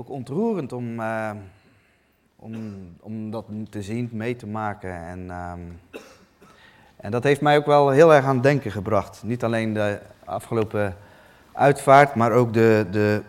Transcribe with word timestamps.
ook 0.00 0.10
ontroerend 0.10 0.72
om, 0.72 1.00
uh, 1.00 1.30
om, 2.36 2.54
om 3.00 3.30
dat 3.30 3.44
te 3.70 3.82
zien, 3.82 4.08
mee 4.12 4.36
te 4.36 4.46
maken. 4.46 4.94
En, 4.94 5.30
ehm, 5.30 5.60
en 6.96 7.10
dat 7.10 7.22
heeft 7.22 7.40
mij 7.40 7.56
ook 7.56 7.66
wel 7.66 7.90
heel 7.90 8.14
erg 8.14 8.24
aan 8.24 8.34
het 8.34 8.42
denken 8.42 8.70
gebracht. 8.70 9.22
Niet 9.22 9.44
alleen 9.44 9.72
de 9.72 10.00
afgelopen 10.24 10.96
uitvaart, 11.52 12.14
maar 12.14 12.32
ook 12.32 12.52
de. 12.52 12.86
de 12.90 13.22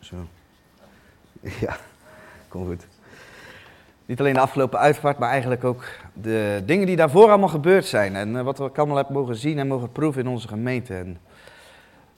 zo. 0.00 0.16
Ja, 1.60 1.76
kom 2.48 2.66
goed. 2.66 2.86
Niet 4.06 4.20
alleen 4.20 4.34
de 4.34 4.40
afgelopen 4.40 4.78
uitvaart, 4.78 5.18
maar 5.18 5.30
eigenlijk 5.30 5.64
ook 5.64 5.84
de 6.12 6.62
dingen 6.66 6.86
die 6.86 6.96
daarvoor 6.96 7.28
allemaal 7.28 7.48
gebeurd 7.48 7.84
zijn. 7.84 8.16
En 8.16 8.36
eh, 8.36 8.42
wat 8.42 8.58
we 8.58 8.70
allemaal 8.74 8.96
hebben 8.96 9.14
mogen 9.14 9.36
zien 9.36 9.58
en 9.58 9.66
mogen 9.66 9.92
proeven 9.92 10.22
in 10.22 10.28
onze 10.28 10.48
gemeente. 10.48 10.94
En 10.94 11.18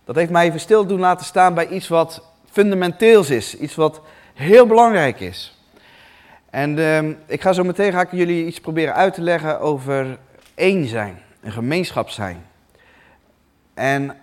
dat 0.05 0.17
heeft 0.17 0.31
mij 0.31 0.47
even 0.47 0.61
stil 0.61 0.87
doen 0.87 1.01
laten 1.01 1.27
staan 1.27 1.55
bij 1.55 1.69
iets 1.69 1.89
wat 1.89 2.30
fundamenteels 2.51 3.31
is. 3.31 3.57
Iets 3.57 3.75
wat 3.75 4.01
heel 4.35 4.67
belangrijk 4.67 5.21
is. 5.21 5.59
En 6.51 6.77
uh, 6.79 7.09
ik 7.27 7.41
ga 7.41 7.53
zo 7.53 7.65
meteen 7.65 7.93
ga 7.93 8.01
ik 8.01 8.11
jullie 8.13 8.47
iets 8.47 8.61
proberen 8.61 8.95
uit 8.95 9.15
te 9.15 9.23
leggen 9.23 9.61
over 9.61 10.19
één 10.55 10.87
zijn. 10.87 11.23
Een 11.41 11.53
gemeenschap 11.53 12.09
zijn. 12.09 12.47
En 13.75 14.17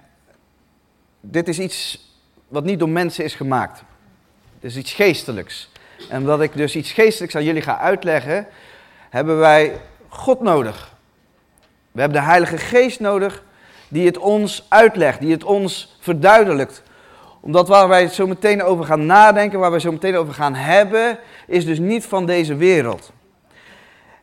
dit 1.22 1.48
is 1.48 1.60
iets 1.60 2.06
wat 2.48 2.64
niet 2.64 2.80
door 2.80 2.90
mensen 2.90 3.24
is 3.24 3.36
gemaakt. 3.36 3.84
Het 4.56 4.64
is 4.64 4.78
iets 4.78 4.94
geestelijks. 4.94 5.70
En 6.10 6.20
omdat 6.20 6.42
ik 6.42 6.54
dus 6.54 6.76
iets 6.76 6.92
geestelijks 6.92 7.36
aan 7.36 7.44
jullie 7.44 7.62
ga 7.62 7.80
uitleggen, 7.80 8.48
hebben 9.10 9.38
wij 9.38 9.80
God 10.08 10.42
nodig. 10.42 10.96
We 11.92 12.00
hebben 12.00 12.20
de 12.20 12.28
Heilige 12.28 12.58
Geest 12.58 13.00
nodig 13.00 13.44
die 13.88 14.06
het 14.06 14.18
ons 14.18 14.66
uitlegt, 14.70 15.20
die 15.20 15.32
het 15.32 15.44
ons 15.44 15.98
verduidelijkt. 16.00 16.84
Omdat 17.48 17.68
waar 17.68 17.88
wij 17.88 18.08
zo 18.08 18.28
meteen 18.28 18.64
over 18.64 18.86
gaan 18.86 19.06
nadenken, 19.06 19.60
waar 19.60 19.72
wij 19.72 19.80
zo 19.80 19.92
meteen 19.92 20.16
over 20.16 20.34
gaan 20.34 20.56
hebben, 20.56 21.20
is 21.46 21.66
dus 21.66 21.80
niet 21.80 22.06
van 22.06 22.26
deze 22.26 22.56
wereld. 22.56 23.12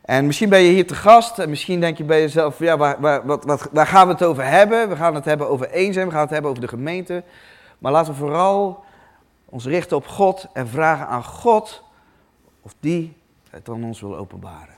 En 0.00 0.27
misschien 0.27 0.48
ben 0.48 0.61
je 0.61 0.72
hier 0.72 0.86
te 0.86 0.94
gast 0.94 1.39
en 1.39 1.50
misschien 1.50 1.81
denk 1.81 1.97
je 1.97 2.05
bij 2.05 2.20
jezelf, 2.20 2.58
ja, 2.58 2.77
waar, 2.77 3.27
wat, 3.27 3.44
wat, 3.44 3.69
waar 3.72 3.86
gaan 3.86 4.06
we 4.06 4.12
het 4.12 4.22
over 4.22 4.44
hebben? 4.44 4.89
We 4.89 4.97
gaan 4.97 5.14
het 5.14 5.25
hebben 5.25 5.48
over 5.48 5.70
eenzaam, 5.70 6.05
we 6.05 6.11
gaan 6.11 6.20
het 6.20 6.31
hebben 6.31 6.50
over 6.50 6.62
de 6.62 6.69
gemeente. 6.69 7.22
Maar 7.78 7.92
laten 7.92 8.12
we 8.12 8.19
vooral 8.19 8.84
ons 9.44 9.66
richten 9.66 9.97
op 9.97 10.06
God 10.06 10.47
en 10.53 10.69
vragen 10.69 11.06
aan 11.06 11.25
God 11.25 11.83
of 12.62 12.75
die 12.81 13.16
het 13.50 13.69
aan 13.69 13.84
ons 13.84 14.00
wil 14.00 14.16
openbaren. 14.16 14.77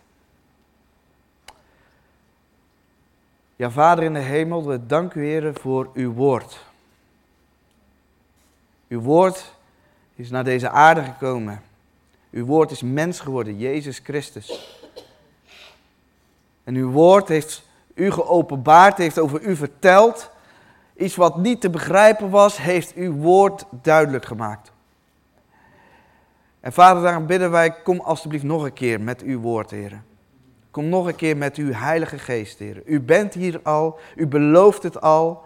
Ja, 3.56 3.70
Vader 3.70 4.05
in 4.05 4.14
de 4.14 4.20
hemel, 4.20 4.66
we 4.66 4.86
danken 4.86 5.20
u, 5.20 5.25
Heer, 5.25 5.55
voor 5.55 5.91
uw 5.94 6.12
woord. 6.12 6.66
Uw 8.88 9.00
woord 9.00 9.54
is 10.14 10.30
naar 10.30 10.44
deze 10.44 10.70
aarde 10.70 11.02
gekomen. 11.02 11.62
Uw 12.30 12.44
woord 12.44 12.70
is 12.70 12.82
mens 12.82 13.20
geworden, 13.20 13.58
Jezus 13.58 13.98
Christus. 13.98 14.78
En 16.64 16.74
uw 16.74 16.90
woord 16.90 17.28
heeft 17.28 17.62
u 17.94 18.10
geopenbaard, 18.10 18.98
heeft 18.98 19.18
over 19.18 19.42
u 19.42 19.56
verteld. 19.56 20.30
Iets 20.96 21.14
wat 21.14 21.36
niet 21.36 21.60
te 21.60 21.70
begrijpen 21.70 22.30
was, 22.30 22.56
heeft 22.56 22.94
uw 22.94 23.12
woord 23.12 23.64
duidelijk 23.70 24.24
gemaakt. 24.24 24.72
En 26.60 26.72
vader, 26.72 27.02
daarom 27.02 27.26
bidden 27.26 27.50
wij, 27.50 27.82
kom 27.82 28.00
alstublieft 28.00 28.44
nog 28.44 28.62
een 28.62 28.72
keer 28.72 29.00
met 29.00 29.22
uw 29.22 29.40
woord, 29.40 29.70
heren. 29.70 30.04
Kom 30.70 30.88
nog 30.88 31.06
een 31.06 31.16
keer 31.16 31.36
met 31.36 31.56
uw 31.56 31.72
heilige 31.72 32.18
geest, 32.18 32.58
heren. 32.58 32.82
U 32.84 33.00
bent 33.00 33.34
hier 33.34 33.60
al, 33.62 33.98
u 34.16 34.26
belooft 34.26 34.82
het 34.82 35.00
al. 35.00 35.44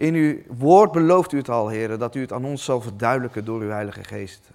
In 0.00 0.14
uw 0.14 0.36
woord 0.48 0.92
belooft 0.92 1.32
u 1.32 1.36
het 1.36 1.48
al, 1.48 1.68
heren, 1.68 1.98
dat 1.98 2.14
u 2.14 2.20
het 2.20 2.32
aan 2.32 2.44
ons 2.44 2.64
zal 2.64 2.80
verduidelijken 2.80 3.44
door 3.44 3.60
uw 3.60 3.68
heilige 3.68 4.04
geest. 4.04 4.50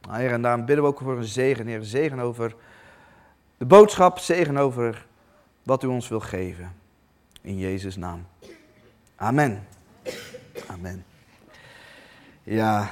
Nou, 0.00 0.26
en 0.26 0.42
daarom 0.42 0.64
bidden 0.64 0.84
we 0.84 0.90
ook 0.90 0.98
voor 0.98 1.16
een 1.16 1.24
zegen, 1.24 1.66
heren. 1.66 1.84
Zegen 1.84 2.18
over 2.18 2.54
de 3.56 3.64
boodschap, 3.64 4.18
zegen 4.18 4.56
over 4.56 5.06
wat 5.62 5.82
u 5.82 5.86
ons 5.86 6.08
wil 6.08 6.20
geven. 6.20 6.72
In 7.40 7.58
Jezus' 7.58 7.96
naam. 7.96 8.26
Amen. 9.16 9.66
Amen. 10.66 11.04
Ja, 12.42 12.90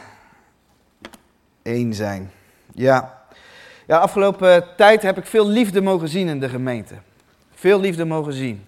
één 1.63 1.95
zijn. 1.95 2.31
Ja. 2.73 3.27
ja, 3.87 3.99
afgelopen 3.99 4.65
tijd 4.77 5.03
heb 5.03 5.19
ik 5.19 5.27
veel 5.27 5.49
liefde 5.49 5.81
mogen 5.81 6.09
zien 6.09 6.29
in 6.29 6.41
de 6.41 6.49
gemeente. 6.49 6.95
Veel 7.55 7.81
liefde 7.81 8.05
mogen 8.05 8.33
zien. 8.33 8.65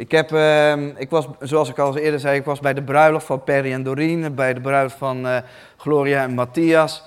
Ik, 0.00 0.10
heb, 0.10 0.32
uh, 0.32 0.98
ik 0.98 1.10
was, 1.10 1.28
zoals 1.40 1.68
ik 1.68 1.78
al 1.78 1.96
eerder 1.96 2.20
zei, 2.20 2.38
ik 2.38 2.44
was 2.44 2.60
bij 2.60 2.74
de 2.74 2.82
bruiloft 2.82 3.26
van 3.26 3.44
Perry 3.44 3.72
en 3.72 3.82
Doreen, 3.82 4.34
bij 4.34 4.54
de 4.54 4.60
bruiloft 4.60 4.96
van 4.96 5.26
uh, 5.26 5.36
Gloria 5.76 6.22
en 6.22 6.34
Matthias. 6.34 7.04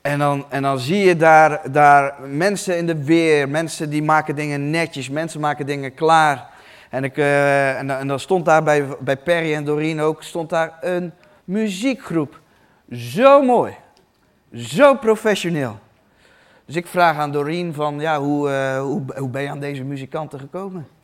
En 0.00 0.18
dan, 0.18 0.44
en 0.48 0.62
dan 0.62 0.78
zie 0.78 1.04
je 1.04 1.16
daar, 1.16 1.60
daar 1.72 2.14
mensen 2.26 2.76
in 2.76 2.86
de 2.86 3.04
weer, 3.04 3.48
mensen 3.48 3.90
die 3.90 4.02
maken 4.02 4.36
dingen 4.36 4.70
netjes, 4.70 5.08
mensen 5.08 5.40
maken 5.40 5.66
dingen 5.66 5.94
klaar. 5.94 6.48
En, 6.90 7.04
ik, 7.04 7.16
uh, 7.16 7.78
en, 7.78 8.06
dan 8.06 8.20
stond 8.20 8.44
daar 8.44 8.62
bij, 8.62 8.84
bij 9.00 9.16
Perry 9.16 9.54
en 9.54 9.64
Doreen 9.64 10.00
ook, 10.00 10.22
stond 10.22 10.50
daar 10.50 10.78
een 10.80 11.12
muziekgroep. 11.44 12.40
Zo 12.90 13.42
mooi. 13.42 13.74
Zo 14.52 14.94
professioneel. 14.94 15.78
Dus 16.64 16.76
ik 16.76 16.86
vraag 16.86 17.16
aan 17.16 17.32
Doreen 17.32 17.74
van, 17.74 18.00
ja, 18.00 18.20
hoe, 18.20 18.48
uh, 18.48 18.80
hoe, 18.80 19.02
hoe 19.16 19.28
ben 19.28 19.42
je 19.42 19.48
aan 19.48 19.60
deze 19.60 19.84
muzikanten 19.84 20.40
gekomen? 20.40 20.96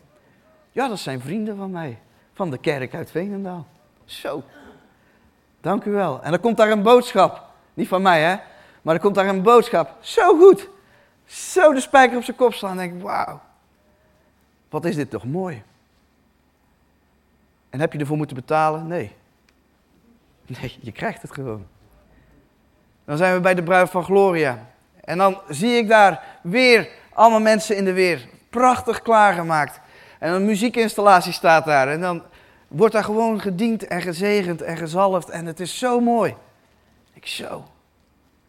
Ja, 0.75 0.89
dat 0.89 0.99
zijn 0.99 1.21
vrienden 1.21 1.57
van 1.57 1.71
mij, 1.71 1.99
van 2.33 2.51
de 2.51 2.59
kerk 2.59 2.95
uit 2.95 3.11
Veenendaal. 3.11 3.67
Zo, 4.05 4.43
dank 5.61 5.85
u 5.85 5.91
wel. 5.91 6.23
En 6.23 6.31
dan 6.31 6.41
komt 6.41 6.57
daar 6.57 6.71
een 6.71 6.83
boodschap, 6.83 7.51
niet 7.75 7.89
van 7.89 8.03
mij 8.03 8.23
hè, 8.23 8.37
maar 8.83 8.95
er 8.95 9.01
komt 9.01 9.15
daar 9.15 9.29
een 9.29 9.43
boodschap. 9.43 9.97
Zo 10.01 10.39
goed, 10.39 10.69
zo 11.27 11.73
de 11.73 11.81
spijker 11.81 12.17
op 12.17 12.25
zijn 12.25 12.37
kop 12.37 12.55
slaan 12.55 12.71
en 12.71 12.77
denk 12.77 12.95
ik, 12.95 13.03
wauw, 13.03 13.41
wat 14.69 14.84
is 14.84 14.95
dit 14.95 15.11
toch 15.11 15.25
mooi. 15.25 15.63
En 17.71 17.81
heb 17.81 17.93
je 17.93 17.99
ervoor 17.99 18.17
moeten 18.17 18.37
betalen? 18.37 18.87
Nee. 18.87 19.17
Nee, 20.47 20.79
je 20.81 20.93
krijgt 20.93 21.23
het 21.23 21.33
gewoon. 21.33 21.67
Dan 23.05 23.17
zijn 23.17 23.34
we 23.34 23.41
bij 23.41 23.55
de 23.55 23.63
bruid 23.63 23.91
van 23.91 24.05
Gloria. 24.05 24.67
En 25.01 25.19
dan 25.19 25.41
zie 25.49 25.77
ik 25.77 25.89
daar 25.89 26.39
weer 26.43 26.89
allemaal 27.13 27.41
mensen 27.41 27.77
in 27.77 27.84
de 27.84 27.93
weer. 27.93 28.29
Prachtig 28.51 29.03
klaargemaakt. 29.03 29.81
En 30.25 30.33
een 30.33 30.45
muziekinstallatie 30.45 31.33
staat 31.33 31.65
daar. 31.65 31.89
En 31.89 32.01
dan 32.01 32.23
wordt 32.69 32.95
daar 32.95 33.05
gewoon 33.05 33.41
gediend 33.41 33.87
en 33.87 34.03
gezegend 34.03 34.62
en 34.62 34.77
gezalfd. 34.77 35.29
En 35.29 35.47
het 35.47 35.61
is 35.61 35.79
zo 35.79 36.01
mooi. 36.01 36.35
Ik 37.12 37.27
zo. 37.27 37.65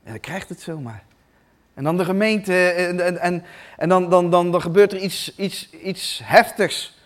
En 0.04 0.12
dan 0.12 0.20
krijgt 0.20 0.50
het 0.50 0.62
zomaar. 0.62 1.04
En 1.74 1.84
dan 1.84 1.98
de 1.98 2.06
gemeente. 2.06 2.70
En, 2.70 3.20
en, 3.22 3.44
en, 3.78 3.90
dan, 3.90 4.10
dan, 4.10 4.30
dan, 4.30 4.52
dan 4.52 4.62
gebeurt 4.62 4.92
er 4.92 5.00
iets, 5.00 5.36
iets, 5.36 5.70
iets 5.70 6.22
heftigs. 6.24 7.00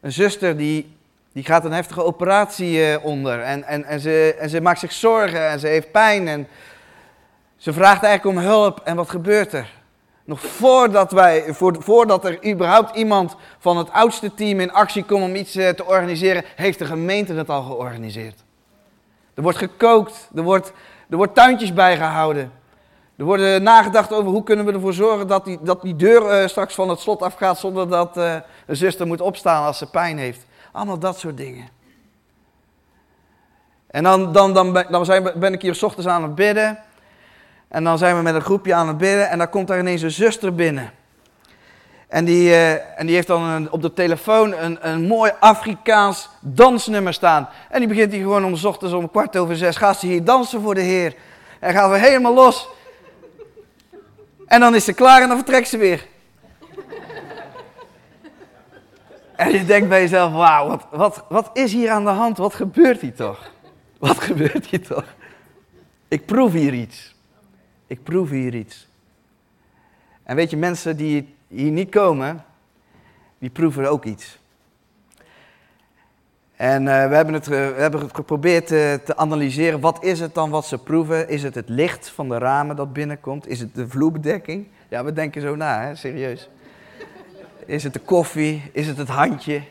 Een 0.00 0.12
zuster 0.12 0.56
die 0.56 0.96
die 1.32 1.44
gaat 1.44 1.64
een 1.64 1.72
heftige 1.72 2.04
operatie 2.04 2.84
eh, 2.84 3.04
onder 3.04 3.40
en, 3.40 3.64
en, 3.64 3.84
en, 3.84 4.00
ze, 4.00 4.36
en 4.38 4.50
ze 4.50 4.60
maakt 4.60 4.80
zich 4.80 4.92
zorgen 4.92 5.48
en 5.48 5.60
ze 5.60 5.66
heeft 5.66 5.90
pijn 5.90 6.28
en 6.28 6.48
ze 7.56 7.72
vraagt 7.72 8.02
eigenlijk 8.02 8.36
om 8.36 8.44
hulp 8.44 8.80
en 8.84 8.96
wat 8.96 9.10
gebeurt 9.10 9.52
er? 9.52 9.79
Nog 10.30 10.40
voordat, 10.40 11.12
wij, 11.12 11.54
voordat 11.78 12.24
er 12.24 12.46
überhaupt 12.46 12.96
iemand 12.96 13.36
van 13.58 13.76
het 13.76 13.90
oudste 13.90 14.34
team 14.34 14.60
in 14.60 14.72
actie 14.72 15.04
komt 15.04 15.22
om 15.22 15.34
iets 15.34 15.56
eh, 15.56 15.68
te 15.68 15.86
organiseren, 15.86 16.44
heeft 16.56 16.78
de 16.78 16.84
gemeente 16.84 17.32
het 17.32 17.48
al 17.48 17.62
georganiseerd. 17.62 18.44
Er 19.34 19.42
wordt 19.42 19.58
gekookt, 19.58 20.30
er 20.34 20.42
wordt, 20.42 20.72
er 21.08 21.16
wordt 21.16 21.34
tuintjes 21.34 21.72
bijgehouden. 21.72 22.52
Er 23.16 23.24
wordt 23.24 23.62
nagedacht 23.62 24.12
over 24.12 24.30
hoe 24.30 24.42
kunnen 24.42 24.64
we 24.64 24.72
ervoor 24.72 24.92
zorgen 24.92 25.26
dat 25.26 25.44
die, 25.44 25.58
dat 25.62 25.82
die 25.82 25.96
deur 25.96 26.42
uh, 26.42 26.48
straks 26.48 26.74
van 26.74 26.88
het 26.88 27.00
slot 27.00 27.22
afgaat 27.22 27.58
zonder 27.58 27.88
dat 27.88 28.16
een 28.16 28.42
zuster 28.66 29.06
moet 29.06 29.20
opstaan 29.20 29.64
als 29.64 29.78
ze 29.78 29.90
pijn 29.90 30.18
heeft. 30.18 30.46
Allemaal 30.72 30.98
dat 30.98 31.18
soort 31.18 31.36
dingen. 31.36 31.68
En 33.86 34.02
dan, 34.02 34.32
dan, 34.32 34.54
dan, 34.54 34.84
dan 34.90 35.32
ben 35.34 35.52
ik 35.52 35.62
hier 35.62 35.74
s 35.74 35.82
ochtends 35.82 36.08
aan 36.08 36.22
het 36.22 36.34
bidden. 36.34 36.78
En 37.70 37.84
dan 37.84 37.98
zijn 37.98 38.16
we 38.16 38.22
met 38.22 38.34
een 38.34 38.40
groepje 38.40 38.74
aan 38.74 38.88
het 38.88 38.98
bidden. 38.98 39.28
En 39.28 39.38
dan 39.38 39.50
komt 39.50 39.68
daar 39.68 39.78
ineens 39.78 40.02
een 40.02 40.10
zuster 40.10 40.54
binnen. 40.54 40.90
En 42.08 42.24
die, 42.24 42.48
uh, 42.48 42.72
en 42.72 43.06
die 43.06 43.14
heeft 43.14 43.26
dan 43.26 43.70
op 43.70 43.82
de 43.82 43.92
telefoon 43.92 44.54
een, 44.54 44.88
een 44.88 45.06
mooi 45.06 45.32
Afrikaans 45.40 46.28
dansnummer 46.40 47.14
staan. 47.14 47.48
En 47.68 47.78
die 47.78 47.88
begint 47.88 48.12
hier 48.12 48.22
gewoon 48.22 48.44
om 48.44 48.54
ochtends 48.64 48.94
om 48.94 49.10
kwart 49.10 49.36
over 49.36 49.56
zes. 49.56 49.76
Gaat 49.76 49.98
ze 49.98 50.06
hier 50.06 50.24
dansen 50.24 50.60
voor 50.60 50.74
de 50.74 50.80
Heer. 50.80 51.14
En 51.58 51.72
gaan 51.72 51.90
we 51.90 51.98
helemaal 51.98 52.34
los. 52.34 52.68
En 54.46 54.60
dan 54.60 54.74
is 54.74 54.84
ze 54.84 54.92
klaar 54.92 55.22
en 55.22 55.28
dan 55.28 55.36
vertrekt 55.36 55.68
ze 55.68 55.76
weer. 55.76 56.06
En 59.36 59.52
je 59.52 59.64
denkt 59.64 59.88
bij 59.88 60.00
jezelf, 60.00 60.32
wauw, 60.32 60.68
wat, 60.68 60.86
wat, 60.90 61.24
wat 61.28 61.50
is 61.52 61.72
hier 61.72 61.90
aan 61.90 62.04
de 62.04 62.10
hand? 62.10 62.36
Wat 62.36 62.54
gebeurt 62.54 63.00
hier 63.00 63.14
toch? 63.14 63.50
Wat 63.98 64.20
gebeurt 64.20 64.66
hier 64.66 64.86
toch? 64.86 65.04
Ik 66.08 66.26
proef 66.26 66.52
hier 66.52 66.74
iets. 66.74 67.14
Ik 67.90 68.02
proef 68.02 68.30
hier 68.30 68.54
iets. 68.54 68.88
En 70.22 70.36
weet 70.36 70.50
je, 70.50 70.56
mensen 70.56 70.96
die 70.96 71.34
hier 71.48 71.70
niet 71.70 71.90
komen, 71.90 72.44
die 73.38 73.50
proeven 73.50 73.90
ook 73.90 74.04
iets. 74.04 74.38
En 76.56 76.82
uh, 76.82 77.08
we, 77.08 77.14
hebben 77.14 77.34
het, 77.34 77.46
we 77.46 77.54
hebben 77.54 78.00
het 78.00 78.14
geprobeerd 78.14 78.66
te 78.66 79.16
analyseren. 79.16 79.80
Wat 79.80 80.04
is 80.04 80.20
het 80.20 80.34
dan 80.34 80.50
wat 80.50 80.66
ze 80.66 80.78
proeven? 80.78 81.28
Is 81.28 81.42
het 81.42 81.54
het 81.54 81.68
licht 81.68 82.08
van 82.08 82.28
de 82.28 82.38
ramen 82.38 82.76
dat 82.76 82.92
binnenkomt? 82.92 83.48
Is 83.48 83.60
het 83.60 83.74
de 83.74 83.88
vloerbedekking? 83.88 84.66
Ja, 84.88 85.04
we 85.04 85.12
denken 85.12 85.40
zo 85.40 85.56
na, 85.56 85.82
hè? 85.82 85.94
serieus. 85.94 86.48
Is 87.66 87.84
het 87.84 87.92
de 87.92 88.00
koffie? 88.00 88.70
Is 88.72 88.86
het 88.86 88.96
het 88.96 89.08
handje? 89.08 89.62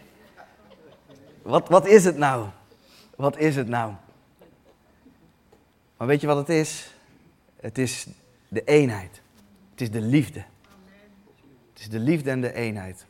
Wat, 1.42 1.70
wat 1.70 1.88
is 1.88 2.06
het 2.06 2.18
nou? 2.18 2.46
Wat 3.16 3.38
is 3.38 3.56
het 3.56 3.68
nou? 3.68 3.94
Maar 5.98 6.08
weet 6.08 6.22
je 6.22 6.28
wat 6.28 6.38
het 6.38 6.50
is? 6.50 6.94
Het 7.60 7.78
is 7.78 8.08
de 8.48 8.64
eenheid. 8.64 9.22
Het 9.72 9.82
is 9.82 9.92
de 9.92 10.02
liefde. 10.02 10.44
Het 11.74 11.80
is 11.80 11.90
de 11.90 12.00
liefde 12.00 12.30
en 12.30 12.42
de 12.42 12.54
eenheid. 12.54 13.06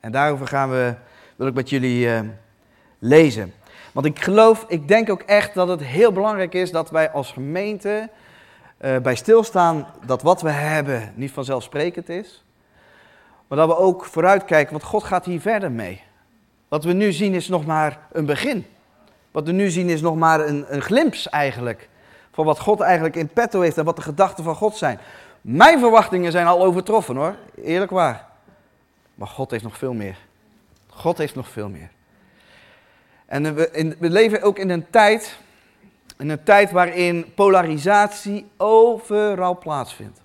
En 0.00 0.12
daarover 0.12 0.46
gaan 0.46 0.70
we, 0.70 0.94
wil 1.36 1.46
ik 1.46 1.54
met 1.54 1.70
jullie 1.70 2.06
uh, 2.06 2.20
lezen. 2.98 3.52
Want 3.92 4.06
ik 4.06 4.18
geloof, 4.18 4.64
ik 4.68 4.88
denk 4.88 5.10
ook 5.10 5.22
echt 5.22 5.54
dat 5.54 5.68
het 5.68 5.82
heel 5.82 6.12
belangrijk 6.12 6.54
is 6.54 6.70
dat 6.70 6.90
wij 6.90 7.10
als 7.10 7.32
gemeente 7.32 8.10
uh, 8.80 8.98
bij 8.98 9.14
stilstaan 9.14 9.86
dat 10.06 10.22
wat 10.22 10.42
we 10.42 10.50
hebben 10.50 11.12
niet 11.14 11.30
vanzelfsprekend 11.30 12.08
is. 12.08 12.44
Maar 13.46 13.58
dat 13.58 13.68
we 13.68 13.76
ook 13.76 14.04
vooruitkijken, 14.04 14.72
want 14.72 14.84
God 14.84 15.04
gaat 15.04 15.24
hier 15.24 15.40
verder 15.40 15.72
mee. 15.72 16.02
Wat 16.68 16.84
we 16.84 16.92
nu 16.92 17.12
zien 17.12 17.34
is 17.34 17.48
nog 17.48 17.66
maar 17.66 17.98
een 18.12 18.26
begin. 18.26 18.66
Wat 19.30 19.46
we 19.46 19.52
nu 19.52 19.70
zien 19.70 19.88
is 19.88 20.00
nog 20.00 20.16
maar 20.16 20.40
een, 20.40 20.64
een 20.68 20.82
glimps 20.82 21.28
eigenlijk. 21.28 21.88
Van 22.36 22.44
wat 22.44 22.60
God 22.60 22.80
eigenlijk 22.80 23.16
in 23.16 23.28
petto 23.28 23.60
heeft 23.60 23.78
en 23.78 23.84
wat 23.84 23.96
de 23.96 24.02
gedachten 24.02 24.44
van 24.44 24.54
God 24.54 24.76
zijn. 24.76 24.98
Mijn 25.40 25.78
verwachtingen 25.78 26.32
zijn 26.32 26.46
al 26.46 26.64
overtroffen 26.64 27.16
hoor, 27.16 27.34
eerlijk 27.62 27.90
waar. 27.90 28.26
Maar 29.14 29.28
God 29.28 29.50
heeft 29.50 29.62
nog 29.62 29.78
veel 29.78 29.92
meer. 29.92 30.16
God 30.86 31.18
heeft 31.18 31.34
nog 31.34 31.48
veel 31.48 31.68
meer. 31.68 31.88
En 33.26 33.54
we, 33.54 33.70
in, 33.70 33.96
leven 33.98 34.42
ook 34.42 34.58
in 34.58 34.70
een 34.70 34.90
tijd, 34.90 35.38
in 36.18 36.28
een 36.28 36.42
tijd 36.42 36.70
waarin 36.70 37.32
polarisatie 37.34 38.46
overal 38.56 39.58
plaatsvindt. 39.58 40.20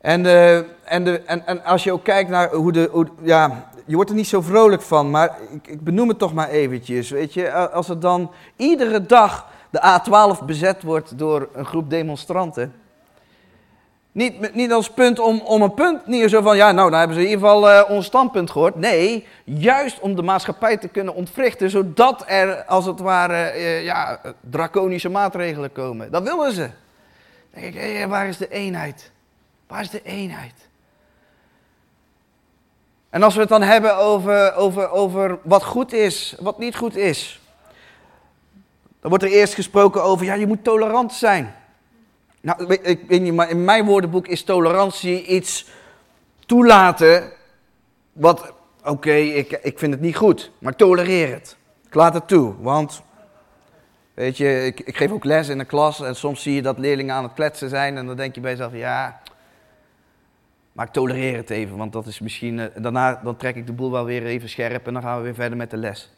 En, 0.00 0.22
de, 0.22 0.66
en, 0.84 1.04
de, 1.04 1.20
en, 1.20 1.46
en 1.46 1.64
als 1.64 1.84
je 1.84 1.92
ook 1.92 2.04
kijkt 2.04 2.30
naar 2.30 2.50
hoe 2.50 2.72
de, 2.72 3.06
ja, 3.22 3.70
je 3.84 3.94
wordt 3.94 4.10
er 4.10 4.16
niet 4.16 4.28
zo 4.28 4.40
vrolijk 4.40 4.82
van, 4.82 5.10
maar 5.10 5.38
ik, 5.50 5.66
ik 5.66 5.80
benoem 5.80 6.08
het 6.08 6.18
toch 6.18 6.34
maar 6.34 6.48
eventjes. 6.48 7.10
Weet 7.10 7.34
je, 7.34 7.52
als 7.52 7.88
er 7.88 8.00
dan 8.00 8.32
iedere 8.56 9.06
dag 9.06 9.52
de 9.74 10.00
A12 10.00 10.44
bezet 10.44 10.82
wordt 10.82 11.18
door 11.18 11.48
een 11.52 11.66
groep 11.66 11.90
demonstranten. 11.90 12.74
Niet, 14.12 14.54
niet 14.54 14.72
als 14.72 14.90
punt 14.90 15.18
om, 15.18 15.40
om 15.40 15.62
een 15.62 15.74
punt, 15.74 16.06
niet 16.06 16.30
zo 16.30 16.42
van, 16.42 16.56
ja, 16.56 16.72
nou, 16.72 16.90
dan 16.90 16.98
hebben 16.98 17.16
ze 17.16 17.22
in 17.22 17.28
ieder 17.28 17.44
geval 17.44 17.70
uh, 17.70 17.90
ons 17.90 18.06
standpunt 18.06 18.50
gehoord. 18.50 18.74
Nee, 18.76 19.26
juist 19.44 20.00
om 20.00 20.16
de 20.16 20.22
maatschappij 20.22 20.76
te 20.76 20.88
kunnen 20.88 21.14
ontwrichten, 21.14 21.70
zodat 21.70 22.24
er, 22.26 22.64
als 22.64 22.86
het 22.86 23.00
ware, 23.00 23.52
uh, 23.54 23.84
ja, 23.84 24.20
draconische 24.40 25.08
maatregelen 25.08 25.72
komen. 25.72 26.10
Dat 26.10 26.22
willen 26.22 26.52
ze. 26.52 26.70
Dan 27.52 27.62
denk 27.62 27.74
ik, 27.74 28.06
waar 28.06 28.28
is 28.28 28.36
de 28.36 28.48
eenheid? 28.48 29.10
Waar 29.66 29.80
is 29.80 29.90
de 29.90 30.02
eenheid? 30.02 30.68
En 33.10 33.22
als 33.22 33.34
we 33.34 33.40
het 33.40 33.48
dan 33.48 33.62
hebben 33.62 33.96
over, 33.96 34.54
over, 34.54 34.90
over 34.90 35.38
wat 35.42 35.64
goed 35.64 35.92
is, 35.92 36.36
wat 36.38 36.58
niet 36.58 36.76
goed 36.76 36.96
is. 36.96 37.40
Dan 39.04 39.12
wordt 39.12 39.28
er 39.28 39.38
eerst 39.38 39.54
gesproken 39.54 40.02
over, 40.02 40.26
ja, 40.26 40.34
je 40.34 40.46
moet 40.46 40.64
tolerant 40.64 41.12
zijn. 41.12 41.54
Nou, 42.40 42.74
ik 42.74 43.32
maar 43.32 43.50
in 43.50 43.64
mijn 43.64 43.84
woordenboek 43.84 44.26
is 44.26 44.42
tolerantie 44.42 45.26
iets 45.26 45.66
toelaten 46.46 47.32
wat, 48.12 48.52
oké, 48.84 49.12
ik, 49.12 49.50
ik 49.62 49.78
vind 49.78 49.92
het 49.92 50.00
niet 50.00 50.16
goed, 50.16 50.50
maar 50.58 50.76
tolereer 50.76 51.30
het. 51.30 51.56
Ik 51.86 51.94
laat 51.94 52.14
het 52.14 52.28
toe, 52.28 52.54
want, 52.60 53.02
weet 54.14 54.36
je, 54.36 54.64
ik, 54.64 54.80
ik 54.80 54.96
geef 54.96 55.10
ook 55.10 55.24
les 55.24 55.48
in 55.48 55.58
de 55.58 55.64
klas 55.64 56.00
en 56.00 56.16
soms 56.16 56.42
zie 56.42 56.54
je 56.54 56.62
dat 56.62 56.78
leerlingen 56.78 57.14
aan 57.14 57.22
het 57.22 57.34
kletsen 57.34 57.68
zijn 57.68 57.96
en 57.96 58.06
dan 58.06 58.16
denk 58.16 58.34
je 58.34 58.40
bij 58.40 58.50
jezelf, 58.50 58.72
ja, 58.72 59.20
maar 60.72 60.86
ik 60.86 60.92
tolereer 60.92 61.36
het 61.36 61.50
even, 61.50 61.76
want 61.76 61.92
dat 61.92 62.06
is 62.06 62.20
misschien, 62.20 62.58
uh, 62.58 62.64
daarna 62.76 63.20
dan 63.24 63.36
trek 63.36 63.56
ik 63.56 63.66
de 63.66 63.72
boel 63.72 63.90
wel 63.90 64.04
weer 64.04 64.26
even 64.26 64.48
scherp 64.48 64.86
en 64.86 64.92
dan 64.92 65.02
gaan 65.02 65.16
we 65.16 65.22
weer 65.22 65.34
verder 65.34 65.56
met 65.56 65.70
de 65.70 65.76
les. 65.76 66.12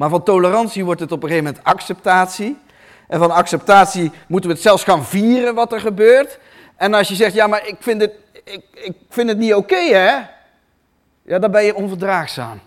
Maar 0.00 0.08
van 0.10 0.22
tolerantie 0.22 0.84
wordt 0.84 1.00
het 1.00 1.12
op 1.12 1.22
een 1.22 1.28
gegeven 1.28 1.48
moment 1.48 1.64
acceptatie. 1.64 2.58
En 3.08 3.18
van 3.18 3.30
acceptatie 3.30 4.10
moeten 4.26 4.50
we 4.50 4.56
het 4.56 4.64
zelfs 4.64 4.84
gaan 4.84 5.04
vieren 5.04 5.54
wat 5.54 5.72
er 5.72 5.80
gebeurt. 5.80 6.38
En 6.76 6.94
als 6.94 7.08
je 7.08 7.14
zegt, 7.14 7.34
ja, 7.34 7.46
maar 7.46 7.66
ik 7.66 7.76
vind 7.78 8.00
het, 8.00 8.12
ik, 8.44 8.64
ik 8.72 8.96
vind 9.08 9.28
het 9.28 9.38
niet 9.38 9.54
oké, 9.54 9.76
hè? 9.76 10.18
Ja, 11.22 11.38
dan 11.38 11.50
ben 11.50 11.64
je 11.64 11.74
onverdraagzaam. 11.74 12.60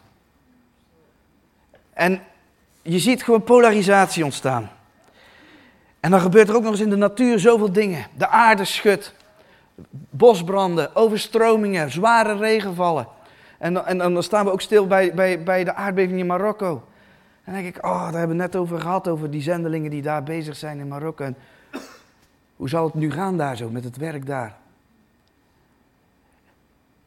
En 1.94 2.22
je 2.82 3.00
ziet 3.00 3.24
gewoon 3.24 3.44
polarisatie 3.44 4.24
ontstaan. 4.24 4.72
En 6.00 6.12
dan 6.12 6.22
gebeurt 6.22 6.50
er 6.50 6.56
ook 6.56 6.64
nog 6.64 6.72
eens 6.72 6.82
in 6.82 6.90
de 6.90 6.96
natuur 6.96 7.40
zoveel 7.40 7.72
dingen. 7.72 8.06
De 8.18 8.28
aarde 8.28 8.66
schudt, 8.66 9.14
bosbranden, 10.10 10.96
overstromingen, 10.96 11.92
zware 11.92 12.38
regenvallen. 12.38 13.08
En, 13.58 13.86
en, 13.86 14.02
en 14.02 14.14
dan 14.14 14.24
staan 14.24 14.46
we 14.46 14.52
ook 14.52 14.62
stil 14.62 14.88
bij, 14.88 15.14
bij, 15.14 15.44
bij 15.44 15.64
de 15.64 15.74
aardbeving 15.74 16.20
in 16.20 16.26
Marokko. 16.26 16.84
En 17.44 17.54
dan 17.54 17.62
denk 17.62 17.76
ik, 17.76 17.86
oh, 17.86 18.04
daar 18.04 18.20
hebben 18.20 18.38
we 18.38 18.44
net 18.44 18.56
over 18.56 18.80
gehad, 18.80 19.08
over 19.08 19.32
die 19.32 19.42
zendelingen 19.42 19.90
die 19.90 20.02
daar 20.02 20.24
bezig 20.24 20.56
zijn 20.56 20.80
in 20.80 20.88
Marokko. 20.88 21.24
En 21.24 21.36
hoe 22.56 22.70
zal 22.70 22.86
het 22.86 22.94
nu 22.94 23.12
gaan 23.12 23.38
daar 23.38 23.58
zo, 23.58 23.70
met 23.70 23.84
het 23.84 23.98
werk 23.98 24.26
daar? 24.26 24.58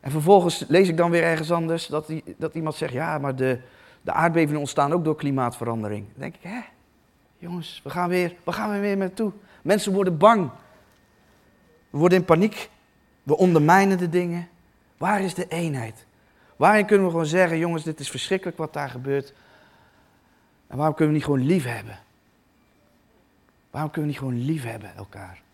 En 0.00 0.10
vervolgens 0.10 0.64
lees 0.68 0.88
ik 0.88 0.96
dan 0.96 1.10
weer 1.10 1.22
ergens 1.22 1.52
anders 1.52 1.86
dat, 1.86 2.06
die, 2.06 2.24
dat 2.36 2.54
iemand 2.54 2.74
zegt, 2.74 2.92
ja, 2.92 3.18
maar 3.18 3.36
de, 3.36 3.60
de 4.02 4.12
aardbevingen 4.12 4.60
ontstaan 4.60 4.92
ook 4.92 5.04
door 5.04 5.16
klimaatverandering. 5.16 6.04
Dan 6.04 6.20
denk 6.20 6.34
ik, 6.34 6.42
hè, 6.42 6.60
jongens, 7.38 7.80
we 7.84 7.90
gaan 7.90 8.08
weer, 8.08 8.34
we 8.44 8.52
gaan 8.52 8.80
weer 8.80 8.98
met 8.98 9.16
toe. 9.16 9.32
Mensen 9.62 9.92
worden 9.92 10.18
bang. 10.18 10.50
We 11.90 11.98
worden 11.98 12.18
in 12.18 12.24
paniek. 12.24 12.70
We 13.22 13.36
ondermijnen 13.36 13.98
de 13.98 14.08
dingen. 14.08 14.48
Waar 14.96 15.20
is 15.20 15.34
de 15.34 15.48
eenheid? 15.48 16.06
Waarin 16.56 16.86
kunnen 16.86 17.04
we 17.04 17.10
gewoon 17.10 17.26
zeggen, 17.26 17.58
jongens, 17.58 17.84
dit 17.84 18.00
is 18.00 18.10
verschrikkelijk 18.10 18.56
wat 18.56 18.72
daar 18.72 18.90
gebeurt. 18.90 19.34
En 20.66 20.76
waarom 20.76 20.94
kunnen 20.94 21.14
we 21.14 21.18
niet 21.18 21.28
gewoon 21.28 21.46
lief 21.46 21.64
hebben? 21.64 21.98
Waarom 23.70 23.90
kunnen 23.90 24.10
we 24.10 24.16
niet 24.16 24.28
gewoon 24.28 24.44
lief 24.44 24.64
hebben 24.64 24.96
elkaar? 24.96 25.44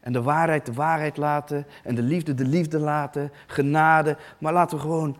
En 0.00 0.12
de 0.12 0.22
waarheid 0.22 0.66
de 0.66 0.72
waarheid 0.72 1.16
laten. 1.16 1.66
En 1.82 1.94
de 1.94 2.02
liefde 2.02 2.34
de 2.34 2.44
liefde 2.44 2.78
laten. 2.78 3.32
Genade. 3.46 4.16
Maar 4.38 4.52
laten 4.52 4.76
we 4.76 4.82
gewoon. 4.82 5.16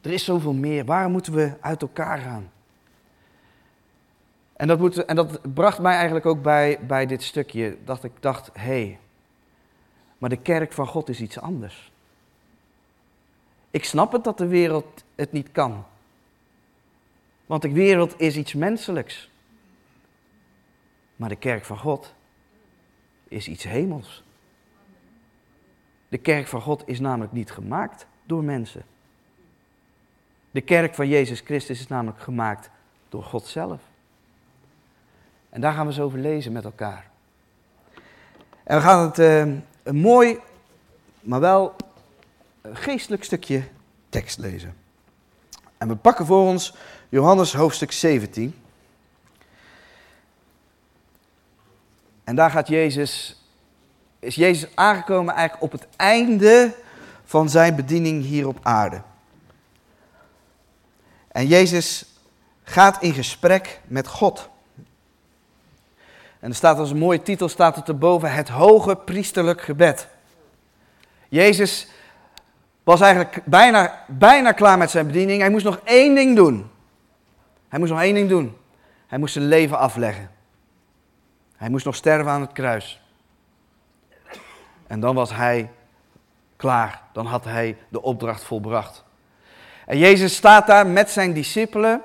Er 0.00 0.12
is 0.12 0.24
zoveel 0.24 0.52
meer. 0.52 0.84
Waarom 0.84 1.12
moeten 1.12 1.32
we 1.32 1.52
uit 1.60 1.82
elkaar 1.82 2.18
gaan? 2.18 2.50
En 4.56 4.66
dat, 4.66 4.78
moet, 4.78 5.04
en 5.04 5.16
dat 5.16 5.54
bracht 5.54 5.78
mij 5.78 5.94
eigenlijk 5.94 6.26
ook 6.26 6.42
bij, 6.42 6.78
bij 6.86 7.06
dit 7.06 7.22
stukje. 7.22 7.76
Dat 7.84 8.04
ik 8.04 8.12
dacht: 8.20 8.50
hé, 8.52 8.60
hey, 8.60 8.98
maar 10.18 10.30
de 10.30 10.36
kerk 10.36 10.72
van 10.72 10.86
God 10.86 11.08
is 11.08 11.20
iets 11.20 11.40
anders. 11.40 11.92
Ik 13.70 13.84
snap 13.84 14.12
het 14.12 14.24
dat 14.24 14.38
de 14.38 14.46
wereld 14.46 15.04
het 15.14 15.32
niet 15.32 15.52
kan. 15.52 15.84
Want 17.46 17.62
de 17.62 17.72
wereld 17.72 18.20
is 18.20 18.36
iets 18.36 18.54
menselijks. 18.54 19.30
Maar 21.16 21.28
de 21.28 21.36
kerk 21.36 21.64
van 21.64 21.78
God 21.78 22.14
is 23.28 23.48
iets 23.48 23.64
hemels. 23.64 24.22
De 26.08 26.18
kerk 26.18 26.46
van 26.46 26.60
God 26.60 26.82
is 26.86 27.00
namelijk 27.00 27.32
niet 27.32 27.50
gemaakt 27.50 28.06
door 28.24 28.44
mensen. 28.44 28.82
De 30.50 30.60
kerk 30.60 30.94
van 30.94 31.08
Jezus 31.08 31.40
Christus 31.40 31.80
is 31.80 31.86
namelijk 31.86 32.20
gemaakt 32.20 32.70
door 33.08 33.22
God 33.22 33.46
zelf. 33.46 33.80
En 35.50 35.60
daar 35.60 35.72
gaan 35.72 35.86
we 35.86 35.92
zo 35.92 36.04
over 36.04 36.18
lezen 36.18 36.52
met 36.52 36.64
elkaar. 36.64 37.10
En 38.64 38.76
we 38.76 38.82
gaan 38.82 39.06
het 39.06 39.18
uh, 39.18 39.40
een 39.82 39.96
mooi, 39.96 40.38
maar 41.20 41.40
wel 41.40 41.76
geestelijk 42.72 43.24
stukje 43.24 43.62
tekst 44.08 44.38
lezen. 44.38 44.74
En 45.78 45.88
we 45.88 45.96
pakken 45.96 46.26
voor 46.26 46.46
ons 46.46 46.74
Johannes 47.14 47.54
hoofdstuk 47.54 47.92
17. 47.92 48.54
En 52.24 52.36
daar 52.36 52.50
gaat 52.50 52.68
Jezus, 52.68 53.42
is 54.18 54.34
Jezus 54.34 54.76
aangekomen 54.76 55.34
eigenlijk 55.34 55.64
op 55.64 55.80
het 55.80 55.86
einde 55.96 56.74
van 57.24 57.48
zijn 57.48 57.74
bediening 57.74 58.24
hier 58.24 58.48
op 58.48 58.58
aarde. 58.62 59.02
En 61.28 61.46
Jezus 61.46 62.04
gaat 62.62 63.02
in 63.02 63.12
gesprek 63.12 63.80
met 63.86 64.06
God. 64.06 64.48
En 66.40 66.48
er 66.48 66.54
staat 66.54 66.78
als 66.78 66.90
een 66.90 66.98
mooie 66.98 67.22
titel, 67.22 67.48
staat 67.48 67.76
er 67.76 67.82
erboven, 67.86 68.32
het 68.32 68.48
hoge 68.48 68.96
priesterlijk 68.96 69.60
gebed. 69.60 70.08
Jezus 71.28 71.86
was 72.82 73.00
eigenlijk 73.00 73.40
bijna, 73.44 74.04
bijna 74.08 74.52
klaar 74.52 74.78
met 74.78 74.90
zijn 74.90 75.06
bediening. 75.06 75.40
Hij 75.40 75.50
moest 75.50 75.64
nog 75.64 75.80
één 75.84 76.14
ding 76.14 76.36
doen. 76.36 76.72
Hij 77.74 77.82
moest 77.82 77.94
nog 77.94 78.02
één 78.02 78.14
ding 78.14 78.28
doen. 78.28 78.56
Hij 79.06 79.18
moest 79.18 79.32
zijn 79.32 79.48
leven 79.48 79.78
afleggen. 79.78 80.30
Hij 81.56 81.68
moest 81.68 81.84
nog 81.84 81.94
sterven 81.94 82.30
aan 82.30 82.40
het 82.40 82.52
kruis. 82.52 83.00
En 84.86 85.00
dan 85.00 85.14
was 85.14 85.32
hij 85.32 85.70
klaar. 86.56 87.02
Dan 87.12 87.26
had 87.26 87.44
hij 87.44 87.76
de 87.88 88.02
opdracht 88.02 88.44
volbracht. 88.44 89.04
En 89.86 89.98
Jezus 89.98 90.34
staat 90.34 90.66
daar 90.66 90.86
met 90.86 91.10
zijn 91.10 91.32
discipelen. 91.32 92.02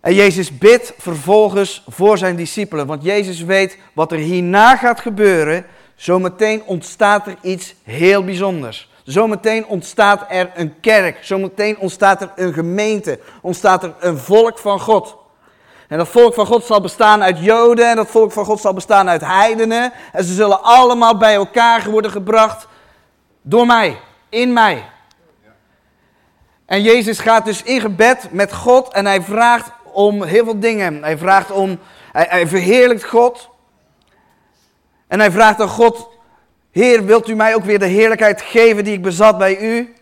En 0.00 0.14
Jezus 0.14 0.58
bidt 0.58 0.94
vervolgens 0.98 1.84
voor 1.88 2.18
zijn 2.18 2.36
discipelen. 2.36 2.86
Want 2.86 3.02
Jezus 3.02 3.40
weet 3.40 3.78
wat 3.92 4.12
er 4.12 4.18
hierna 4.18 4.76
gaat 4.76 5.00
gebeuren. 5.00 5.66
Zometeen 5.94 6.62
ontstaat 6.62 7.26
er 7.26 7.36
iets 7.42 7.74
heel 7.82 8.24
bijzonders. 8.24 8.93
Zometeen 9.04 9.66
ontstaat 9.66 10.24
er 10.28 10.50
een 10.54 10.80
kerk. 10.80 11.24
Zometeen 11.24 11.78
ontstaat 11.78 12.22
er 12.22 12.32
een 12.36 12.52
gemeente. 12.52 13.18
Ontstaat 13.40 13.82
er 13.82 13.94
een 14.00 14.18
volk 14.18 14.58
van 14.58 14.80
God. 14.80 15.16
En 15.88 15.98
dat 15.98 16.08
volk 16.08 16.34
van 16.34 16.46
God 16.46 16.64
zal 16.64 16.80
bestaan 16.80 17.22
uit 17.22 17.38
Joden. 17.38 17.90
En 17.90 17.96
dat 17.96 18.08
volk 18.08 18.32
van 18.32 18.44
God 18.44 18.60
zal 18.60 18.72
bestaan 18.72 19.08
uit 19.08 19.20
heidenen. 19.20 19.92
En 20.12 20.24
ze 20.24 20.34
zullen 20.34 20.62
allemaal 20.62 21.16
bij 21.16 21.34
elkaar 21.34 21.90
worden 21.90 22.10
gebracht. 22.10 22.66
Door 23.42 23.66
mij. 23.66 24.00
In 24.28 24.52
mij. 24.52 24.84
En 26.66 26.82
Jezus 26.82 27.18
gaat 27.18 27.44
dus 27.44 27.62
in 27.62 27.80
gebed 27.80 28.28
met 28.32 28.52
God. 28.52 28.92
En 28.92 29.06
hij 29.06 29.22
vraagt 29.22 29.70
om 29.82 30.22
heel 30.22 30.44
veel 30.44 30.60
dingen. 30.60 31.02
Hij 31.02 31.18
vraagt 31.18 31.50
om. 31.50 31.78
Hij, 32.12 32.26
hij 32.28 32.46
verheerlijkt 32.46 33.04
God. 33.04 33.48
En 35.06 35.20
hij 35.20 35.30
vraagt 35.30 35.60
aan 35.60 35.68
God: 35.68 36.08
Heer, 36.74 37.04
wilt 37.04 37.28
u 37.28 37.34
mij 37.34 37.54
ook 37.54 37.64
weer 37.64 37.78
de 37.78 37.86
heerlijkheid 37.86 38.42
geven 38.42 38.84
die 38.84 38.92
ik 38.92 39.02
bezat 39.02 39.38
bij 39.38 39.60
u? 39.60 39.94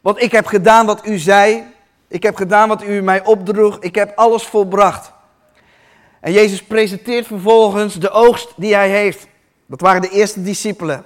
Want 0.00 0.22
ik 0.22 0.32
heb 0.32 0.46
gedaan 0.46 0.86
wat 0.86 1.06
u 1.06 1.18
zei. 1.18 1.64
Ik 2.08 2.22
heb 2.22 2.36
gedaan 2.36 2.68
wat 2.68 2.82
u 2.82 3.02
mij 3.02 3.24
opdroeg. 3.24 3.78
Ik 3.80 3.94
heb 3.94 4.12
alles 4.16 4.42
volbracht. 4.42 5.12
En 6.20 6.32
Jezus 6.32 6.62
presenteert 6.62 7.26
vervolgens 7.26 7.94
de 7.94 8.10
oogst 8.10 8.52
die 8.56 8.74
hij 8.74 8.88
heeft. 8.90 9.26
Dat 9.66 9.80
waren 9.80 10.02
de 10.02 10.10
eerste 10.10 10.42
discipelen. 10.42 10.96
Hij 10.96 11.02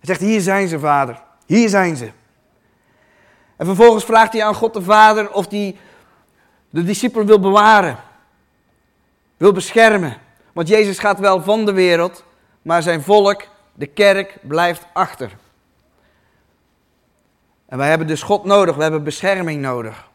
zegt: 0.00 0.20
Hier 0.20 0.40
zijn 0.40 0.68
ze, 0.68 0.78
vader. 0.78 1.22
Hier 1.46 1.68
zijn 1.68 1.96
ze. 1.96 2.10
En 3.56 3.66
vervolgens 3.66 4.04
vraagt 4.04 4.32
hij 4.32 4.44
aan 4.44 4.54
God 4.54 4.74
de 4.74 4.82
Vader 4.82 5.32
of 5.32 5.50
hij 5.50 5.76
de 6.70 6.84
discipelen 6.84 7.26
wil 7.26 7.40
bewaren. 7.40 7.96
Wil 9.36 9.52
beschermen. 9.52 10.16
Want 10.52 10.68
Jezus 10.68 10.98
gaat 10.98 11.18
wel 11.18 11.42
van 11.42 11.64
de 11.64 11.72
wereld, 11.72 12.24
maar 12.62 12.82
zijn 12.82 13.02
volk, 13.02 13.50
de 13.74 13.86
kerk, 13.86 14.38
blijft 14.42 14.86
achter. 14.92 15.36
En 17.66 17.78
wij 17.78 17.88
hebben 17.88 18.06
dus 18.06 18.22
God 18.22 18.44
nodig, 18.44 18.76
we 18.76 18.82
hebben 18.82 19.04
bescherming 19.04 19.60
nodig. 19.60 20.10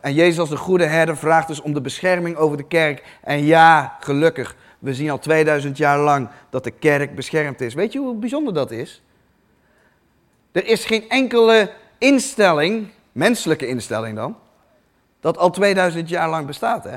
En 0.00 0.14
Jezus 0.14 0.38
als 0.38 0.48
de 0.48 0.56
goede 0.56 0.86
herder 0.86 1.16
vraagt 1.16 1.48
dus 1.48 1.60
om 1.60 1.72
de 1.72 1.80
bescherming 1.80 2.36
over 2.36 2.56
de 2.56 2.66
kerk. 2.66 3.18
En 3.22 3.44
ja, 3.44 3.96
gelukkig, 4.00 4.56
we 4.78 4.94
zien 4.94 5.10
al 5.10 5.18
2000 5.18 5.76
jaar 5.76 5.98
lang 5.98 6.28
dat 6.50 6.64
de 6.64 6.70
kerk 6.70 7.14
beschermd 7.14 7.60
is. 7.60 7.74
Weet 7.74 7.92
je 7.92 7.98
hoe 7.98 8.14
bijzonder 8.14 8.54
dat 8.54 8.70
is? 8.70 9.02
Er 10.52 10.66
is 10.66 10.84
geen 10.84 11.08
enkele 11.08 11.72
instelling, 11.98 12.88
menselijke 13.12 13.66
instelling 13.66 14.16
dan, 14.16 14.36
dat 15.20 15.38
al 15.38 15.50
2000 15.50 16.08
jaar 16.08 16.28
lang 16.28 16.46
bestaat. 16.46 16.84
Hè? 16.84 16.96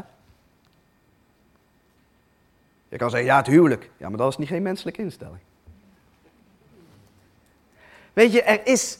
Je 2.89 2.97
kan 2.97 3.09
zeggen, 3.09 3.29
ja, 3.29 3.37
het 3.37 3.47
huwelijk. 3.47 3.89
Ja, 3.97 4.09
maar 4.09 4.17
dat 4.17 4.29
is 4.29 4.37
niet 4.37 4.47
geen 4.47 4.61
menselijke 4.61 5.01
instelling. 5.01 5.39
Weet 8.17 8.31
je, 8.31 8.41
er 8.41 8.59
is 8.63 8.97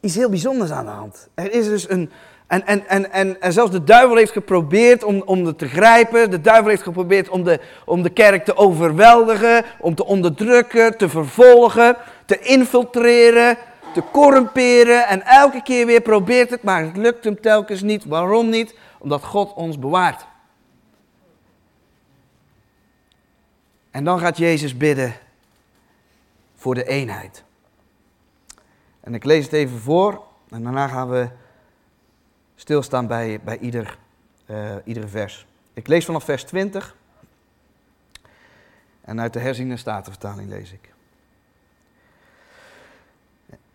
iets 0.00 0.14
heel 0.14 0.28
bijzonders 0.28 0.70
aan 0.70 0.84
de 0.84 0.90
hand. 0.90 1.28
Er 1.34 1.52
is 1.52 1.66
dus 1.66 1.90
een. 1.90 2.10
En, 2.46 2.66
en, 2.66 2.88
en, 2.88 3.12
en, 3.12 3.40
en 3.40 3.52
zelfs 3.52 3.70
de 3.70 3.84
duivel 3.84 4.16
heeft 4.16 4.32
geprobeerd 4.32 5.04
om, 5.04 5.22
om 5.24 5.46
het 5.46 5.58
te 5.58 5.68
grijpen. 5.68 6.30
De 6.30 6.40
duivel 6.40 6.68
heeft 6.68 6.82
geprobeerd 6.82 7.28
om 7.28 7.44
de, 7.44 7.60
om 7.84 8.02
de 8.02 8.10
kerk 8.10 8.44
te 8.44 8.56
overweldigen, 8.56 9.64
om 9.80 9.94
te 9.94 10.04
onderdrukken, 10.04 10.96
te 10.96 11.08
vervolgen, 11.08 11.96
te 12.26 12.38
infiltreren, 12.38 13.56
te 13.94 14.02
corrumperen. 14.12 15.06
En 15.06 15.22
elke 15.22 15.62
keer 15.62 15.86
weer 15.86 16.00
probeert 16.00 16.50
het, 16.50 16.62
maar 16.62 16.82
het 16.82 16.96
lukt 16.96 17.24
hem 17.24 17.40
telkens 17.40 17.82
niet. 17.82 18.04
Waarom 18.04 18.48
niet? 18.48 18.74
Omdat 18.98 19.24
God 19.24 19.54
ons 19.54 19.78
bewaart. 19.78 20.26
En 23.90 24.04
dan 24.04 24.18
gaat 24.18 24.38
Jezus 24.38 24.76
bidden 24.76 25.14
voor 26.56 26.74
de 26.74 26.84
eenheid. 26.84 27.46
En 29.08 29.14
ik 29.14 29.24
lees 29.24 29.44
het 29.44 29.52
even 29.52 29.78
voor 29.78 30.22
en 30.48 30.62
daarna 30.62 30.88
gaan 30.88 31.08
we 31.08 31.28
stilstaan 32.54 33.06
bij, 33.06 33.40
bij 33.44 33.58
ieder, 33.58 33.98
uh, 34.46 34.74
iedere 34.84 35.08
vers. 35.08 35.46
Ik 35.72 35.86
lees 35.86 36.04
vanaf 36.04 36.24
vers 36.24 36.44
20 36.44 36.96
en 39.00 39.20
uit 39.20 39.32
de 39.32 39.38
herziene 39.38 39.76
statenvertaling 39.76 40.48
lees 40.48 40.72
ik. 40.72 40.92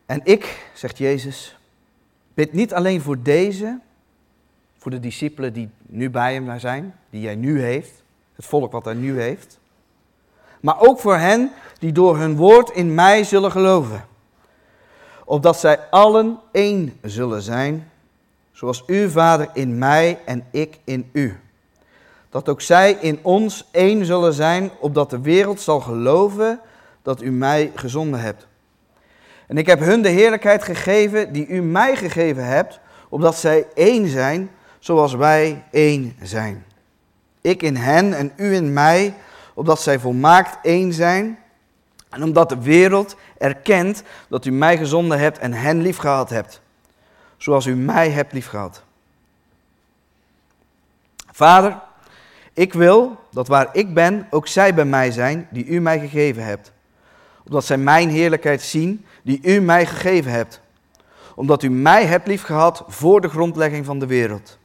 En 0.06 0.22
ik, 0.24 0.68
zegt 0.74 0.98
Jezus, 0.98 1.58
bid 2.34 2.54
niet 2.54 2.74
alleen 2.74 3.02
voor 3.02 3.22
deze, 3.22 3.80
voor 4.78 4.92
de 4.92 5.00
discipelen 5.00 5.54
die 5.54 5.70
nu 5.82 6.10
bij 6.10 6.34
hem 6.34 6.60
zijn, 6.60 6.96
die 7.10 7.26
hij 7.26 7.36
nu 7.36 7.62
heeft, 7.62 8.04
het 8.36 8.46
volk 8.46 8.72
wat 8.72 8.86
hij 8.86 8.94
nu 8.94 9.22
heeft, 9.22 9.60
maar 10.60 10.80
ook 10.80 11.00
voor 11.00 11.18
hen 11.18 11.52
die 11.80 11.92
door 11.92 12.18
hun 12.18 12.36
woord 12.36 12.70
in 12.70 12.94
mij 12.94 13.24
zullen 13.24 13.52
geloven 13.52 14.12
opdat 15.26 15.60
zij 15.60 15.80
allen 15.90 16.40
één 16.52 17.00
zullen 17.02 17.42
zijn, 17.42 17.92
zoals 18.52 18.86
uw 18.86 19.10
Vader 19.10 19.50
in 19.54 19.78
mij 19.78 20.20
en 20.26 20.46
ik 20.52 20.80
in 20.84 21.10
u. 21.12 21.40
Dat 22.30 22.50
ook 22.50 22.62
zij 22.62 22.92
in 22.92 23.20
ons 23.22 23.68
één 23.72 24.06
zullen 24.06 24.34
zijn, 24.34 24.72
opdat 24.80 25.10
de 25.10 25.22
wereld 25.22 25.62
zal 25.62 25.80
geloven 25.80 26.60
dat 27.02 27.22
u 27.22 27.32
mij 27.32 27.72
gezonden 27.76 28.20
hebt. 28.20 28.48
En 29.48 29.58
ik 29.58 29.66
heb 29.66 29.80
hun 29.80 30.02
de 30.02 30.10
heerlijkheid 30.10 30.64
gegeven 30.64 31.34
die 31.34 31.48
u 31.48 31.62
mij 31.62 31.96
gegeven 31.96 32.46
hebt, 32.46 32.80
opdat 33.10 33.36
zij 33.36 33.66
één 33.74 34.08
zijn, 34.08 34.52
zoals 34.80 35.14
wij 35.14 35.64
één 35.72 36.16
zijn. 36.22 36.66
Ik 37.42 37.62
in 37.62 37.76
hen 37.76 38.14
en 38.14 38.32
u 38.36 38.54
in 38.54 38.74
mij, 38.74 39.14
opdat 39.54 39.82
zij 39.82 40.00
volmaakt 40.00 40.58
één 40.66 40.94
zijn 40.94 41.40
en 42.10 42.24
omdat 42.24 42.50
de 42.50 42.62
wereld 42.62 43.16
erkent 43.44 44.04
dat 44.28 44.46
u 44.46 44.52
mij 44.52 44.78
gezonden 44.78 45.20
hebt 45.20 45.38
en 45.38 45.54
hen 45.54 45.82
liefgehad 45.82 46.30
hebt, 46.30 46.62
zoals 47.38 47.66
u 47.66 47.76
mij 47.76 48.10
hebt 48.10 48.34
liefgehad. 48.34 48.84
Vader, 51.32 51.80
ik 52.54 52.74
wil 52.74 53.20
dat 53.32 53.48
waar 53.48 53.70
ik 53.72 53.94
ben, 53.94 54.28
ook 54.30 54.48
zij 54.48 54.74
bij 54.74 54.86
mij 54.86 55.12
zijn 55.12 55.48
die 55.52 55.66
u 55.66 55.80
mij 55.80 56.00
gegeven 56.00 56.46
hebt. 56.46 56.72
Opdat 57.44 57.66
zij 57.66 57.78
mijn 57.78 58.10
heerlijkheid 58.10 58.62
zien 58.62 59.06
die 59.24 59.40
u 59.42 59.60
mij 59.60 59.86
gegeven 59.86 60.32
hebt. 60.32 60.62
Omdat 61.36 61.64
u 61.64 61.70
mij 61.70 62.06
hebt 62.06 62.28
liefgehad 62.28 62.84
voor 62.88 63.22
de 63.22 63.30
grondlegging 63.30 63.86
van 63.86 64.00
de 64.00 64.08
wereld. 64.08 64.58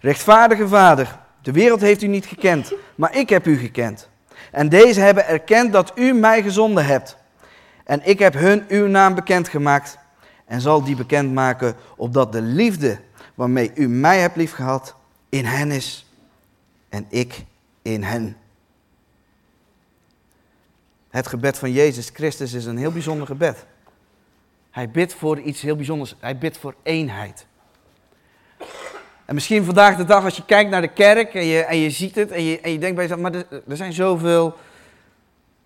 Rechtvaardige 0.00 0.68
Vader, 0.68 1.18
de 1.42 1.52
wereld 1.52 1.80
heeft 1.80 2.02
u 2.02 2.06
niet 2.06 2.26
gekend, 2.26 2.72
maar 2.94 3.16
ik 3.16 3.28
heb 3.28 3.46
u 3.46 3.58
gekend. 3.58 4.08
En 4.50 4.68
deze 4.68 5.00
hebben 5.00 5.26
erkend 5.26 5.72
dat 5.72 5.92
u 5.94 6.12
mij 6.12 6.42
gezonden 6.42 6.86
hebt. 6.86 7.16
En 7.86 8.00
ik 8.06 8.18
heb 8.18 8.34
hun 8.34 8.64
uw 8.68 8.86
naam 8.86 9.14
bekendgemaakt 9.14 9.98
en 10.44 10.60
zal 10.60 10.82
die 10.84 10.96
bekendmaken, 10.96 11.76
opdat 11.96 12.32
de 12.32 12.42
liefde 12.42 12.98
waarmee 13.34 13.72
u 13.74 13.88
mij 13.88 14.18
hebt 14.20 14.36
liefgehad 14.36 14.94
in 15.28 15.44
hen 15.44 15.70
is 15.70 16.06
en 16.88 17.06
ik 17.08 17.44
in 17.82 18.02
hen. 18.02 18.36
Het 21.10 21.26
gebed 21.26 21.58
van 21.58 21.72
Jezus 21.72 22.10
Christus 22.12 22.52
is 22.52 22.64
een 22.64 22.76
heel 22.76 22.92
bijzonder 22.92 23.26
gebed. 23.26 23.66
Hij 24.70 24.90
bidt 24.90 25.14
voor 25.14 25.40
iets 25.40 25.60
heel 25.60 25.76
bijzonders. 25.76 26.14
Hij 26.20 26.38
bidt 26.38 26.58
voor 26.58 26.74
eenheid. 26.82 27.46
En 29.24 29.34
misschien 29.34 29.64
vandaag 29.64 29.96
de 29.96 30.04
dag 30.04 30.24
als 30.24 30.36
je 30.36 30.44
kijkt 30.44 30.70
naar 30.70 30.80
de 30.80 30.92
kerk 30.92 31.34
en 31.34 31.44
je, 31.44 31.60
en 31.60 31.76
je 31.76 31.90
ziet 31.90 32.14
het 32.14 32.30
en 32.30 32.42
je, 32.42 32.60
en 32.60 32.72
je 32.72 32.78
denkt 32.78 32.96
bij 32.96 33.04
jezelf, 33.04 33.20
maar 33.20 33.34
er, 33.34 33.62
er 33.68 33.76
zijn 33.76 33.92
zoveel 33.92 34.56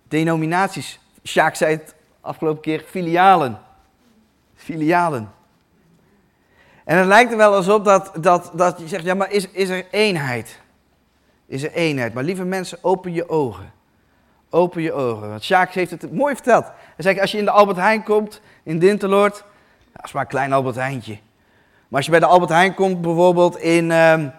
denominaties. 0.07 0.99
Sjaak 1.23 1.55
zei 1.55 1.75
het 1.75 1.93
afgelopen 2.21 2.61
keer, 2.61 2.83
filialen. 2.87 3.59
Filialen. 4.55 5.31
En 6.83 6.97
het 6.97 7.07
lijkt 7.07 7.31
er 7.31 7.37
wel 7.37 7.53
alsof 7.53 7.81
dat, 7.81 8.11
dat, 8.19 8.51
dat 8.53 8.79
je 8.79 8.87
zegt, 8.87 9.03
ja 9.03 9.13
maar 9.13 9.31
is, 9.31 9.49
is 9.49 9.69
er 9.69 9.85
eenheid? 9.91 10.59
Is 11.45 11.63
er 11.63 11.71
eenheid? 11.71 12.13
Maar 12.13 12.23
lieve 12.23 12.45
mensen, 12.45 12.77
open 12.81 13.13
je 13.13 13.29
ogen. 13.29 13.71
Open 14.49 14.81
je 14.81 14.93
ogen. 14.93 15.29
Want 15.29 15.43
Sjaak 15.43 15.73
heeft 15.73 15.91
het 15.91 16.13
mooi 16.13 16.35
verteld. 16.35 16.65
Hij 16.65 16.73
zegt, 16.97 17.19
als 17.19 17.31
je 17.31 17.37
in 17.37 17.45
de 17.45 17.51
Albert 17.51 17.77
Heijn 17.77 18.03
komt, 18.03 18.41
in 18.63 18.79
Dinteloord, 18.79 19.43
dat 19.93 20.05
is 20.05 20.11
maar 20.11 20.21
een 20.21 20.27
klein 20.27 20.53
Albert 20.53 20.75
Heijntje. 20.75 21.17
Maar 21.87 21.97
als 21.97 22.05
je 22.05 22.11
bij 22.11 22.19
de 22.19 22.25
Albert 22.25 22.51
Heijn 22.51 22.73
komt, 22.73 23.01
bijvoorbeeld 23.01 23.57
in, 23.57 23.91
um, 23.91 24.31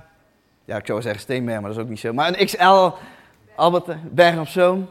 ja, 0.65 0.77
ik 0.77 0.87
zou 0.87 1.03
zeggen 1.03 1.21
Steenberg, 1.21 1.61
maar 1.61 1.69
dat 1.69 1.79
is 1.79 1.85
ook 1.85 1.91
niet 1.91 2.01
zo. 2.01 2.13
Maar 2.13 2.29
een 2.29 2.47
XL 2.47 2.91
Albert 3.55 4.15
Berg 4.15 4.39
op 4.39 4.47
Zoom. 4.47 4.89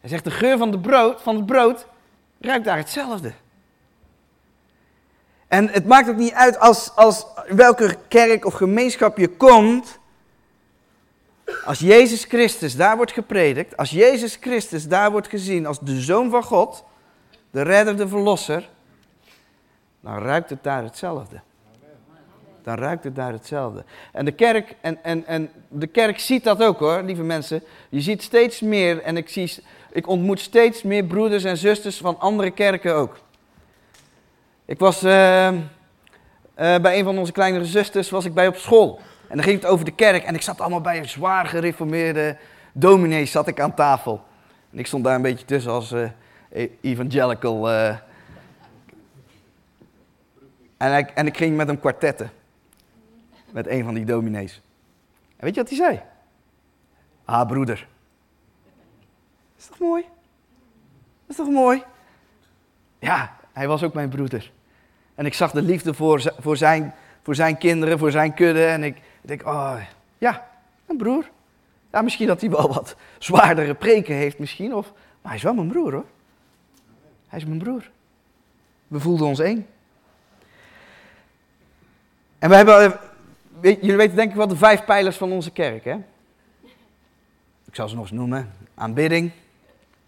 Hij 0.00 0.10
zegt, 0.10 0.24
de 0.24 0.30
geur 0.30 0.58
van, 0.58 0.70
de 0.70 0.78
brood, 0.78 1.22
van 1.22 1.36
het 1.36 1.46
brood 1.46 1.86
ruikt 2.40 2.64
daar 2.64 2.76
hetzelfde. 2.76 3.32
En 5.48 5.68
het 5.68 5.86
maakt 5.86 6.08
ook 6.08 6.16
niet 6.16 6.32
uit 6.32 6.58
als, 6.58 6.94
als 6.94 7.26
welke 7.48 7.96
kerk 8.08 8.44
of 8.44 8.54
gemeenschap 8.54 9.18
je 9.18 9.28
komt. 9.28 9.98
Als 11.64 11.78
Jezus 11.78 12.24
Christus 12.24 12.76
daar 12.76 12.96
wordt 12.96 13.12
gepredikt, 13.12 13.76
als 13.76 13.90
Jezus 13.90 14.36
Christus 14.40 14.88
daar 14.88 15.10
wordt 15.10 15.28
gezien 15.28 15.66
als 15.66 15.78
de 15.80 16.00
Zoon 16.00 16.30
van 16.30 16.42
God, 16.42 16.84
de 17.50 17.62
redder, 17.62 17.96
de 17.96 18.08
verlosser, 18.08 18.68
dan 20.00 20.18
ruikt 20.18 20.50
het 20.50 20.62
daar 20.62 20.82
hetzelfde. 20.82 21.40
Dan 22.62 22.74
ruikt 22.74 23.04
het 23.04 23.16
daar 23.16 23.32
hetzelfde. 23.32 23.84
En 24.12 24.24
de 24.24 24.32
kerk, 24.32 24.76
en, 24.80 25.04
en, 25.04 25.26
en 25.26 25.50
de 25.68 25.86
kerk 25.86 26.18
ziet 26.18 26.44
dat 26.44 26.62
ook 26.62 26.78
hoor, 26.78 27.02
lieve 27.02 27.22
mensen. 27.22 27.62
Je 27.88 28.00
ziet 28.00 28.22
steeds 28.22 28.60
meer, 28.60 29.02
en 29.02 29.16
ik, 29.16 29.28
zie, 29.28 29.54
ik 29.92 30.06
ontmoet 30.06 30.40
steeds 30.40 30.82
meer 30.82 31.04
broeders 31.04 31.44
en 31.44 31.56
zusters 31.56 31.96
van 31.96 32.18
andere 32.18 32.50
kerken 32.50 32.94
ook. 32.94 33.18
Ik 34.64 34.78
was 34.78 35.04
uh, 35.04 35.52
uh, 35.52 35.58
bij 36.54 36.98
een 36.98 37.04
van 37.04 37.18
onze 37.18 37.32
kleinere 37.32 37.64
zusters 37.64 38.10
was 38.10 38.24
ik 38.24 38.34
bij 38.34 38.46
op 38.46 38.56
school. 38.56 39.00
En 39.28 39.36
dan 39.36 39.44
ging 39.44 39.60
het 39.60 39.70
over 39.70 39.84
de 39.84 39.94
kerk. 39.94 40.24
En 40.24 40.34
ik 40.34 40.42
zat 40.42 40.60
allemaal 40.60 40.80
bij 40.80 40.98
een 40.98 41.08
zwaar 41.08 41.46
gereformeerde 41.46 42.36
dominees 42.72 43.30
zat 43.30 43.46
ik 43.46 43.60
aan 43.60 43.74
tafel. 43.74 44.24
En 44.72 44.78
ik 44.78 44.86
stond 44.86 45.04
daar 45.04 45.14
een 45.14 45.22
beetje 45.22 45.44
tussen 45.44 45.72
als 45.72 45.92
uh, 45.92 46.08
evangelical. 46.80 47.70
Uh. 47.70 47.96
En, 50.76 50.96
ik, 50.96 51.10
en 51.10 51.26
ik 51.26 51.36
ging 51.36 51.56
met 51.56 51.66
hem 51.66 51.80
kwartetten. 51.80 52.30
Met 53.50 53.66
een 53.66 53.84
van 53.84 53.94
die 53.94 54.04
dominees. 54.04 54.60
En 55.36 55.44
weet 55.44 55.54
je 55.54 55.60
wat 55.60 55.70
hij 55.70 55.78
zei? 55.78 56.00
Ah, 57.24 57.48
broeder. 57.48 57.86
Is 59.60 59.66
toch 59.66 59.78
mooi? 59.78 60.04
Is 61.26 61.36
toch 61.36 61.48
mooi? 61.48 61.82
Ja, 62.98 63.36
hij 63.52 63.68
was 63.68 63.82
ook 63.82 63.94
mijn 63.94 64.08
broeder. 64.08 64.52
En 65.14 65.26
ik 65.26 65.34
zag 65.34 65.50
de 65.50 65.62
liefde 65.62 65.94
voor, 65.94 66.34
voor, 66.38 66.56
zijn, 66.56 66.94
voor 67.22 67.34
zijn 67.34 67.58
kinderen, 67.58 67.98
voor 67.98 68.10
zijn 68.10 68.34
kudde. 68.34 68.64
En 68.64 68.82
ik, 68.82 69.00
denk, 69.20 69.46
oh, 69.46 69.76
ja, 70.18 70.48
een 70.86 70.96
broer. 70.96 71.30
Ja, 71.92 72.02
misschien 72.02 72.26
dat 72.26 72.40
hij 72.40 72.50
wel 72.50 72.72
wat 72.72 72.96
zwaardere 73.18 73.74
preken 73.74 74.14
heeft 74.14 74.38
misschien, 74.38 74.74
of, 74.74 74.92
maar 74.92 75.30
hij 75.30 75.36
is 75.36 75.42
wel 75.42 75.54
mijn 75.54 75.68
broer 75.68 75.92
hoor. 75.92 76.06
Hij 77.28 77.38
is 77.38 77.44
mijn 77.44 77.58
broer. 77.58 77.90
We 78.88 79.00
voelden 79.00 79.26
ons 79.26 79.38
één. 79.38 79.66
En 82.38 82.48
we 82.48 82.56
hebben, 82.56 82.98
jullie 83.60 83.96
weten 83.96 84.16
denk 84.16 84.30
ik 84.30 84.36
wel 84.36 84.48
de 84.48 84.56
vijf 84.56 84.84
pijlers 84.84 85.16
van 85.16 85.32
onze 85.32 85.50
kerk 85.50 85.84
hè. 85.84 85.96
Ik 87.64 87.76
zal 87.76 87.88
ze 87.88 87.94
nog 87.94 88.04
eens 88.04 88.12
noemen. 88.12 88.52
Aanbidding, 88.74 89.32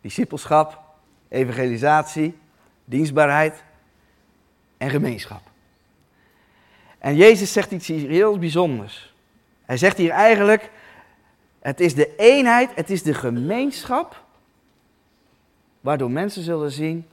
discipelschap, 0.03 0.81
evangelisatie, 1.29 2.39
dienstbaarheid 2.85 3.63
en 4.77 4.91
gemeenschap. 4.91 5.43
En 6.99 7.17
Jezus 7.17 7.53
zegt 7.53 7.71
iets 7.71 7.89
heel 7.89 8.39
bijzonders. 8.39 9.15
Hij 9.65 9.77
zegt 9.77 9.97
hier 9.97 10.11
eigenlijk, 10.11 10.71
het 11.61 11.81
is 11.81 11.95
de 11.95 12.17
eenheid, 12.17 12.75
het 12.75 12.91
is 12.91 13.03
de 13.03 13.15
gemeenschap, 13.15 14.25
waardoor 15.81 16.11
mensen 16.11 16.43
zullen 16.43 16.71
zien 16.71 17.07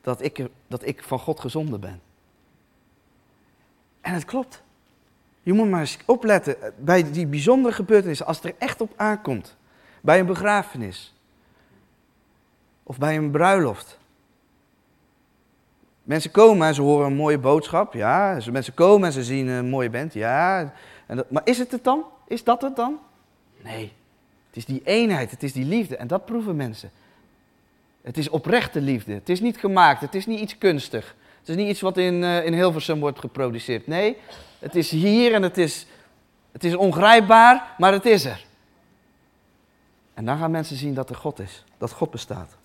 dat 0.00 0.22
ik, 0.22 0.48
dat 0.66 0.86
ik 0.86 1.02
van 1.02 1.18
God 1.18 1.40
gezonden 1.40 1.80
ben. 1.80 2.00
En 4.00 4.14
het 4.14 4.24
klopt. 4.24 4.62
Je 5.42 5.52
moet 5.52 5.68
maar 5.68 5.80
eens 5.80 5.98
opletten 6.06 6.56
bij 6.78 7.10
die 7.10 7.26
bijzondere 7.26 7.74
gebeurtenissen, 7.74 8.26
als 8.26 8.36
het 8.36 8.46
er 8.46 8.54
echt 8.58 8.80
op 8.80 8.92
aankomt. 8.96 9.56
Bij 10.00 10.18
een 10.18 10.26
begrafenis. 10.26 11.14
Of 12.88 12.98
bij 12.98 13.16
een 13.16 13.30
bruiloft. 13.30 13.98
Mensen 16.02 16.30
komen 16.30 16.66
en 16.66 16.74
ze 16.74 16.82
horen 16.82 17.06
een 17.06 17.16
mooie 17.16 17.38
boodschap, 17.38 17.94
ja. 17.94 18.40
Mensen 18.50 18.74
komen 18.74 19.06
en 19.06 19.12
ze 19.12 19.24
zien 19.24 19.46
een 19.48 19.68
mooie 19.68 19.90
band, 19.90 20.12
ja. 20.14 20.72
En 21.06 21.16
dat, 21.16 21.30
maar 21.30 21.42
is 21.44 21.58
het 21.58 21.70
het 21.70 21.84
dan? 21.84 22.04
Is 22.26 22.44
dat 22.44 22.62
het 22.62 22.76
dan? 22.76 22.98
Nee. 23.62 23.92
Het 24.46 24.56
is 24.56 24.64
die 24.64 24.80
eenheid, 24.84 25.30
het 25.30 25.42
is 25.42 25.52
die 25.52 25.64
liefde. 25.64 25.96
En 25.96 26.06
dat 26.06 26.24
proeven 26.24 26.56
mensen. 26.56 26.90
Het 28.02 28.18
is 28.18 28.28
oprechte 28.28 28.80
liefde. 28.80 29.12
Het 29.12 29.28
is 29.28 29.40
niet 29.40 29.56
gemaakt, 29.56 30.00
het 30.00 30.14
is 30.14 30.26
niet 30.26 30.40
iets 30.40 30.58
kunstig. 30.58 31.14
Het 31.38 31.48
is 31.48 31.56
niet 31.56 31.68
iets 31.68 31.80
wat 31.80 31.96
in, 31.96 32.14
uh, 32.14 32.44
in 32.44 32.52
Hilversum 32.52 33.00
wordt 33.00 33.18
geproduceerd. 33.18 33.86
Nee, 33.86 34.16
het 34.58 34.74
is 34.74 34.90
hier 34.90 35.34
en 35.34 35.42
het 35.42 35.58
is, 35.58 35.86
het 36.52 36.64
is 36.64 36.74
ongrijpbaar, 36.74 37.74
maar 37.78 37.92
het 37.92 38.04
is 38.04 38.24
er. 38.24 38.44
En 40.14 40.24
dan 40.24 40.38
gaan 40.38 40.50
mensen 40.50 40.76
zien 40.76 40.94
dat 40.94 41.10
er 41.10 41.16
God 41.16 41.38
is, 41.38 41.64
dat 41.78 41.92
God 41.92 42.10
bestaat. 42.10 42.56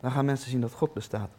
Dan 0.00 0.10
gaan 0.10 0.24
mensen 0.24 0.50
zien 0.50 0.60
dat 0.60 0.72
God 0.72 0.92
bestaat. 0.92 1.30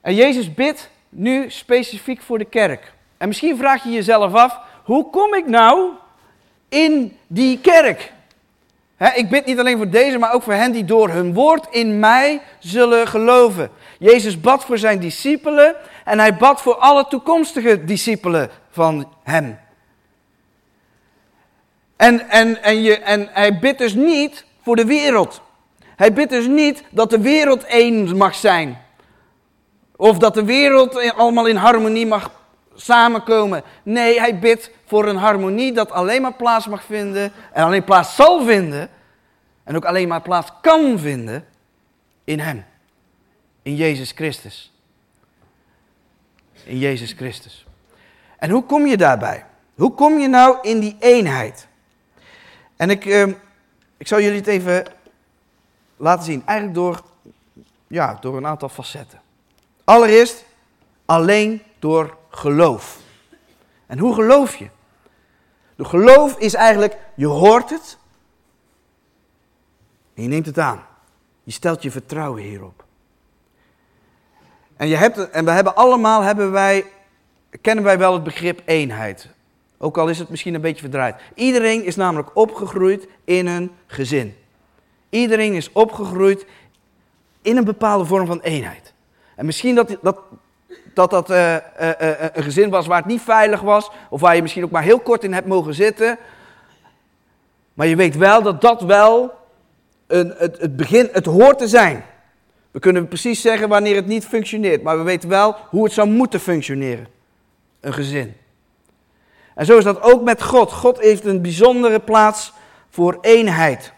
En 0.00 0.14
Jezus 0.14 0.54
bidt 0.54 0.90
nu 1.08 1.50
specifiek 1.50 2.22
voor 2.22 2.38
de 2.38 2.44
kerk. 2.44 2.92
En 3.16 3.28
misschien 3.28 3.56
vraag 3.56 3.84
je 3.84 3.90
jezelf 3.90 4.34
af, 4.34 4.58
hoe 4.84 5.10
kom 5.10 5.34
ik 5.34 5.46
nou 5.46 5.90
in 6.68 7.16
die 7.26 7.60
kerk? 7.60 8.12
ik 9.14 9.28
bid 9.28 9.46
niet 9.46 9.58
alleen 9.58 9.76
voor 9.76 9.88
deze, 9.88 10.18
maar 10.18 10.32
ook 10.32 10.42
voor 10.42 10.52
hen 10.52 10.72
die 10.72 10.84
door 10.84 11.08
hun 11.08 11.34
woord 11.34 11.66
in 11.70 11.98
mij 11.98 12.40
zullen 12.58 13.08
geloven. 13.08 13.70
Jezus 13.98 14.40
bad 14.40 14.64
voor 14.64 14.78
zijn 14.78 14.98
discipelen 14.98 15.74
en 16.04 16.18
hij 16.18 16.36
bad 16.36 16.62
voor 16.62 16.74
alle 16.74 17.06
toekomstige 17.08 17.84
discipelen 17.84 18.50
van 18.70 19.12
hem. 19.22 19.58
En, 21.96 22.28
en, 22.28 22.62
en, 22.62 22.82
je, 22.82 22.98
en 22.98 23.28
hij 23.32 23.58
bidt 23.58 23.78
dus 23.78 23.94
niet 23.94 24.44
voor 24.62 24.76
de 24.76 24.84
wereld. 24.84 25.42
Hij 25.98 26.12
bidt 26.12 26.30
dus 26.30 26.46
niet 26.46 26.84
dat 26.90 27.10
de 27.10 27.20
wereld 27.20 27.64
één 27.64 28.16
mag 28.16 28.34
zijn. 28.34 28.78
Of 29.96 30.18
dat 30.18 30.34
de 30.34 30.44
wereld 30.44 31.12
allemaal 31.16 31.46
in 31.46 31.56
harmonie 31.56 32.06
mag 32.06 32.30
samenkomen. 32.74 33.62
Nee, 33.82 34.20
hij 34.20 34.38
bidt 34.38 34.70
voor 34.86 35.08
een 35.08 35.16
harmonie 35.16 35.72
dat 35.72 35.90
alleen 35.90 36.22
maar 36.22 36.34
plaats 36.34 36.66
mag 36.66 36.84
vinden 36.84 37.32
en 37.52 37.64
alleen 37.64 37.84
plaats 37.84 38.14
zal 38.14 38.44
vinden 38.44 38.88
en 39.64 39.76
ook 39.76 39.84
alleen 39.84 40.08
maar 40.08 40.22
plaats 40.22 40.50
kan 40.60 40.98
vinden 40.98 41.44
in 42.24 42.40
Hem. 42.40 42.64
In 43.62 43.76
Jezus 43.76 44.12
Christus. 44.12 44.72
In 46.64 46.78
Jezus 46.78 47.12
Christus. 47.12 47.66
En 48.38 48.50
hoe 48.50 48.62
kom 48.62 48.86
je 48.86 48.96
daarbij? 48.96 49.44
Hoe 49.74 49.94
kom 49.94 50.18
je 50.18 50.28
nou 50.28 50.58
in 50.62 50.78
die 50.78 50.96
eenheid? 50.98 51.66
En 52.76 52.90
ik, 52.90 53.04
uh, 53.04 53.26
ik 53.96 54.08
zal 54.08 54.20
jullie 54.20 54.38
het 54.38 54.46
even 54.46 54.96
laten 55.98 56.24
zien. 56.24 56.42
Eigenlijk 56.46 56.78
door, 56.78 57.02
ja, 57.86 58.18
door 58.20 58.36
een 58.36 58.46
aantal 58.46 58.68
facetten. 58.68 59.20
Allereerst 59.84 60.44
alleen 61.04 61.62
door 61.78 62.16
geloof. 62.30 62.98
En 63.86 63.98
hoe 63.98 64.14
geloof 64.14 64.56
je? 64.56 64.68
De 65.76 65.84
geloof 65.84 66.38
is 66.38 66.54
eigenlijk, 66.54 66.96
je 67.14 67.26
hoort 67.26 67.70
het 67.70 67.98
en 70.14 70.22
je 70.22 70.28
neemt 70.28 70.46
het 70.46 70.58
aan. 70.58 70.86
Je 71.42 71.52
stelt 71.52 71.82
je 71.82 71.90
vertrouwen 71.90 72.42
hierop. 72.42 72.84
En, 74.76 74.88
je 74.88 74.96
hebt, 74.96 75.30
en 75.30 75.44
we 75.44 75.50
hebben 75.50 75.76
allemaal, 75.76 76.22
hebben 76.22 76.50
wij, 76.50 76.84
kennen 77.60 77.84
wij 77.84 77.98
wel 77.98 78.12
het 78.12 78.22
begrip 78.22 78.62
eenheid. 78.64 79.28
Ook 79.78 79.98
al 79.98 80.08
is 80.08 80.18
het 80.18 80.28
misschien 80.28 80.54
een 80.54 80.60
beetje 80.60 80.80
verdraaid. 80.80 81.20
Iedereen 81.34 81.84
is 81.84 81.96
namelijk 81.96 82.36
opgegroeid 82.36 83.08
in 83.24 83.46
een 83.46 83.70
gezin. 83.86 84.36
Iedereen 85.10 85.54
is 85.54 85.72
opgegroeid 85.72 86.46
in 87.42 87.56
een 87.56 87.64
bepaalde 87.64 88.04
vorm 88.04 88.26
van 88.26 88.40
eenheid. 88.40 88.94
En 89.34 89.46
misschien 89.46 89.74
dat 89.74 89.96
dat, 90.02 90.18
dat, 90.94 91.10
dat 91.10 91.30
uh, 91.30 91.54
uh, 91.54 91.88
uh, 92.00 92.10
een 92.32 92.42
gezin 92.42 92.70
was 92.70 92.86
waar 92.86 92.98
het 92.98 93.06
niet 93.06 93.20
veilig 93.20 93.60
was, 93.60 93.90
of 94.10 94.20
waar 94.20 94.36
je 94.36 94.42
misschien 94.42 94.64
ook 94.64 94.70
maar 94.70 94.82
heel 94.82 95.00
kort 95.00 95.24
in 95.24 95.32
hebt 95.32 95.46
mogen 95.46 95.74
zitten. 95.74 96.18
Maar 97.74 97.86
je 97.86 97.96
weet 97.96 98.16
wel 98.16 98.42
dat 98.42 98.60
dat 98.60 98.82
wel 98.82 99.32
een, 100.06 100.34
het, 100.36 100.58
het 100.58 100.76
begin, 100.76 101.08
het 101.12 101.26
hoort 101.26 101.58
te 101.58 101.68
zijn. 101.68 102.04
We 102.70 102.78
kunnen 102.78 103.08
precies 103.08 103.40
zeggen 103.40 103.68
wanneer 103.68 103.94
het 103.94 104.06
niet 104.06 104.26
functioneert, 104.26 104.82
maar 104.82 104.98
we 104.98 105.04
weten 105.04 105.28
wel 105.28 105.56
hoe 105.68 105.84
het 105.84 105.92
zou 105.92 106.08
moeten 106.08 106.40
functioneren. 106.40 107.08
Een 107.80 107.92
gezin. 107.92 108.36
En 109.54 109.66
zo 109.66 109.78
is 109.78 109.84
dat 109.84 110.02
ook 110.02 110.22
met 110.22 110.42
God. 110.42 110.72
God 110.72 111.00
heeft 111.00 111.24
een 111.24 111.42
bijzondere 111.42 111.98
plaats 112.00 112.52
voor 112.88 113.18
eenheid. 113.20 113.92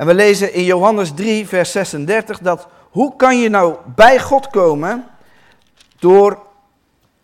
En 0.00 0.06
we 0.06 0.14
lezen 0.14 0.52
in 0.52 0.64
Johannes 0.64 1.12
3, 1.14 1.46
vers 1.46 1.72
36 1.72 2.38
dat 2.38 2.68
hoe 2.90 3.16
kan 3.16 3.38
je 3.38 3.48
nou 3.48 3.76
bij 3.94 4.20
God 4.20 4.46
komen 4.46 5.06
door 5.98 6.42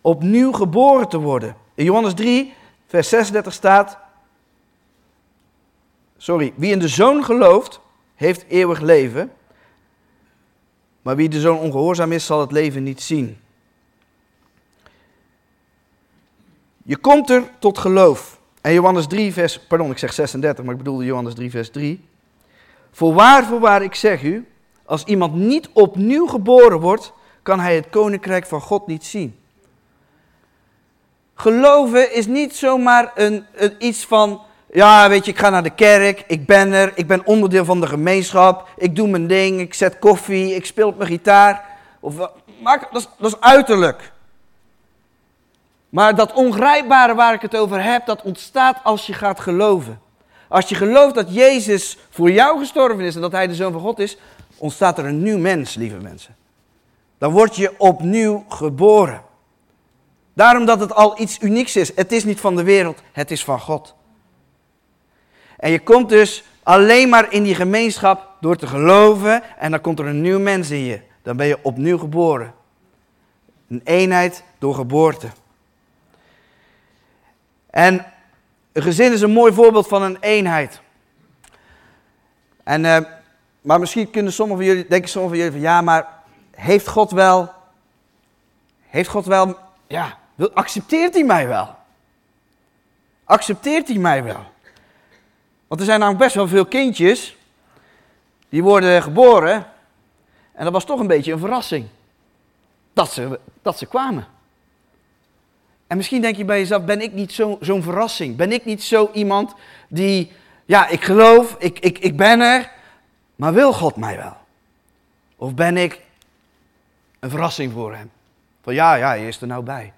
opnieuw 0.01 0.51
geboren 0.51 1.07
te 1.09 1.17
worden? 1.17 1.55
In 1.73 1.85
Johannes 1.85 2.13
3, 2.13 2.53
vers 2.87 3.09
36 3.09 3.53
staat, 3.53 3.97
sorry, 6.17 6.53
wie 6.55 6.71
in 6.71 6.79
de 6.79 6.87
zoon 6.87 7.23
gelooft, 7.23 7.79
heeft 8.15 8.45
eeuwig 8.47 8.79
leven, 8.79 9.31
maar 11.01 11.15
wie 11.15 11.29
de 11.29 11.39
zoon 11.39 11.59
ongehoorzaam 11.59 12.11
is, 12.11 12.25
zal 12.25 12.39
het 12.39 12.51
leven 12.51 12.83
niet 12.83 13.01
zien. 13.01 13.37
Je 16.83 16.97
komt 16.97 17.29
er 17.29 17.43
tot 17.59 17.77
geloof. 17.77 18.39
En 18.61 18.73
Johannes 18.73 19.07
3, 19.07 19.33
vers, 19.33 19.59
pardon, 19.59 19.91
ik 19.91 19.97
zeg 19.97 20.13
36, 20.13 20.63
maar 20.63 20.73
ik 20.73 20.79
bedoelde 20.79 21.05
Johannes 21.05 21.33
3, 21.33 21.49
vers 21.49 21.69
3. 21.69 22.05
Voorwaar, 22.97 23.45
voorwaar, 23.45 23.81
ik 23.81 23.95
zeg 23.95 24.23
u, 24.23 24.47
als 24.85 25.03
iemand 25.03 25.33
niet 25.33 25.69
opnieuw 25.73 26.27
geboren 26.27 26.79
wordt, 26.79 27.13
kan 27.41 27.59
hij 27.59 27.75
het 27.75 27.89
koninkrijk 27.89 28.45
van 28.45 28.61
God 28.61 28.87
niet 28.87 29.05
zien. 29.05 29.39
Geloven 31.35 32.13
is 32.13 32.27
niet 32.27 32.55
zomaar 32.55 33.11
een, 33.15 33.45
iets 33.79 34.05
van 34.05 34.41
ja, 34.71 35.09
weet 35.09 35.25
je, 35.25 35.31
ik 35.31 35.39
ga 35.39 35.49
naar 35.49 35.63
de 35.63 35.69
kerk, 35.69 36.23
ik 36.27 36.45
ben 36.45 36.71
er, 36.71 36.91
ik 36.95 37.07
ben 37.07 37.25
onderdeel 37.25 37.65
van 37.65 37.81
de 37.81 37.87
gemeenschap, 37.87 38.69
ik 38.77 38.95
doe 38.95 39.07
mijn 39.07 39.27
ding, 39.27 39.59
ik 39.59 39.73
zet 39.73 39.99
koffie, 39.99 40.55
ik 40.55 40.65
speel 40.65 40.93
mijn 40.97 41.09
gitaar. 41.09 41.65
Of, 41.99 42.15
maar 42.61 42.87
dat, 42.91 43.01
is, 43.01 43.09
dat 43.17 43.31
is 43.31 43.39
uiterlijk. 43.39 44.11
Maar 45.89 46.15
dat 46.15 46.33
ongrijpbare 46.33 47.15
waar 47.15 47.33
ik 47.33 47.41
het 47.41 47.55
over 47.55 47.83
heb, 47.83 48.05
dat 48.05 48.21
ontstaat 48.21 48.79
als 48.83 49.05
je 49.05 49.13
gaat 49.13 49.39
geloven. 49.39 50.05
Als 50.47 50.69
je 50.69 50.75
gelooft 50.75 51.15
dat 51.15 51.33
Jezus 51.33 51.97
voor 52.09 52.31
jou 52.31 52.59
gestorven 52.59 53.03
is 53.03 53.15
en 53.15 53.21
dat 53.21 53.31
Hij 53.31 53.47
de 53.47 53.55
Zoon 53.55 53.71
van 53.71 53.81
God 53.81 53.99
is, 53.99 54.17
ontstaat 54.57 54.97
er 54.97 55.05
een 55.05 55.23
nieuw 55.23 55.37
mens, 55.37 55.75
lieve 55.75 55.97
mensen. 55.97 56.35
Dan 57.17 57.31
word 57.31 57.55
je 57.55 57.73
opnieuw 57.77 58.45
geboren. 58.49 59.21
Daarom 60.33 60.65
dat 60.65 60.79
het 60.79 60.93
al 60.93 61.19
iets 61.19 61.41
unieks 61.41 61.75
is. 61.75 61.95
Het 61.95 62.11
is 62.11 62.23
niet 62.23 62.39
van 62.39 62.55
de 62.55 62.63
wereld, 62.63 63.01
het 63.11 63.31
is 63.31 63.43
van 63.43 63.59
God. 63.59 63.95
En 65.57 65.71
je 65.71 65.79
komt 65.79 66.09
dus 66.09 66.43
alleen 66.63 67.09
maar 67.09 67.31
in 67.33 67.43
die 67.43 67.55
gemeenschap 67.55 68.29
door 68.41 68.55
te 68.55 68.67
geloven 68.67 69.43
en 69.57 69.71
dan 69.71 69.81
komt 69.81 69.99
er 69.99 70.05
een 70.05 70.21
nieuw 70.21 70.39
mens 70.39 70.69
in 70.69 70.83
je. 70.83 71.01
Dan 71.21 71.37
ben 71.37 71.47
je 71.47 71.59
opnieuw 71.61 71.97
geboren. 71.97 72.53
Een 73.69 73.81
eenheid 73.83 74.43
door 74.57 74.75
geboorte. 74.75 75.27
En 77.69 78.05
een 78.77 78.83
gezin 78.83 79.13
is 79.13 79.21
een 79.21 79.31
mooi 79.31 79.53
voorbeeld 79.53 79.87
van 79.87 80.01
een 80.01 80.17
eenheid. 80.19 80.81
En, 82.63 82.83
uh, 82.83 82.97
maar 83.61 83.79
misschien 83.79 84.11
kunnen 84.11 84.33
sommigen 84.33 84.63
van 84.63 84.73
jullie, 84.73 84.89
denken 84.89 85.09
sommigen 85.09 85.37
van 85.37 85.45
jullie 85.45 85.61
van 85.61 85.71
ja, 85.71 85.81
maar 85.81 86.07
heeft 86.51 86.87
God 86.87 87.11
wel, 87.11 87.53
heeft 88.87 89.09
God 89.09 89.25
wel, 89.25 89.57
ja, 89.87 90.17
accepteert 90.53 91.13
hij 91.13 91.23
mij 91.23 91.47
wel? 91.47 91.75
Accepteert 93.23 93.87
hij 93.87 93.97
mij 93.97 94.23
wel? 94.23 94.43
Want 95.67 95.79
er 95.79 95.85
zijn 95.85 95.99
namelijk 95.99 96.23
best 96.23 96.35
wel 96.35 96.47
veel 96.47 96.65
kindjes 96.65 97.37
die 98.49 98.63
worden 98.63 99.03
geboren 99.03 99.67
en 100.53 100.63
dat 100.63 100.73
was 100.73 100.85
toch 100.85 100.99
een 100.99 101.07
beetje 101.07 101.31
een 101.31 101.39
verrassing 101.39 101.87
dat 102.93 103.11
ze, 103.11 103.39
dat 103.61 103.77
ze 103.77 103.85
kwamen. 103.85 104.27
En 105.87 105.97
misschien 105.97 106.21
denk 106.21 106.35
je 106.35 106.45
bij 106.45 106.59
jezelf, 106.59 106.85
ben 106.85 107.01
ik 107.01 107.13
niet 107.13 107.33
zo'n 107.59 107.83
verrassing? 107.83 108.35
Ben 108.35 108.51
ik 108.51 108.65
niet 108.65 108.83
zo 108.83 109.09
iemand 109.13 109.53
die, 109.87 110.31
ja, 110.65 110.87
ik 110.87 111.03
geloof, 111.03 111.55
ik, 111.59 111.79
ik, 111.79 111.99
ik 111.99 112.17
ben 112.17 112.39
er, 112.39 112.71
maar 113.35 113.53
wil 113.53 113.73
God 113.73 113.95
mij 113.95 114.17
wel? 114.17 114.37
Of 115.35 115.53
ben 115.53 115.77
ik 115.77 116.01
een 117.19 117.29
verrassing 117.29 117.71
voor 117.71 117.95
hem? 117.95 118.11
Van 118.61 118.73
ja, 118.73 118.95
ja, 118.95 119.13
je 119.13 119.27
is 119.27 119.41
er 119.41 119.47
nou 119.47 119.63
bij. 119.63 119.93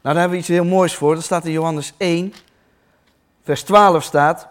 Nou, 0.00 0.14
daar 0.14 0.14
hebben 0.14 0.30
we 0.30 0.38
iets 0.38 0.48
heel 0.48 0.64
moois 0.64 0.94
voor. 0.94 1.14
Dat 1.14 1.24
staat 1.24 1.44
in 1.44 1.52
Johannes 1.52 1.92
1, 1.96 2.34
vers 3.42 3.62
12 3.62 4.02
staat. 4.02 4.48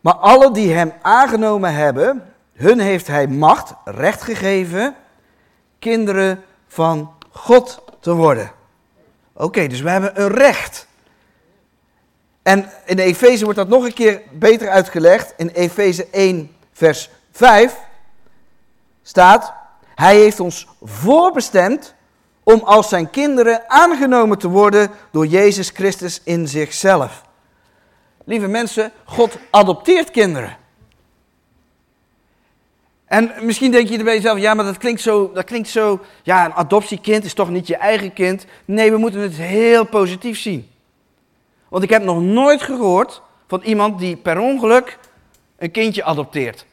Maar 0.00 0.14
alle 0.14 0.52
die 0.52 0.72
hem 0.72 0.92
aangenomen 1.02 1.74
hebben, 1.74 2.32
hun 2.52 2.78
heeft 2.78 3.06
hij 3.06 3.26
macht, 3.26 3.74
recht 3.84 4.22
gegeven, 4.22 4.94
kinderen 5.78 6.44
van 6.66 7.12
God 7.34 7.82
te 8.00 8.12
worden. 8.12 8.52
Oké, 9.32 9.66
dus 9.66 9.80
we 9.80 9.90
hebben 9.90 10.20
een 10.20 10.28
recht. 10.28 10.86
En 12.42 12.70
in 12.84 12.98
Efeze 12.98 13.44
wordt 13.44 13.58
dat 13.58 13.68
nog 13.68 13.84
een 13.84 13.94
keer 13.94 14.22
beter 14.32 14.68
uitgelegd. 14.68 15.34
In 15.36 15.48
Efeze 15.48 16.06
1, 16.10 16.56
vers 16.72 17.10
5 17.32 17.76
staat: 19.02 19.52
Hij 19.94 20.16
heeft 20.16 20.40
ons 20.40 20.68
voorbestemd 20.82 21.94
om 22.42 22.60
als 22.64 22.88
zijn 22.88 23.10
kinderen 23.10 23.70
aangenomen 23.70 24.38
te 24.38 24.48
worden 24.48 24.90
door 25.10 25.26
Jezus 25.26 25.70
Christus 25.70 26.20
in 26.24 26.48
zichzelf. 26.48 27.22
Lieve 28.24 28.46
mensen, 28.46 28.92
God 29.04 29.38
adopteert 29.50 30.10
kinderen. 30.10 30.56
En 33.14 33.32
misschien 33.40 33.70
denk 33.70 33.88
je 33.88 34.04
bij 34.04 34.14
jezelf, 34.14 34.38
ja, 34.38 34.54
maar 34.54 34.64
dat 34.64 34.78
klinkt, 34.78 35.00
zo, 35.00 35.30
dat 35.34 35.44
klinkt 35.44 35.68
zo, 35.68 36.00
ja, 36.22 36.44
een 36.44 36.52
adoptiekind 36.52 37.24
is 37.24 37.34
toch 37.34 37.50
niet 37.50 37.66
je 37.66 37.76
eigen 37.76 38.12
kind? 38.12 38.46
Nee, 38.64 38.90
we 38.90 38.96
moeten 38.96 39.20
het 39.20 39.36
heel 39.36 39.84
positief 39.84 40.38
zien. 40.38 40.70
Want 41.68 41.82
ik 41.82 41.90
heb 41.90 42.02
nog 42.02 42.20
nooit 42.22 42.62
gehoord 42.62 43.22
van 43.46 43.62
iemand 43.62 43.98
die 43.98 44.16
per 44.16 44.38
ongeluk 44.38 44.98
een 45.58 45.70
kindje 45.70 46.04
adopteert. 46.04 46.66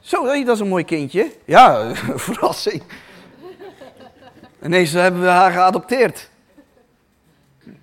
Zo, 0.00 0.24
dat 0.44 0.54
is 0.54 0.60
een 0.60 0.68
mooi 0.68 0.84
kindje. 0.84 1.32
Ja, 1.44 1.94
verrassing. 2.28 2.82
Ineens 4.62 4.92
hebben 4.92 5.20
we 5.20 5.26
haar 5.26 5.52
geadopteerd. 5.52 6.30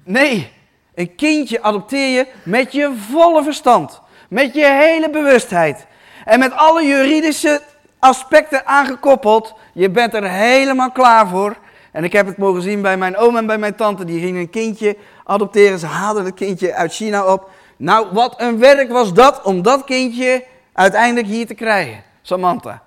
Nee, 0.04 0.52
een 0.94 1.16
kindje 1.16 1.62
adopteer 1.62 2.10
je 2.10 2.28
met 2.44 2.72
je 2.72 2.94
volle 3.12 3.44
verstand. 3.44 4.02
Met 4.30 4.54
je 4.54 4.66
hele 4.66 5.10
bewustheid. 5.10 5.86
En 6.26 6.40
met 6.40 6.54
alle 6.54 6.86
juridische 6.86 7.62
aspecten 8.00 8.66
aangekoppeld. 8.66 9.54
Je 9.74 9.90
bent 9.90 10.14
er 10.14 10.30
helemaal 10.30 10.92
klaar 10.92 11.28
voor. 11.28 11.56
En 11.92 12.04
ik 12.04 12.14
heb 12.14 12.26
het 12.26 12.38
mogen 12.38 12.62
zien 12.62 12.82
bij 12.82 12.98
mijn 12.98 13.18
oom 13.18 13.38
en 13.38 13.46
bij 13.46 13.58
mijn 13.58 13.76
tante. 13.76 14.06
Die 14.06 14.20
gingen 14.20 14.42
een 14.42 14.50
kindje 14.50 14.98
adopteren. 15.24 15.80
Ze 15.80 15.86
haalden 15.86 16.26
het 16.26 16.34
kindje 16.34 16.74
uit 16.74 16.94
China 16.94 17.26
op. 17.34 17.50
Nou, 17.78 18.08
wat 18.12 18.42
een 18.42 18.60
werk 18.60 18.92
was 18.92 19.14
dat 19.14 19.42
om 19.42 19.62
dat 19.62 19.84
kindje 19.84 20.44
uiteindelijk 20.74 21.28
hier 21.28 21.48
te 21.48 21.54
krijgen. 21.54 22.04
Samantha. 22.22 22.82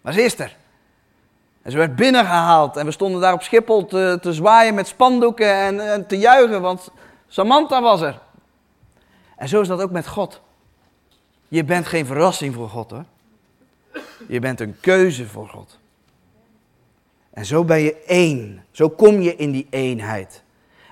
Maar 0.00 0.12
ze 0.12 0.22
is 0.22 0.38
er. 0.38 0.56
En 1.62 1.70
ze 1.70 1.76
werd 1.76 1.96
binnengehaald. 1.96 2.76
En 2.76 2.84
we 2.84 2.92
stonden 2.92 3.20
daar 3.20 3.32
op 3.32 3.42
Schiphol 3.42 3.86
te, 3.86 4.18
te 4.20 4.32
zwaaien 4.32 4.74
met 4.74 4.86
spandoeken 4.88 5.54
en, 5.54 5.92
en 5.92 6.06
te 6.06 6.18
juichen. 6.18 6.60
Want 6.60 6.90
Samantha 7.26 7.82
was 7.82 8.00
er. 8.00 8.18
En 9.36 9.48
zo 9.48 9.60
is 9.60 9.68
dat 9.68 9.82
ook 9.82 9.90
met 9.90 10.06
God. 10.06 10.40
Je 11.48 11.64
bent 11.64 11.86
geen 11.86 12.06
verrassing 12.06 12.54
voor 12.54 12.68
God 12.68 12.90
hoor. 12.90 13.04
Je 14.28 14.40
bent 14.40 14.60
een 14.60 14.76
keuze 14.80 15.26
voor 15.26 15.48
God. 15.48 15.78
En 17.30 17.46
zo 17.46 17.64
ben 17.64 17.80
je 17.80 17.96
één. 18.06 18.64
Zo 18.70 18.88
kom 18.88 19.20
je 19.20 19.36
in 19.36 19.50
die 19.50 19.66
eenheid. 19.70 20.42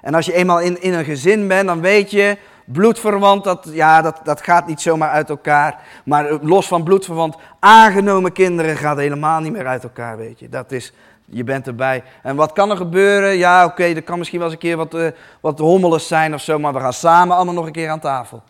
En 0.02 0.14
als 0.14 0.26
je 0.26 0.32
eenmaal 0.32 0.60
in, 0.60 0.82
in 0.82 0.92
een 0.92 1.04
gezin 1.04 1.48
bent, 1.48 1.66
dan 1.66 1.80
weet 1.80 2.10
je, 2.10 2.36
bloedverwant, 2.64 3.44
dat, 3.44 3.68
ja, 3.72 4.02
dat, 4.02 4.20
dat 4.24 4.40
gaat 4.40 4.66
niet 4.66 4.80
zomaar 4.80 5.10
uit 5.10 5.28
elkaar. 5.28 5.82
Maar 6.04 6.32
los 6.42 6.66
van 6.66 6.84
bloedverwant, 6.84 7.36
aangenomen 7.58 8.32
kinderen 8.32 8.76
gaat 8.76 8.96
helemaal 8.96 9.40
niet 9.40 9.52
meer 9.52 9.66
uit 9.66 9.82
elkaar, 9.82 10.16
weet 10.16 10.38
je. 10.38 10.48
Dat 10.48 10.72
is, 10.72 10.92
je 11.24 11.44
bent 11.44 11.66
erbij. 11.66 12.02
En 12.22 12.36
wat 12.36 12.52
kan 12.52 12.70
er 12.70 12.76
gebeuren? 12.76 13.36
Ja, 13.36 13.64
oké, 13.64 13.84
er 13.84 14.02
kan 14.02 14.18
misschien 14.18 14.38
wel 14.38 14.48
eens 14.48 14.56
een 14.56 14.68
keer 14.68 14.76
wat, 14.76 14.94
uh, 14.94 15.08
wat 15.40 15.58
hommeles 15.58 16.06
zijn 16.06 16.34
of 16.34 16.40
zo, 16.40 16.58
maar 16.58 16.72
we 16.72 16.80
gaan 16.80 16.92
samen 16.92 17.36
allemaal 17.36 17.54
nog 17.54 17.66
een 17.66 17.72
keer 17.72 17.90
aan 17.90 18.00
tafel. 18.00 18.42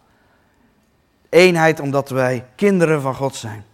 Eenheid 1.36 1.80
omdat 1.80 2.08
wij 2.08 2.44
kinderen 2.54 3.00
van 3.00 3.14
God 3.14 3.34
zijn. 3.34 3.64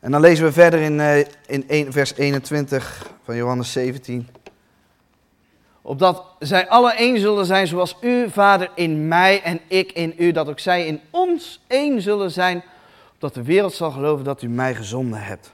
En 0.00 0.10
dan 0.10 0.20
lezen 0.20 0.44
we 0.44 0.52
verder 0.52 0.80
in, 0.80 0.98
uh, 0.98 1.18
in 1.46 1.64
1, 1.68 1.92
vers 1.92 2.14
21 2.14 3.10
van 3.24 3.36
Johannes 3.36 3.72
17. 3.72 4.28
Opdat 5.82 6.24
zij 6.38 6.68
alle 6.68 6.92
één 6.92 7.20
zullen 7.20 7.46
zijn 7.46 7.66
zoals 7.66 7.96
u, 8.00 8.30
Vader, 8.30 8.70
in 8.74 9.08
mij 9.08 9.42
en 9.42 9.60
ik 9.66 9.92
in 9.92 10.14
u. 10.18 10.32
Dat 10.32 10.48
ook 10.48 10.60
zij 10.60 10.86
in 10.86 11.00
ons 11.10 11.60
één 11.66 12.02
zullen 12.02 12.30
zijn. 12.30 12.62
Opdat 13.12 13.34
de 13.34 13.42
wereld 13.42 13.74
zal 13.74 13.90
geloven 13.90 14.24
dat 14.24 14.42
u 14.42 14.48
mij 14.48 14.74
gezonden 14.74 15.22
hebt. 15.22 15.52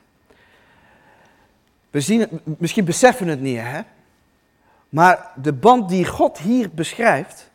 We 1.90 2.01
zien 2.01 2.40
misschien 2.59 2.85
beseffen 2.85 3.25
we 3.25 3.31
het 3.31 3.40
niet, 3.40 3.61
hè? 3.61 3.81
Maar 4.88 5.31
de 5.35 5.53
band 5.53 5.88
die 5.88 6.05
God 6.05 6.38
hier 6.38 6.71
beschrijft, 6.71 7.51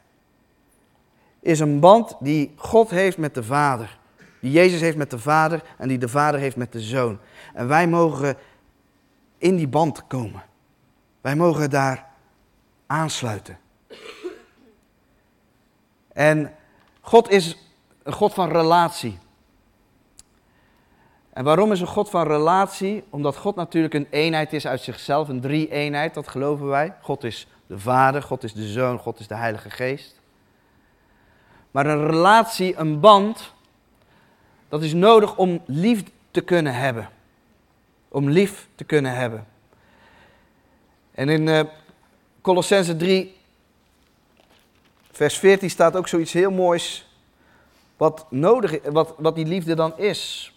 is 1.41 1.59
een 1.59 1.79
band 1.79 2.15
die 2.19 2.53
God 2.55 2.89
heeft 2.89 3.17
met 3.17 3.35
de 3.35 3.43
Vader. 3.43 3.99
Die 4.39 4.51
Jezus 4.51 4.81
heeft 4.81 4.97
met 4.97 5.09
de 5.09 5.19
Vader 5.19 5.63
en 5.77 5.87
die 5.87 5.97
de 5.97 6.07
Vader 6.07 6.39
heeft 6.39 6.55
met 6.55 6.71
de 6.71 6.79
Zoon. 6.79 7.19
En 7.53 7.67
wij 7.67 7.87
mogen 7.87 8.37
in 9.37 9.55
die 9.55 9.67
band 9.67 10.07
komen. 10.07 10.43
Wij 11.21 11.35
mogen 11.35 11.69
daar 11.69 12.05
aansluiten. 12.87 13.57
En 16.13 16.55
God 17.01 17.29
is 17.29 17.57
een 18.03 18.13
God 18.13 18.33
van 18.33 18.49
relatie. 18.49 19.19
En 21.33 21.43
waarom 21.43 21.71
is 21.71 21.81
een 21.81 21.87
God 21.87 22.09
van 22.09 22.27
relatie? 22.27 23.03
Omdat 23.09 23.37
God 23.37 23.55
natuurlijk 23.55 23.93
een 23.93 24.07
eenheid 24.09 24.53
is 24.53 24.67
uit 24.67 24.81
zichzelf, 24.81 25.27
een 25.27 25.41
drie-eenheid, 25.41 26.13
dat 26.13 26.27
geloven 26.27 26.67
wij. 26.67 26.95
God 27.01 27.23
is 27.23 27.47
de 27.67 27.79
Vader, 27.79 28.23
God 28.23 28.43
is 28.43 28.53
de 28.53 28.67
Zoon, 28.67 28.99
God 28.99 29.19
is 29.19 29.27
de 29.27 29.35
Heilige 29.35 29.69
Geest. 29.69 30.20
Maar 31.71 31.85
een 31.85 32.07
relatie, 32.07 32.75
een 32.75 32.99
band, 32.99 33.53
dat 34.69 34.83
is 34.83 34.93
nodig 34.93 35.37
om 35.37 35.61
lief 35.65 36.03
te 36.31 36.41
kunnen 36.41 36.73
hebben. 36.73 37.09
Om 38.07 38.29
lief 38.29 38.67
te 38.75 38.83
kunnen 38.83 39.15
hebben. 39.15 39.47
En 41.11 41.29
in 41.29 41.47
uh, 41.47 41.61
Colossense 42.41 42.95
3, 42.95 43.35
vers 45.11 45.37
14 45.37 45.69
staat 45.69 45.95
ook 45.95 46.07
zoiets 46.07 46.33
heel 46.33 46.51
moois. 46.51 47.09
Wat, 47.97 48.25
nodig, 48.29 48.91
wat, 48.91 49.13
wat 49.17 49.35
die 49.35 49.45
liefde 49.45 49.75
dan 49.75 49.97
is. 49.97 50.53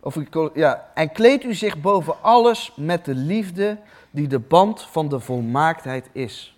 Of, 0.00 0.16
ja, 0.54 0.90
en 0.94 1.12
kleed 1.12 1.44
u 1.44 1.54
zich 1.54 1.80
boven 1.80 2.22
alles 2.22 2.72
met 2.76 3.04
de 3.04 3.14
liefde 3.14 3.78
die 4.10 4.26
de 4.26 4.38
band 4.38 4.82
van 4.82 5.08
de 5.08 5.20
volmaaktheid 5.20 6.08
is. 6.12 6.56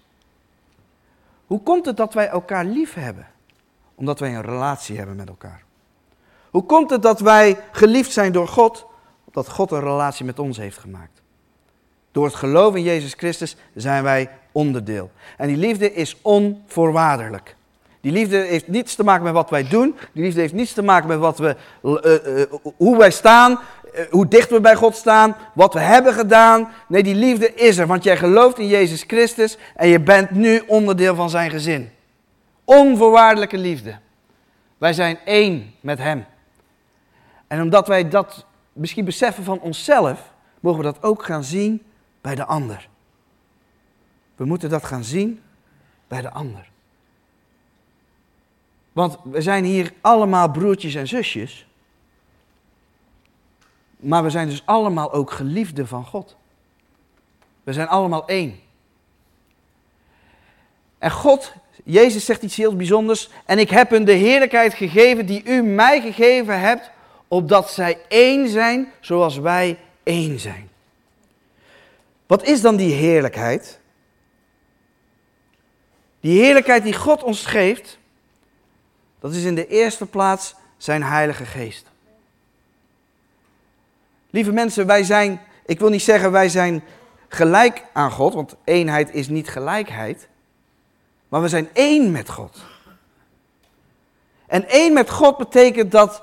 Hoe 1.46 1.62
komt 1.62 1.86
het 1.86 1.96
dat 1.96 2.14
wij 2.14 2.28
elkaar 2.28 2.64
lief 2.64 2.94
hebben? 2.94 3.26
Omdat 3.94 4.18
wij 4.20 4.34
een 4.34 4.42
relatie 4.42 4.96
hebben 4.96 5.16
met 5.16 5.28
elkaar. 5.28 5.62
Hoe 6.50 6.64
komt 6.64 6.90
het 6.90 7.02
dat 7.02 7.20
wij 7.20 7.58
geliefd 7.72 8.12
zijn 8.12 8.32
door 8.32 8.48
God? 8.48 8.86
Omdat 9.24 9.48
God 9.48 9.70
een 9.70 9.80
relatie 9.80 10.24
met 10.24 10.38
ons 10.38 10.56
heeft 10.56 10.78
gemaakt. 10.78 11.22
Door 12.12 12.24
het 12.24 12.34
geloof 12.34 12.74
in 12.74 12.82
Jezus 12.82 13.14
Christus 13.14 13.56
zijn 13.74 14.02
wij 14.02 14.30
onderdeel. 14.52 15.10
En 15.36 15.48
die 15.48 15.56
liefde 15.56 15.92
is 15.92 16.16
onvoorwaardelijk. 16.22 17.56
Die 18.00 18.12
liefde 18.12 18.36
heeft 18.36 18.68
niets 18.68 18.94
te 18.94 19.04
maken 19.04 19.24
met 19.24 19.32
wat 19.32 19.50
wij 19.50 19.68
doen. 19.68 19.96
Die 20.12 20.22
liefde 20.22 20.40
heeft 20.40 20.52
niets 20.52 20.72
te 20.72 20.82
maken 20.82 21.08
met 21.08 21.18
wat 21.18 21.38
we, 21.38 21.56
uh, 21.82 22.38
uh, 22.38 22.44
hoe 22.76 22.98
wij 22.98 23.10
staan, 23.10 23.58
hoe 24.10 24.28
dicht 24.28 24.50
we 24.50 24.60
bij 24.60 24.74
God 24.74 24.96
staan, 24.96 25.36
wat 25.54 25.74
we 25.74 25.80
hebben 25.80 26.14
gedaan. 26.14 26.68
Nee, 26.88 27.02
die 27.02 27.14
liefde 27.14 27.54
is 27.54 27.78
er, 27.78 27.86
want 27.86 28.04
jij 28.04 28.16
gelooft 28.16 28.58
in 28.58 28.66
Jezus 28.66 29.04
Christus 29.06 29.56
en 29.74 29.88
je 29.88 30.00
bent 30.00 30.30
nu 30.30 30.62
onderdeel 30.66 31.14
van 31.14 31.30
zijn 31.30 31.50
gezin. 31.50 31.90
Onvoorwaardelijke 32.64 33.58
liefde. 33.58 33.98
Wij 34.78 34.92
zijn 34.92 35.18
één 35.24 35.74
met 35.80 35.98
Hem. 35.98 36.24
En 37.46 37.62
omdat 37.62 37.86
wij 37.86 38.08
dat 38.08 38.46
misschien 38.72 39.04
beseffen 39.04 39.44
van 39.44 39.60
onszelf, 39.60 40.32
mogen 40.60 40.78
we 40.78 40.84
dat 40.84 41.02
ook 41.02 41.24
gaan 41.24 41.44
zien 41.44 41.82
bij 42.20 42.34
de 42.34 42.44
ander. 42.44 42.88
We 44.36 44.44
moeten 44.44 44.70
dat 44.70 44.84
gaan 44.84 45.04
zien 45.04 45.40
bij 46.08 46.20
de 46.20 46.30
ander. 46.30 46.70
Want 48.92 49.16
we 49.22 49.42
zijn 49.42 49.64
hier 49.64 49.92
allemaal 50.00 50.50
broertjes 50.50 50.94
en 50.94 51.08
zusjes. 51.08 51.66
Maar 54.04 54.22
we 54.22 54.30
zijn 54.30 54.48
dus 54.48 54.62
allemaal 54.64 55.12
ook 55.12 55.30
geliefden 55.30 55.88
van 55.88 56.04
God. 56.04 56.36
We 57.62 57.72
zijn 57.72 57.88
allemaal 57.88 58.26
één. 58.28 58.60
En 60.98 61.10
God, 61.10 61.52
Jezus 61.84 62.24
zegt 62.24 62.42
iets 62.42 62.56
heel 62.56 62.76
bijzonders. 62.76 63.30
En 63.44 63.58
ik 63.58 63.70
heb 63.70 63.90
hun 63.90 64.04
de 64.04 64.12
heerlijkheid 64.12 64.74
gegeven 64.74 65.26
die 65.26 65.42
u 65.44 65.62
mij 65.62 66.00
gegeven 66.00 66.60
hebt, 66.60 66.90
opdat 67.28 67.70
zij 67.70 67.98
één 68.08 68.48
zijn 68.48 68.92
zoals 69.00 69.36
wij 69.36 69.78
één 70.02 70.38
zijn. 70.38 70.70
Wat 72.26 72.44
is 72.44 72.60
dan 72.60 72.76
die 72.76 72.92
heerlijkheid? 72.92 73.80
Die 76.20 76.40
heerlijkheid 76.40 76.82
die 76.82 76.94
God 76.94 77.22
ons 77.22 77.46
geeft, 77.46 77.98
dat 79.20 79.32
is 79.32 79.44
in 79.44 79.54
de 79.54 79.66
eerste 79.66 80.06
plaats 80.06 80.54
zijn 80.76 81.02
Heilige 81.02 81.44
Geest. 81.44 81.92
Lieve 84.34 84.52
mensen, 84.52 84.86
wij 84.86 85.04
zijn, 85.04 85.40
ik 85.66 85.78
wil 85.78 85.88
niet 85.88 86.02
zeggen 86.02 86.32
wij 86.32 86.48
zijn 86.48 86.82
gelijk 87.28 87.84
aan 87.92 88.10
God, 88.10 88.34
want 88.34 88.56
eenheid 88.64 89.14
is 89.14 89.28
niet 89.28 89.48
gelijkheid, 89.48 90.28
maar 91.28 91.42
we 91.42 91.48
zijn 91.48 91.68
één 91.72 92.10
met 92.10 92.28
God. 92.28 92.64
En 94.46 94.68
één 94.68 94.92
met 94.92 95.10
God 95.10 95.36
betekent 95.36 95.90
dat, 95.90 96.22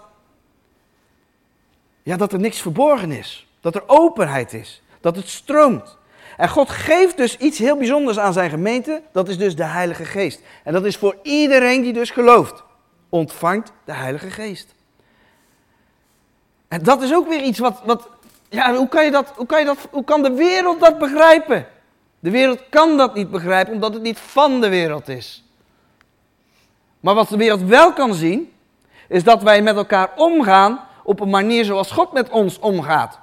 ja, 2.04 2.18
dat 2.18 2.34
er 2.34 2.40
niks 2.40 2.62
verborgen 2.62 3.12
is, 3.12 3.48
dat 3.62 3.76
er 3.76 3.84
openheid 3.86 4.54
is, 4.54 4.82
dat 5.02 5.16
het 5.16 5.30
stroomt. 5.30 5.98
En 6.38 6.50
God 6.50 6.70
geeft 6.70 7.18
dus 7.18 7.38
iets 7.38 7.58
heel 7.58 7.78
bijzonders 7.78 8.20
aan 8.20 8.34
zijn 8.34 8.50
gemeente, 8.50 9.02
dat 9.12 9.30
is 9.30 9.38
dus 9.38 9.56
de 9.56 9.64
Heilige 9.64 10.06
Geest. 10.06 10.42
En 10.64 10.74
dat 10.74 10.86
is 10.86 10.98
voor 10.98 11.18
iedereen 11.24 11.82
die 11.82 11.94
dus 11.94 12.10
gelooft 12.10 12.64
ontvangt 13.10 13.72
de 13.86 13.94
Heilige 13.94 14.30
Geest. 14.30 14.76
En 16.72 16.84
dat 16.84 17.02
is 17.02 17.14
ook 17.14 17.28
weer 17.28 17.44
iets 17.44 17.60
wat, 17.60 17.82
wat 17.86 18.10
ja, 18.50 18.76
hoe 18.76 18.88
kan, 18.88 19.06
je 19.06 19.12
dat, 19.12 19.34
hoe, 19.36 19.46
kan 19.46 19.60
je 19.60 19.66
dat, 19.66 19.78
hoe 19.92 20.04
kan 20.04 20.24
de 20.24 20.32
wereld 20.32 20.80
dat 20.80 20.98
begrijpen? 20.98 21.68
De 22.20 22.30
wereld 22.30 22.60
kan 22.70 22.98
dat 22.98 23.16
niet 23.16 23.32
begrijpen 23.32 23.74
omdat 23.74 23.94
het 23.94 24.04
niet 24.04 24.20
van 24.20 24.62
de 24.62 24.70
wereld 24.70 25.08
is. 25.08 25.44
Maar 27.00 27.16
wat 27.16 27.30
de 27.30 27.38
wereld 27.38 27.62
wel 27.62 27.94
kan 27.94 28.14
zien, 28.14 28.52
is 29.08 29.24
dat 29.24 29.44
wij 29.44 29.62
met 29.62 29.76
elkaar 29.76 30.10
omgaan 30.16 30.80
op 31.04 31.20
een 31.20 31.30
manier 31.30 31.66
zoals 31.66 31.92
God 31.92 32.12
met 32.12 32.30
ons 32.30 32.60
omgaat. 32.60 33.20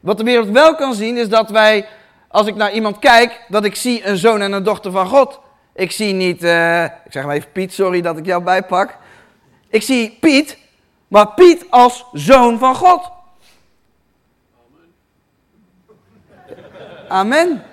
Wat 0.00 0.18
de 0.18 0.24
wereld 0.24 0.48
wel 0.48 0.74
kan 0.74 0.94
zien, 0.94 1.16
is 1.16 1.28
dat 1.28 1.50
wij, 1.50 1.88
als 2.28 2.46
ik 2.46 2.54
naar 2.54 2.72
iemand 2.72 2.98
kijk, 2.98 3.44
dat 3.48 3.64
ik 3.64 3.74
zie 3.74 4.06
een 4.06 4.16
zoon 4.16 4.40
en 4.40 4.52
een 4.52 4.62
dochter 4.62 4.90
van 4.90 5.06
God. 5.06 5.40
Ik 5.74 5.92
zie 5.92 6.12
niet, 6.14 6.42
uh, 6.42 6.84
ik 6.84 7.10
zeg 7.10 7.24
maar 7.24 7.34
even 7.34 7.52
Piet, 7.52 7.72
sorry 7.72 8.00
dat 8.00 8.16
ik 8.16 8.26
jou 8.26 8.42
bijpak. 8.42 8.96
Ik 9.68 9.82
zie 9.82 10.16
Piet, 10.20 10.58
maar 11.08 11.28
Piet 11.34 11.66
als 11.70 12.04
zoon 12.12 12.58
van 12.58 12.74
God. 12.74 13.10
Amen. 17.08 17.64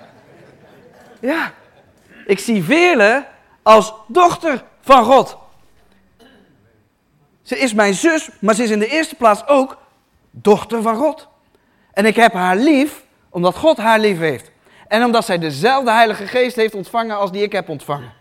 Ja. 1.20 1.52
Ik 2.26 2.38
zie 2.38 2.64
Veerle 2.64 3.26
als 3.62 3.92
dochter 4.06 4.64
van 4.80 5.04
God. 5.04 5.36
Ze 7.42 7.58
is 7.58 7.74
mijn 7.74 7.94
zus, 7.94 8.28
maar 8.40 8.54
ze 8.54 8.62
is 8.62 8.70
in 8.70 8.78
de 8.78 8.88
eerste 8.88 9.14
plaats 9.14 9.46
ook 9.46 9.76
dochter 10.30 10.82
van 10.82 10.96
God. 10.96 11.28
En 11.92 12.06
ik 12.06 12.16
heb 12.16 12.32
haar 12.32 12.56
lief, 12.56 13.04
omdat 13.28 13.56
God 13.56 13.76
haar 13.76 13.98
lief 13.98 14.18
heeft. 14.18 14.50
En 14.88 15.04
omdat 15.04 15.24
zij 15.24 15.38
dezelfde 15.38 15.90
Heilige 15.90 16.26
Geest 16.26 16.56
heeft 16.56 16.74
ontvangen 16.74 17.16
als 17.16 17.32
die 17.32 17.42
ik 17.42 17.52
heb 17.52 17.68
ontvangen. 17.68 18.12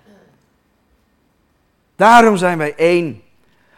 Daarom 1.96 2.38
zijn 2.38 2.58
wij 2.58 2.76
één. 2.76 3.24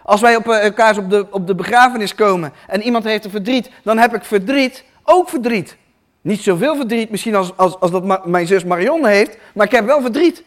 Als 0.08 0.22
wij 0.22 0.36
op 0.36 0.48
eh, 0.48 0.64
elkaar 0.64 0.98
op 0.98 1.10
de, 1.10 1.28
op 1.32 1.48
de 1.48 1.56
begrafenis 1.56 2.16
komen 2.16 2.54
en 2.68 2.82
iemand 2.82 3.04
heeft 3.04 3.26
een 3.26 3.32
verdriet, 3.32 3.72
dan 3.84 3.98
heb 3.98 4.16
ik 4.16 4.24
verdriet, 4.24 4.84
ook 5.04 5.30
verdriet. 5.30 5.78
Niet 6.22 6.42
zoveel 6.42 6.76
verdriet 6.76 7.10
misschien 7.10 7.36
als, 7.36 7.58
als, 7.58 7.80
als 7.80 7.92
dat 7.92 8.26
mijn 8.26 8.48
zus 8.48 8.64
Marion 8.64 9.06
heeft, 9.06 9.38
maar 9.54 9.66
ik 9.66 9.72
heb 9.72 9.86
wel 9.86 10.02
verdriet. 10.02 10.44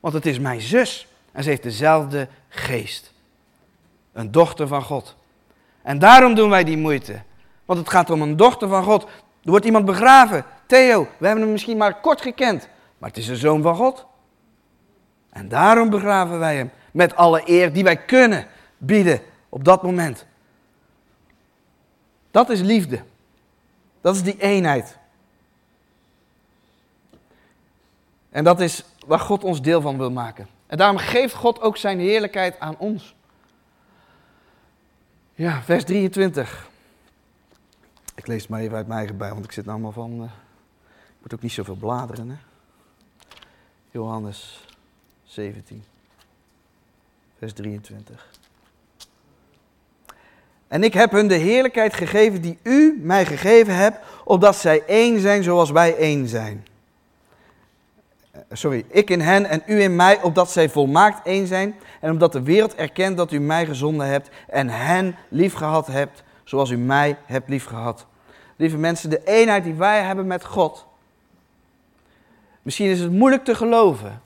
Want 0.00 0.14
het 0.14 0.26
is 0.26 0.38
mijn 0.38 0.60
zus 0.60 1.06
en 1.32 1.42
ze 1.42 1.48
heeft 1.48 1.62
dezelfde 1.62 2.28
geest. 2.48 3.12
Een 4.12 4.30
dochter 4.30 4.66
van 4.66 4.82
God. 4.82 5.16
En 5.82 5.98
daarom 5.98 6.34
doen 6.34 6.50
wij 6.50 6.64
die 6.64 6.78
moeite. 6.78 7.22
Want 7.64 7.78
het 7.78 7.88
gaat 7.88 8.10
om 8.10 8.22
een 8.22 8.36
dochter 8.36 8.68
van 8.68 8.84
God. 8.84 9.02
Er 9.44 9.50
wordt 9.50 9.64
iemand 9.64 9.84
begraven. 9.84 10.44
Theo, 10.66 11.08
we 11.18 11.26
hebben 11.26 11.44
hem 11.44 11.52
misschien 11.52 11.76
maar 11.76 12.00
kort 12.00 12.20
gekend, 12.20 12.68
maar 12.98 13.08
het 13.08 13.18
is 13.18 13.28
een 13.28 13.36
zoon 13.36 13.62
van 13.62 13.74
God. 13.74 14.06
En 15.30 15.48
daarom 15.48 15.90
begraven 15.90 16.38
wij 16.38 16.56
hem 16.56 16.70
met 16.92 17.16
alle 17.16 17.42
eer 17.44 17.72
die 17.72 17.84
wij 17.84 17.96
kunnen 17.96 18.46
bieden 18.78 19.20
op 19.48 19.64
dat 19.64 19.82
moment. 19.82 20.26
Dat 22.30 22.50
is 22.50 22.60
liefde. 22.60 23.02
Dat 24.00 24.14
is 24.14 24.22
die 24.22 24.40
eenheid. 24.40 24.98
En 28.30 28.44
dat 28.44 28.60
is 28.60 28.84
waar 29.06 29.20
God 29.20 29.44
ons 29.44 29.62
deel 29.62 29.80
van 29.80 29.98
wil 29.98 30.10
maken. 30.10 30.48
En 30.66 30.76
daarom 30.76 30.98
geeft 30.98 31.34
God 31.34 31.60
ook 31.60 31.76
zijn 31.76 31.98
heerlijkheid 31.98 32.60
aan 32.60 32.78
ons. 32.78 33.14
Ja, 35.34 35.62
vers 35.62 35.84
23. 35.84 36.68
Ik 38.14 38.26
lees 38.26 38.40
het 38.40 38.50
maar 38.50 38.60
even 38.60 38.76
uit 38.76 38.86
mijn 38.86 38.98
eigen 38.98 39.16
bij, 39.16 39.32
want 39.32 39.44
ik 39.44 39.52
zit 39.52 39.64
nou 39.64 39.76
allemaal 39.76 40.04
van. 40.04 40.22
Uh, 40.22 40.30
ik 40.90 41.22
moet 41.22 41.34
ook 41.34 41.42
niet 41.42 41.52
zoveel 41.52 41.74
bladeren. 41.74 42.28
Hè? 42.28 42.36
Johannes 43.90 44.64
17, 45.24 45.84
vers 47.38 47.52
23. 47.52 48.37
En 50.68 50.84
ik 50.84 50.94
heb 50.94 51.10
hun 51.10 51.28
de 51.28 51.34
heerlijkheid 51.34 51.94
gegeven 51.94 52.40
die 52.40 52.58
u 52.62 52.98
mij 53.02 53.26
gegeven 53.26 53.74
hebt, 53.74 53.98
opdat 54.24 54.56
zij 54.56 54.82
één 54.86 55.20
zijn 55.20 55.42
zoals 55.42 55.70
wij 55.70 55.96
één 55.96 56.28
zijn. 56.28 56.66
Eh, 58.30 58.40
sorry, 58.52 58.84
ik 58.88 59.10
in 59.10 59.20
hen 59.20 59.46
en 59.46 59.62
u 59.66 59.80
in 59.80 59.96
mij, 59.96 60.22
opdat 60.22 60.50
zij 60.50 60.68
volmaakt 60.68 61.26
één 61.26 61.46
zijn. 61.46 61.74
En 62.00 62.10
omdat 62.10 62.32
de 62.32 62.42
wereld 62.42 62.74
erkent 62.74 63.16
dat 63.16 63.32
u 63.32 63.38
mij 63.38 63.66
gezonden 63.66 64.06
hebt 64.06 64.28
en 64.46 64.68
hen 64.68 65.16
liefgehad 65.28 65.86
hebt, 65.86 66.22
zoals 66.44 66.70
u 66.70 66.76
mij 66.76 67.16
hebt 67.24 67.48
liefgehad. 67.48 68.06
Lieve 68.56 68.76
mensen, 68.76 69.10
de 69.10 69.24
eenheid 69.24 69.64
die 69.64 69.74
wij 69.74 70.02
hebben 70.02 70.26
met 70.26 70.44
God. 70.44 70.86
Misschien 72.62 72.90
is 72.90 73.00
het 73.00 73.12
moeilijk 73.12 73.44
te 73.44 73.54
geloven. 73.54 74.22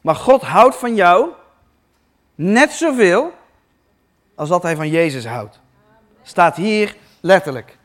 Maar 0.00 0.14
God 0.14 0.42
houdt 0.42 0.76
van 0.76 0.94
jou 0.94 1.28
net 2.34 2.72
zoveel 2.72 3.32
als 4.42 4.50
dat 4.50 4.62
hij 4.62 4.76
van 4.76 4.88
Jezus 4.88 5.26
houdt. 5.26 5.60
Staat 6.22 6.56
hier 6.56 6.96
letterlijk. 7.20 7.78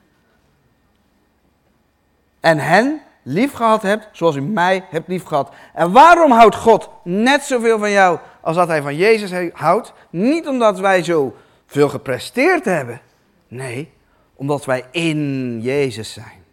En 2.39 2.57
hen 2.57 3.01
lief 3.23 3.53
gehad 3.53 3.81
hebt 3.81 4.07
zoals 4.11 4.35
u 4.35 4.41
mij 4.41 4.85
hebt 4.89 5.07
lief 5.07 5.23
gehad. 5.23 5.53
En 5.73 5.91
waarom 5.91 6.31
houdt 6.31 6.55
God 6.55 6.89
net 7.03 7.43
zoveel 7.43 7.79
van 7.79 7.91
jou 7.91 8.19
als 8.41 8.55
dat 8.55 8.67
hij 8.67 8.81
van 8.81 8.95
Jezus 8.95 9.51
houdt? 9.53 9.93
Niet 10.09 10.47
omdat 10.47 10.79
wij 10.79 11.03
zo 11.03 11.35
veel 11.65 11.89
gepresteerd 11.89 12.65
hebben. 12.65 13.01
Nee, 13.47 13.91
omdat 14.35 14.65
wij 14.65 14.85
in 14.91 15.59
Jezus 15.61 16.13
zijn. 16.13 16.43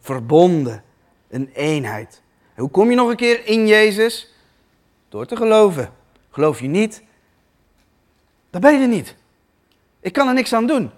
Verbonden, 0.00 0.82
een 1.30 1.50
eenheid. 1.54 2.22
En 2.54 2.62
hoe 2.62 2.70
kom 2.70 2.90
je 2.90 2.96
nog 2.96 3.10
een 3.10 3.16
keer 3.16 3.46
in 3.46 3.66
Jezus? 3.66 4.34
Door 5.08 5.26
te 5.26 5.36
geloven. 5.36 5.90
Geloof 6.30 6.60
je 6.60 6.68
niet, 6.68 7.02
dan 8.50 8.60
ben 8.60 8.80
je 8.80 8.86
niet. 8.86 9.14
Ik 10.00 10.12
kan 10.12 10.28
er 10.28 10.34
niks 10.34 10.52
aan 10.52 10.66
doen. 10.66 10.90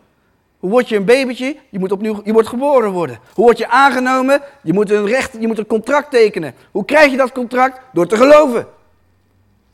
Hoe 0.58 0.70
word 0.70 0.88
je 0.88 0.96
een 0.96 1.04
babytje? 1.04 1.56
Je 1.70 1.78
moet 1.78 1.92
opnieuw, 1.92 2.20
je 2.24 2.32
wordt 2.32 2.48
geboren 2.48 2.90
worden. 2.90 3.18
Hoe 3.34 3.44
word 3.44 3.58
je 3.58 3.68
aangenomen? 3.68 4.42
Je 4.62 4.72
moet 4.72 4.90
een 4.90 5.06
recht, 5.06 5.36
je 5.40 5.46
moet 5.46 5.58
een 5.58 5.66
contract 5.66 6.10
tekenen. 6.10 6.54
Hoe 6.70 6.84
krijg 6.84 7.10
je 7.10 7.16
dat 7.16 7.32
contract? 7.32 7.80
Door 7.92 8.06
te 8.06 8.16
geloven. 8.16 8.66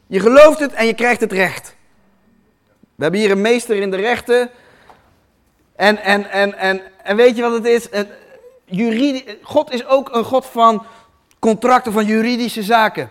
Je 0.06 0.20
gelooft 0.20 0.58
het 0.58 0.72
en 0.72 0.86
je 0.86 0.94
krijgt 0.94 1.20
het 1.20 1.32
recht. 1.32 1.76
We 2.94 3.02
hebben 3.02 3.20
hier 3.20 3.30
een 3.30 3.40
meester 3.40 3.76
in 3.76 3.90
de 3.90 3.96
rechten. 3.96 4.50
En, 5.76 6.02
en, 6.02 6.30
en, 6.30 6.58
en, 6.58 6.80
en 7.02 7.16
weet 7.16 7.36
je 7.36 7.42
wat 7.42 7.52
het 7.52 7.64
is? 7.64 7.88
God 9.42 9.72
is 9.72 9.86
ook 9.86 10.14
een 10.14 10.24
God 10.24 10.46
van 10.46 10.86
contracten, 11.38 11.92
van 11.92 12.04
juridische 12.04 12.62
zaken. 12.62 13.10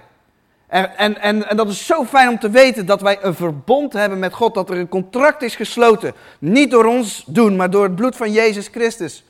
En, 0.67 0.97
en, 0.97 1.21
en, 1.49 1.57
dat 1.57 1.69
is 1.69 1.85
zo 1.85 2.05
fijn 2.05 2.29
om 2.29 2.39
te 2.39 2.49
weten 2.49 2.85
dat 2.85 3.01
wij 3.01 3.17
een 3.21 3.35
verbond 3.35 3.93
hebben 3.93 4.19
met 4.19 4.33
God, 4.33 4.53
dat 4.53 4.69
er 4.69 4.77
een 4.77 4.89
contract 4.89 5.41
is 5.41 5.55
gesloten. 5.55 6.13
Niet 6.39 6.71
door 6.71 6.85
ons 6.85 7.23
doen, 7.27 7.55
maar 7.55 7.69
door 7.69 7.83
het 7.83 7.95
bloed 7.95 8.15
van 8.15 8.31
Jezus 8.31 8.67
Christus. 8.67 9.23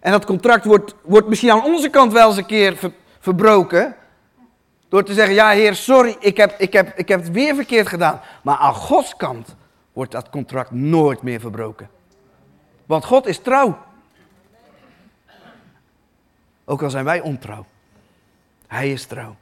En 0.00 0.12
dat 0.12 0.24
contract 0.24 0.64
wordt, 0.64 0.94
wordt 1.02 1.28
misschien 1.28 1.50
aan 1.50 1.64
onze 1.64 1.88
kant 1.88 2.12
wel 2.12 2.28
eens 2.28 2.36
een 2.36 2.46
keer 2.46 2.92
verbroken. 3.20 3.96
Door 4.88 5.04
te 5.04 5.14
zeggen, 5.14 5.34
ja 5.34 5.50
heer, 5.50 5.74
sorry, 5.74 6.16
ik 6.20 6.36
heb, 6.36 6.54
ik, 6.58 6.72
heb, 6.72 6.92
ik 6.96 7.08
heb 7.08 7.20
het 7.20 7.30
weer 7.30 7.54
verkeerd 7.54 7.88
gedaan. 7.88 8.20
Maar 8.42 8.56
aan 8.56 8.74
Gods 8.74 9.16
kant 9.16 9.56
wordt 9.92 10.12
dat 10.12 10.30
contract 10.30 10.70
nooit 10.70 11.22
meer 11.22 11.40
verbroken. 11.40 11.88
Want 12.86 13.04
God 13.04 13.26
is 13.26 13.38
trouw. 13.38 13.78
Ook 16.64 16.82
al 16.82 16.90
zijn 16.90 17.04
wij 17.04 17.20
ontrouw. 17.20 17.66
Hij 18.66 18.92
is 18.92 19.06
trouw. 19.06 19.36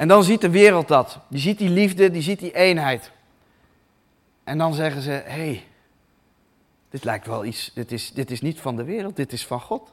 En 0.00 0.08
dan 0.08 0.24
ziet 0.24 0.40
de 0.40 0.50
wereld 0.50 0.88
dat. 0.88 1.18
Die 1.28 1.40
ziet 1.40 1.58
die 1.58 1.68
liefde, 1.68 2.10
die 2.10 2.22
ziet 2.22 2.38
die 2.38 2.54
eenheid. 2.54 3.10
En 4.44 4.58
dan 4.58 4.74
zeggen 4.74 5.02
ze: 5.02 5.10
hé, 5.10 5.20
hey, 5.24 5.66
dit 6.90 7.04
lijkt 7.04 7.26
wel 7.26 7.44
iets, 7.44 7.70
dit 7.74 7.92
is, 7.92 8.12
dit 8.12 8.30
is 8.30 8.40
niet 8.40 8.60
van 8.60 8.76
de 8.76 8.84
wereld, 8.84 9.16
dit 9.16 9.32
is 9.32 9.46
van 9.46 9.60
God. 9.60 9.92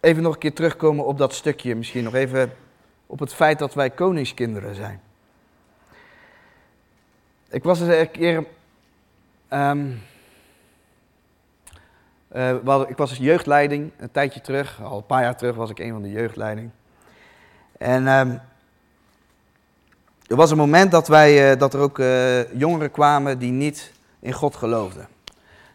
Even 0.00 0.22
nog 0.22 0.32
een 0.32 0.40
keer 0.40 0.54
terugkomen 0.54 1.06
op 1.06 1.18
dat 1.18 1.34
stukje, 1.34 1.74
misschien 1.74 2.04
nog 2.04 2.14
even 2.14 2.56
op 3.06 3.18
het 3.18 3.34
feit 3.34 3.58
dat 3.58 3.74
wij 3.74 3.90
koningskinderen 3.90 4.74
zijn. 4.74 5.00
Ik 7.48 7.62
was 7.62 7.80
eens 7.80 7.94
een 7.94 8.10
keer. 8.10 8.46
Um, 9.50 10.02
uh, 12.36 12.80
ik 12.88 12.96
was 12.96 13.10
als 13.10 13.18
jeugdleiding 13.18 13.90
een 13.98 14.10
tijdje 14.10 14.40
terug, 14.40 14.82
al 14.82 14.96
een 14.96 15.06
paar 15.06 15.22
jaar 15.22 15.36
terug 15.36 15.56
was 15.56 15.70
ik 15.70 15.78
een 15.78 15.92
van 15.92 16.02
de 16.02 16.10
jeugdleiding. 16.10 16.70
En 17.78 18.06
um, 18.06 18.40
er 20.26 20.36
was 20.36 20.50
een 20.50 20.56
moment 20.56 20.90
dat, 20.90 21.08
wij, 21.08 21.52
uh, 21.52 21.58
dat 21.58 21.74
er 21.74 21.80
ook 21.80 21.98
uh, 21.98 22.52
jongeren 22.52 22.90
kwamen 22.90 23.38
die 23.38 23.52
niet 23.52 23.92
in 24.20 24.32
God 24.32 24.56
geloofden. 24.56 25.08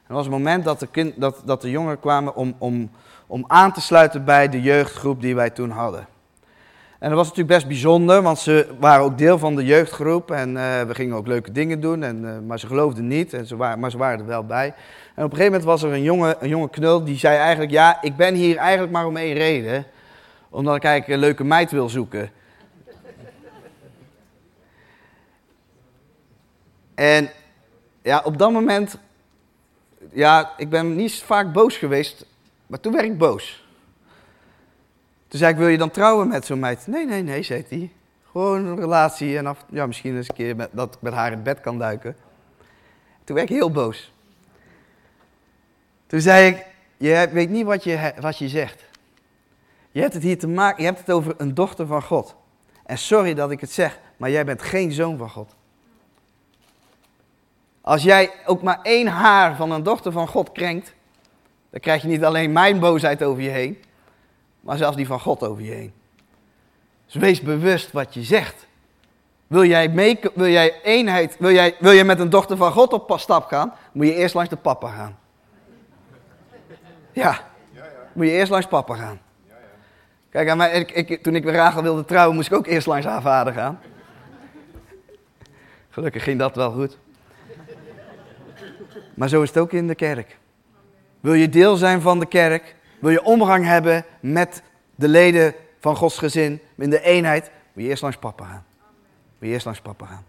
Er 0.08 0.14
was 0.14 0.26
een 0.26 0.32
moment 0.32 0.64
dat 0.64 0.80
de, 0.80 0.88
kind, 0.88 1.14
dat, 1.22 1.42
dat 1.46 1.62
de 1.62 1.70
jongeren 1.70 2.00
kwamen 2.00 2.36
om, 2.36 2.56
om, 2.58 2.90
om 3.28 3.44
aan 3.48 3.74
te 3.74 3.82
sluiten 3.82 4.26
bij 4.26 4.50
de 4.50 4.62
jeugdgroep 4.62 5.22
die 5.22 5.36
wij 5.36 5.50
toen 5.50 5.70
hadden. 5.70 6.08
En 7.00 7.10
dat 7.10 7.18
was 7.18 7.28
natuurlijk 7.28 7.56
best 7.56 7.68
bijzonder, 7.68 8.22
want 8.22 8.40
ze 8.40 8.76
waren 8.80 9.04
ook 9.04 9.18
deel 9.18 9.40
van 9.40 9.56
de 9.56 9.66
jeugdgroep 9.66 10.32
en 10.32 10.50
uh, 10.50 10.82
we 10.82 10.96
gingen 10.96 11.16
ook 11.16 11.28
leuke 11.28 11.52
dingen 11.52 11.80
doen, 11.80 12.04
en, 12.04 12.24
uh, 12.24 12.40
maar 12.40 12.60
ze 12.60 12.68
geloofden 12.68 13.08
niet, 13.08 13.34
en 13.34 13.46
ze 13.46 13.56
maar 13.56 13.92
ze 13.92 13.98
waren 13.98 14.20
er 14.20 14.26
wel 14.26 14.46
bij. 14.46 14.66
En 15.16 15.24
op 15.24 15.32
een 15.32 15.38
gegeven 15.38 15.46
moment 15.46 15.64
was 15.64 15.84
er 15.84 15.94
een 15.94 16.02
jonge, 16.02 16.38
een 16.40 16.50
jonge 16.50 16.70
knul 16.70 17.04
die 17.04 17.18
zei 17.18 17.38
eigenlijk, 17.38 17.72
ja, 17.72 18.02
ik 18.02 18.16
ben 18.16 18.36
hier 18.36 18.58
eigenlijk 18.58 18.92
maar 18.92 19.06
om 19.06 19.18
één 19.18 19.34
reden, 19.34 19.86
omdat 20.50 20.76
ik 20.76 20.84
eigenlijk 20.84 21.14
een 21.14 21.28
leuke 21.28 21.44
meid 21.44 21.72
wil 21.72 21.90
zoeken. 21.90 22.30
en 26.96 27.30
ja, 28.02 28.22
op 28.24 28.38
dat 28.38 28.52
moment, 28.52 28.98
ja, 30.12 30.54
ik 30.58 30.70
ben 30.70 30.96
niet 30.96 31.14
vaak 31.14 31.54
boos 31.54 31.78
geweest, 31.78 32.26
maar 32.68 32.80
toen 32.80 32.94
werd 32.94 33.06
ik 33.06 33.18
boos. 33.18 33.67
Toen 35.28 35.40
zei 35.40 35.52
ik, 35.52 35.58
wil 35.58 35.68
je 35.68 35.78
dan 35.78 35.92
trouwen 35.92 36.28
met 36.28 36.46
zo'n 36.46 36.60
meid? 36.60 36.88
Nee, 36.88 37.06
nee, 37.06 37.24
nee, 37.24 37.44
zei 37.44 37.66
hij. 37.70 37.92
Gewoon 38.32 38.66
een 38.66 38.80
relatie 38.80 39.38
en 39.38 39.46
af, 39.46 39.66
ja, 39.70 39.86
misschien 39.86 40.16
eens 40.16 40.30
een 40.30 40.36
keer 40.36 40.56
met, 40.56 40.70
dat 40.72 40.94
ik 40.94 41.02
met 41.02 41.14
haar 41.14 41.32
in 41.32 41.44
bed 41.44 41.62
kan 41.62 41.80
duiken. 41.80 42.16
Toen 43.24 43.36
werd 43.36 43.50
ik 43.50 43.56
heel 43.56 43.72
boos. 43.72 44.14
Toen 46.08 46.22
zei 46.22 46.48
ik, 46.48 46.66
je 46.98 47.30
weet 47.32 47.50
niet 47.50 47.66
wat 47.66 47.84
je, 47.84 48.14
wat 48.20 48.38
je 48.38 48.50
zegt. 48.50 48.84
Je 49.92 50.02
hebt 50.02 50.14
het 50.14 50.24
hier 50.24 50.40
te 50.40 50.48
maken, 50.48 50.84
je 50.84 50.90
hebt 50.90 51.00
het 51.00 51.12
over 51.12 51.34
een 51.38 51.54
dochter 51.54 51.88
van 51.88 52.04
God. 52.04 52.36
En 52.86 52.98
sorry 52.98 53.34
dat 53.34 53.52
ik 53.52 53.62
het 53.62 53.72
zeg, 53.72 54.00
maar 54.18 54.30
jij 54.30 54.46
bent 54.46 54.62
geen 54.62 54.92
zoon 54.92 55.18
van 55.18 55.30
God. 55.30 55.56
Als 57.82 58.04
jij 58.04 58.32
ook 58.46 58.62
maar 58.62 58.80
één 58.82 59.08
haar 59.08 59.56
van 59.56 59.72
een 59.72 59.84
dochter 59.84 60.12
van 60.12 60.28
God 60.28 60.52
krenkt, 60.52 60.94
dan 61.70 61.80
krijg 61.80 62.02
je 62.02 62.08
niet 62.08 62.24
alleen 62.24 62.52
mijn 62.52 62.80
boosheid 62.80 63.24
over 63.24 63.44
je 63.44 63.50
heen, 63.50 63.78
maar 64.68 64.78
zelfs 64.78 64.96
die 64.96 65.08
van 65.08 65.20
God 65.20 65.44
over 65.44 65.64
je 65.64 65.72
heen. 65.72 65.94
Dus 67.06 67.16
wees 67.16 67.42
bewust 67.42 67.92
wat 67.92 68.14
je 68.14 68.24
zegt. 68.24 68.68
Wil 69.48 69.66
jij, 69.66 69.90
mee, 69.90 70.20
wil 70.34 70.48
jij 70.48 70.82
eenheid, 70.84 71.36
wil 71.40 71.52
jij, 71.52 71.76
wil 71.80 71.94
jij 71.94 72.04
met 72.04 72.20
een 72.20 72.30
dochter 72.30 72.58
van 72.58 72.72
God 72.72 72.94
op 72.94 73.20
stap 73.20 73.46
gaan, 73.46 73.74
moet 73.92 74.06
je 74.06 74.14
eerst 74.14 74.34
langs 74.34 74.50
de 74.50 74.56
papa 74.56 74.90
gaan. 74.90 75.18
Ja, 77.12 77.40
moet 78.14 78.26
je 78.26 78.32
eerst 78.32 78.52
langs 78.52 78.68
papa 78.68 78.96
gaan. 78.96 79.20
Kijk, 80.30 80.50
aan 80.50 80.58
mij, 80.58 80.72
ik, 80.72 81.10
ik, 81.10 81.24
toen 81.24 81.36
ik 81.36 81.44
met 81.44 81.56
Rachel 81.56 81.82
wilde 81.82 82.06
trouwen, 82.06 82.36
moest 82.36 82.52
ik 82.52 82.58
ook 82.58 82.68
eerst 82.68 82.88
langs 82.88 83.06
haar 83.06 83.22
vader 83.22 83.54
gaan. 83.54 83.80
Gelukkig 85.90 86.24
ging 86.24 86.40
dat 86.40 86.56
wel 86.56 86.72
goed. 86.72 86.98
Maar 89.14 89.30
zo 89.30 89.42
is 89.42 89.50
het 89.50 89.58
ook 89.58 89.72
in 89.72 89.88
de 89.88 89.96
kerk. 89.96 90.38
Wil 91.20 91.34
je 91.34 91.50
deel 91.50 91.76
zijn 91.76 92.02
van 92.02 92.20
de 92.20 92.26
kerk, 92.26 92.76
wil 93.00 93.12
je 93.12 93.24
omgang 93.24 93.66
hebben 93.66 94.06
met 94.20 94.62
de 94.96 95.08
leden 95.08 95.54
van 95.80 95.96
Gods 95.96 96.18
gezin, 96.18 96.62
in 96.78 96.90
de 96.90 97.02
eenheid, 97.02 97.52
moet 97.74 97.84
je 97.84 97.90
eerst 97.90 98.02
langs 98.02 98.18
papa 98.18 98.46
gaan. 98.46 98.66
Moet 99.40 99.48
je 99.48 99.54
eerst 99.54 99.66
langs 99.66 99.82
papa 99.82 100.06
gaan. 100.06 100.26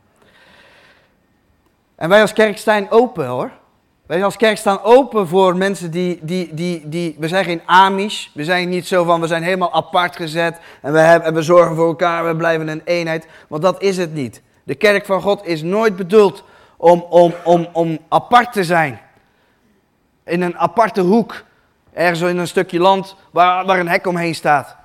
En 1.94 2.08
wij 2.08 2.20
als 2.20 2.32
kerk 2.32 2.58
staan 2.58 2.90
open 2.90 3.26
hoor. 3.26 3.50
Wij 4.06 4.24
als 4.24 4.36
kerk 4.36 4.56
staan 4.56 4.82
open 4.82 5.28
voor 5.28 5.56
mensen 5.56 5.90
die, 5.90 6.18
die, 6.22 6.54
die, 6.54 6.88
die, 6.88 7.16
we 7.18 7.28
zijn 7.28 7.44
geen 7.44 7.62
Amish. 7.66 8.28
We 8.34 8.44
zijn 8.44 8.68
niet 8.68 8.86
zo 8.86 9.04
van, 9.04 9.20
we 9.20 9.26
zijn 9.26 9.42
helemaal 9.42 9.72
apart 9.72 10.16
gezet. 10.16 10.58
En 10.82 10.92
we, 10.92 10.98
hebben, 10.98 11.28
en 11.28 11.34
we 11.34 11.42
zorgen 11.42 11.76
voor 11.76 11.86
elkaar, 11.86 12.26
we 12.26 12.36
blijven 12.36 12.68
een 12.68 12.82
eenheid. 12.84 13.26
Want 13.48 13.62
dat 13.62 13.82
is 13.82 13.96
het 13.96 14.14
niet. 14.14 14.42
De 14.64 14.74
kerk 14.74 15.06
van 15.06 15.22
God 15.22 15.46
is 15.46 15.62
nooit 15.62 15.96
bedoeld 15.96 16.44
om, 16.76 17.00
om, 17.00 17.34
om, 17.44 17.68
om 17.72 17.98
apart 18.08 18.52
te 18.52 18.64
zijn. 18.64 19.00
In 20.24 20.42
een 20.42 20.58
aparte 20.58 21.00
hoek. 21.00 21.44
Ergens 21.98 22.20
in 22.20 22.38
een 22.38 22.48
stukje 22.48 22.78
land 22.78 23.16
waar, 23.30 23.66
waar 23.66 23.78
een 23.78 23.88
hek 23.88 24.06
omheen 24.06 24.34
staat. 24.34 24.76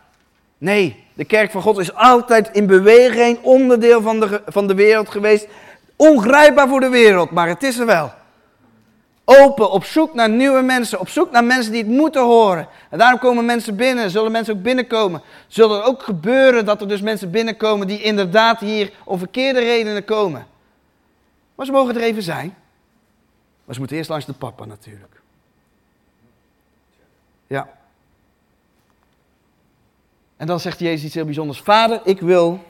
Nee, 0.57 1.05
de 1.13 1.25
kerk 1.25 1.51
van 1.51 1.61
God 1.61 1.77
is 1.77 1.93
altijd 1.93 2.49
in 2.51 2.65
beweging, 2.65 3.39
onderdeel 3.41 4.01
van 4.01 4.19
de, 4.19 4.41
van 4.45 4.67
de 4.67 4.73
wereld 4.73 5.09
geweest. 5.09 5.47
Ongrijpbaar 5.95 6.67
voor 6.67 6.79
de 6.79 6.89
wereld, 6.89 7.31
maar 7.31 7.47
het 7.47 7.63
is 7.63 7.79
er 7.79 7.85
wel. 7.85 8.11
Open, 9.25 9.71
op 9.71 9.83
zoek 9.83 10.13
naar 10.13 10.29
nieuwe 10.29 10.61
mensen, 10.61 10.99
op 10.99 11.09
zoek 11.09 11.31
naar 11.31 11.43
mensen 11.43 11.71
die 11.71 11.81
het 11.81 11.91
moeten 11.91 12.23
horen. 12.23 12.67
En 12.89 12.97
daarom 12.97 13.19
komen 13.19 13.45
mensen 13.45 13.75
binnen, 13.75 14.09
zullen 14.09 14.31
mensen 14.31 14.53
ook 14.53 14.61
binnenkomen. 14.61 15.21
Zullen 15.47 15.77
er 15.77 15.85
ook 15.85 16.03
gebeuren 16.03 16.65
dat 16.65 16.81
er 16.81 16.87
dus 16.87 17.01
mensen 17.01 17.31
binnenkomen 17.31 17.87
die 17.87 18.01
inderdaad 18.01 18.59
hier 18.59 18.91
om 19.05 19.17
verkeerde 19.17 19.59
redenen 19.59 20.05
komen. 20.05 20.45
Maar 21.55 21.65
ze 21.65 21.71
mogen 21.71 21.95
er 21.95 22.01
even 22.01 22.23
zijn. 22.23 22.55
Maar 23.65 23.73
ze 23.73 23.79
moeten 23.79 23.97
eerst 23.97 24.09
langs 24.09 24.25
de 24.25 24.33
papa 24.33 24.65
natuurlijk. 24.65 25.12
Ja. 27.53 27.69
En 30.37 30.47
dan 30.47 30.59
zegt 30.59 30.79
Jezus 30.79 31.05
iets 31.05 31.13
heel 31.13 31.25
bijzonders. 31.25 31.61
Vader, 31.61 32.01
ik 32.03 32.19
wil 32.19 32.63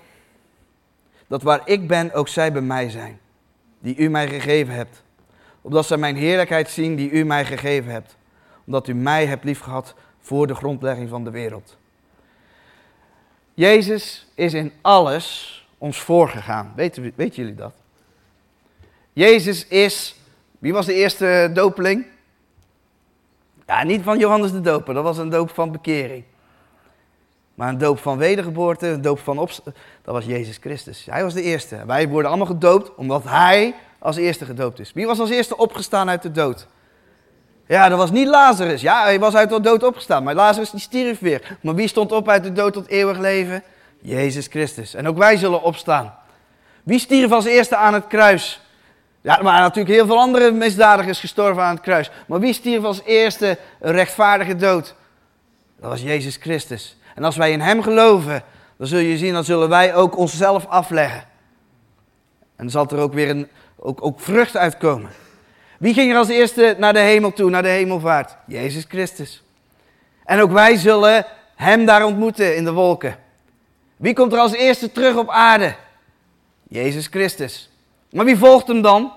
dat 1.28 1.44
waar 1.44 1.62
ik 1.66 1.88
ben, 1.88 2.14
ook 2.14 2.28
zij 2.28 2.52
bij 2.52 2.62
mij 2.62 2.90
zijn. 2.90 3.20
Die 3.80 3.96
u 3.96 4.10
mij 4.10 4.28
gegeven 4.28 4.74
hebt. 4.74 5.04
Opdat 5.62 5.86
zij 5.86 5.98
mijn 5.98 6.16
heerlijkheid 6.16 6.70
zien 6.70 6.96
die 6.96 7.12
u 7.12 7.24
mij 7.24 7.46
gegeven 7.46 7.92
hebt. 7.92 8.16
Omdat 8.66 8.88
u 8.88 8.94
mij 8.94 9.26
hebt 9.26 9.44
liefgehad 9.44 9.96
voor 10.20 10.48
de 10.48 10.56
grondlegging 10.56 11.10
van 11.10 11.24
de 11.24 11.32
wereld. 11.32 11.78
Jezus 13.54 14.28
is 14.36 14.54
in 14.54 14.72
alles 14.82 15.68
ons 15.78 16.02
voorgegaan. 16.02 16.74
Weten, 16.76 17.14
weten 17.16 17.36
jullie 17.36 17.56
dat? 17.56 17.74
Jezus 19.14 19.68
is, 19.68 20.16
wie 20.60 20.74
was 20.74 20.86
de 20.86 20.94
eerste 20.94 21.52
dopeling? 21.54 22.12
Ja, 23.74 23.84
niet 23.84 24.04
van 24.04 24.20
Johannes 24.20 24.52
de 24.52 24.62
Doper, 24.62 24.94
dat 24.94 25.04
was 25.04 25.18
een 25.18 25.30
doop 25.30 25.50
van 25.50 25.72
bekering. 25.72 26.24
Maar 27.54 27.70
een 27.70 27.78
doop 27.78 28.00
van 28.00 28.18
wedergeboorte, 28.18 28.88
een 28.88 29.02
doop 29.02 29.20
van 29.20 29.38
opstand, 29.38 29.76
dat 30.04 30.14
was 30.14 30.26
Jezus 30.26 30.58
Christus. 30.58 31.06
Hij 31.10 31.24
was 31.24 31.34
de 31.34 31.42
eerste. 31.42 31.86
Wij 31.86 32.10
worden 32.10 32.30
allemaal 32.30 32.48
gedoopt 32.48 32.96
omdat 32.96 33.24
hij 33.24 33.76
als 34.00 34.16
eerste 34.16 34.46
gedoopt 34.46 34.80
is. 34.80 34.94
Wie 34.94 35.06
was 35.06 35.20
als 35.20 35.30
eerste 35.30 35.58
opgestaan 35.58 36.10
uit 36.10 36.22
de 36.22 36.32
dood? 36.32 36.68
Ja, 37.68 37.90
dat 37.90 37.98
was 37.98 38.12
niet 38.12 38.28
Lazarus. 38.28 38.82
Ja, 38.82 39.04
hij 39.04 39.20
was 39.20 39.36
uit 39.36 39.50
de 39.50 39.62
dood 39.62 39.84
opgestaan, 39.84 40.24
maar 40.24 40.36
Lazarus 40.36 40.70
die 40.70 40.80
stierf 40.80 41.20
weer. 41.20 41.58
Maar 41.62 41.76
wie 41.76 41.88
stond 41.88 42.12
op 42.12 42.30
uit 42.30 42.44
de 42.44 42.52
dood 42.52 42.74
tot 42.74 42.88
eeuwig 42.88 43.18
leven? 43.18 43.64
Jezus 44.00 44.48
Christus. 44.48 44.94
En 44.94 45.08
ook 45.08 45.18
wij 45.18 45.38
zullen 45.38 45.62
opstaan. 45.62 46.16
Wie 46.84 47.00
stierf 47.00 47.32
als 47.32 47.46
eerste 47.46 47.76
aan 47.76 47.94
het 47.94 48.08
kruis? 48.08 48.62
Ja, 49.24 49.44
waren 49.44 49.62
natuurlijk 49.62 49.96
heel 49.96 50.06
veel 50.06 50.20
andere 50.20 50.52
misdadigers 50.52 51.20
gestorven 51.20 51.64
aan 51.64 51.74
het 51.74 51.84
kruis. 51.84 52.12
Maar 52.28 52.40
wie 52.40 52.54
stierf 52.54 52.84
als 52.84 53.02
eerste 53.04 53.58
een 53.80 53.92
rechtvaardige 53.92 54.56
dood? 54.56 54.96
Dat 55.80 55.90
was 55.90 56.02
Jezus 56.02 56.36
Christus. 56.36 56.98
En 57.16 57.24
als 57.24 57.36
wij 57.36 57.52
in 57.52 57.62
Hem 57.62 57.82
geloven, 57.82 58.44
dan 58.78 58.88
zul 58.88 59.00
je 59.00 59.18
zien, 59.18 59.34
dan 59.34 59.44
zullen 59.44 59.70
wij 59.70 59.96
ook 59.96 60.18
onszelf 60.18 60.68
afleggen. 60.68 61.24
En 62.56 62.70
zal 62.70 62.88
er 62.90 62.98
ook 62.98 63.14
weer 63.14 63.30
een, 63.30 63.48
ook, 63.78 64.06
ook 64.06 64.20
vrucht 64.20 64.58
uitkomen. 64.58 65.12
Wie 65.80 65.94
ging 65.94 66.12
er 66.12 66.18
als 66.18 66.30
eerste 66.30 66.76
naar 66.78 66.94
de 66.94 67.00
hemel 67.00 67.34
toe, 67.34 67.50
naar 67.50 67.62
de 67.62 67.68
hemelvaart? 67.68 68.36
Jezus 68.48 68.86
Christus. 68.88 69.44
En 70.26 70.42
ook 70.42 70.52
wij 70.52 70.76
zullen 70.76 71.26
Hem 71.56 71.86
daar 71.86 72.06
ontmoeten 72.06 72.56
in 72.56 72.64
de 72.64 72.72
wolken. 72.72 73.18
Wie 73.98 74.14
komt 74.14 74.34
er 74.34 74.40
als 74.40 74.54
eerste 74.54 74.92
terug 74.92 75.16
op 75.16 75.30
aarde? 75.30 75.76
Jezus 76.68 77.08
Christus. 77.08 77.73
Maar 78.14 78.26
wie 78.26 78.38
volgt 78.38 78.68
hem 78.68 78.82
dan? 78.82 79.14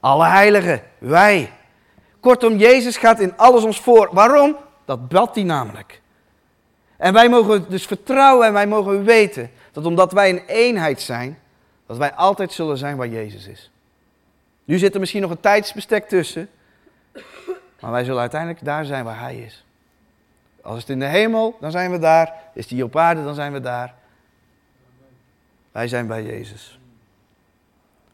Alle 0.00 0.26
heiligen, 0.26 0.82
wij. 0.98 1.52
Kortom, 2.20 2.56
Jezus 2.56 2.96
gaat 2.96 3.20
in 3.20 3.36
alles 3.36 3.64
ons 3.64 3.80
voor. 3.80 4.08
Waarom? 4.12 4.56
Dat 4.84 5.08
bad 5.08 5.34
hij 5.34 5.44
namelijk. 5.44 6.00
En 6.96 7.12
wij 7.12 7.28
mogen 7.28 7.70
dus 7.70 7.86
vertrouwen 7.86 8.46
en 8.46 8.52
wij 8.52 8.66
mogen 8.66 9.04
weten 9.04 9.50
dat 9.72 9.86
omdat 9.86 10.12
wij 10.12 10.30
een 10.30 10.42
eenheid 10.46 11.00
zijn, 11.00 11.38
dat 11.86 11.96
wij 11.96 12.12
altijd 12.14 12.52
zullen 12.52 12.78
zijn 12.78 12.96
waar 12.96 13.08
Jezus 13.08 13.46
is. 13.46 13.70
Nu 14.64 14.78
zit 14.78 14.94
er 14.94 15.00
misschien 15.00 15.22
nog 15.22 15.30
een 15.30 15.40
tijdsbestek 15.40 16.08
tussen, 16.08 16.48
maar 17.80 17.90
wij 17.90 18.04
zullen 18.04 18.20
uiteindelijk 18.20 18.64
daar 18.64 18.84
zijn 18.84 19.04
waar 19.04 19.20
Hij 19.20 19.36
is. 19.36 19.64
Als 20.62 20.80
het 20.80 20.88
in 20.88 20.98
de 20.98 21.06
hemel, 21.06 21.56
dan 21.60 21.70
zijn 21.70 21.90
we 21.90 21.98
daar. 21.98 22.34
Is 22.54 22.66
die 22.66 22.84
op 22.84 22.96
aarde, 22.96 23.24
dan 23.24 23.34
zijn 23.34 23.52
we 23.52 23.60
daar. 23.60 23.94
Wij 25.72 25.88
zijn 25.88 26.06
bij 26.06 26.22
Jezus. 26.22 26.77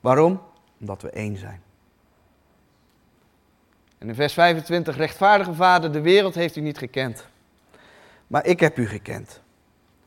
Waarom? 0.05 0.43
Omdat 0.81 1.03
we 1.03 1.11
één 1.11 1.37
zijn. 1.37 1.63
En 3.99 4.09
in 4.09 4.15
vers 4.15 4.33
25, 4.33 4.97
rechtvaardige 4.97 5.55
vader, 5.55 5.93
de 5.93 6.01
wereld 6.01 6.35
heeft 6.35 6.57
u 6.57 6.61
niet 6.61 6.79
gekend. 6.79 7.27
Maar 8.27 8.47
ik 8.47 8.61
heb 8.61 8.79
u 8.79 8.87
gekend. 8.87 9.41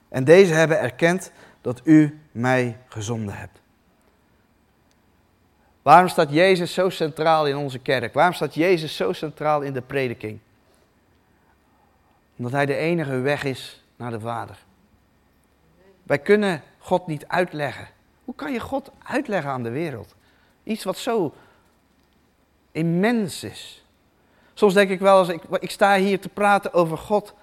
En 0.09 0.23
deze 0.23 0.53
hebben 0.53 0.79
erkend 0.79 1.31
dat 1.61 1.81
u 1.83 2.19
mij 2.31 2.77
gezonden 2.87 3.35
hebt. 3.35 3.61
Waarom 5.81 6.07
staat 6.07 6.31
Jezus 6.31 6.73
zo 6.73 6.89
centraal 6.89 7.47
in 7.47 7.57
onze 7.57 7.79
kerk? 7.79 8.13
Waarom 8.13 8.33
staat 8.33 8.53
Jezus 8.53 8.95
zo 8.95 9.13
centraal 9.13 9.61
in 9.61 9.73
de 9.73 9.81
prediking? 9.81 10.39
Omdat 12.35 12.51
Hij 12.51 12.65
de 12.65 12.75
enige 12.75 13.19
weg 13.19 13.43
is 13.43 13.83
naar 13.95 14.11
de 14.11 14.19
Vader. 14.19 14.57
Wij 16.03 16.19
kunnen 16.19 16.61
God 16.77 17.07
niet 17.07 17.27
uitleggen. 17.27 17.95
Hoe 18.28 18.36
kan 18.36 18.53
je 18.53 18.59
God 18.59 18.91
uitleggen 19.03 19.51
aan 19.51 19.63
de 19.63 19.69
wereld? 19.69 20.15
Iets 20.63 20.84
wat 20.84 20.97
zo 20.97 21.34
immens 22.71 23.43
is. 23.43 23.86
Soms 24.53 24.73
denk 24.73 24.89
ik 24.89 24.99
wel, 24.99 25.17
als 25.17 25.28
ik, 25.28 25.43
ik 25.59 25.71
sta 25.71 25.95
hier 25.97 26.19
te 26.19 26.30
praten 26.30 26.73
over 26.73 26.97
God, 26.97 27.34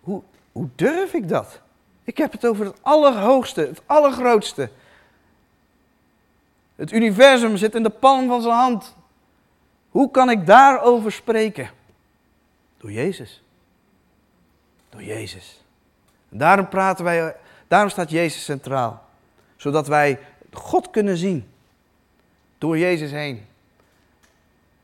hoe, 0.00 0.22
hoe 0.52 0.68
durf 0.74 1.14
ik 1.14 1.28
dat? 1.28 1.60
Ik 2.04 2.16
heb 2.16 2.32
het 2.32 2.46
over 2.46 2.64
het 2.64 2.76
allerhoogste, 2.82 3.60
het 3.60 3.82
allergrootste. 3.86 4.70
Het 6.76 6.92
universum 6.92 7.56
zit 7.56 7.74
in 7.74 7.82
de 7.82 7.90
palm 7.90 8.28
van 8.28 8.42
zijn 8.42 8.54
hand. 8.54 8.96
Hoe 9.90 10.10
kan 10.10 10.30
ik 10.30 10.46
daarover 10.46 11.12
spreken? 11.12 11.70
Door 12.78 12.92
Jezus. 12.92 13.42
Door 14.88 15.02
Jezus. 15.02 15.64
Daarom 16.28 16.68
praten 16.68 17.04
wij, 17.04 17.36
daarom 17.68 17.90
staat 17.90 18.10
Jezus 18.10 18.44
centraal. 18.44 19.10
Zodat 19.62 19.86
wij 19.86 20.18
God 20.52 20.90
kunnen 20.90 21.16
zien. 21.16 21.48
Door 22.58 22.78
Jezus 22.78 23.10
heen. 23.10 23.46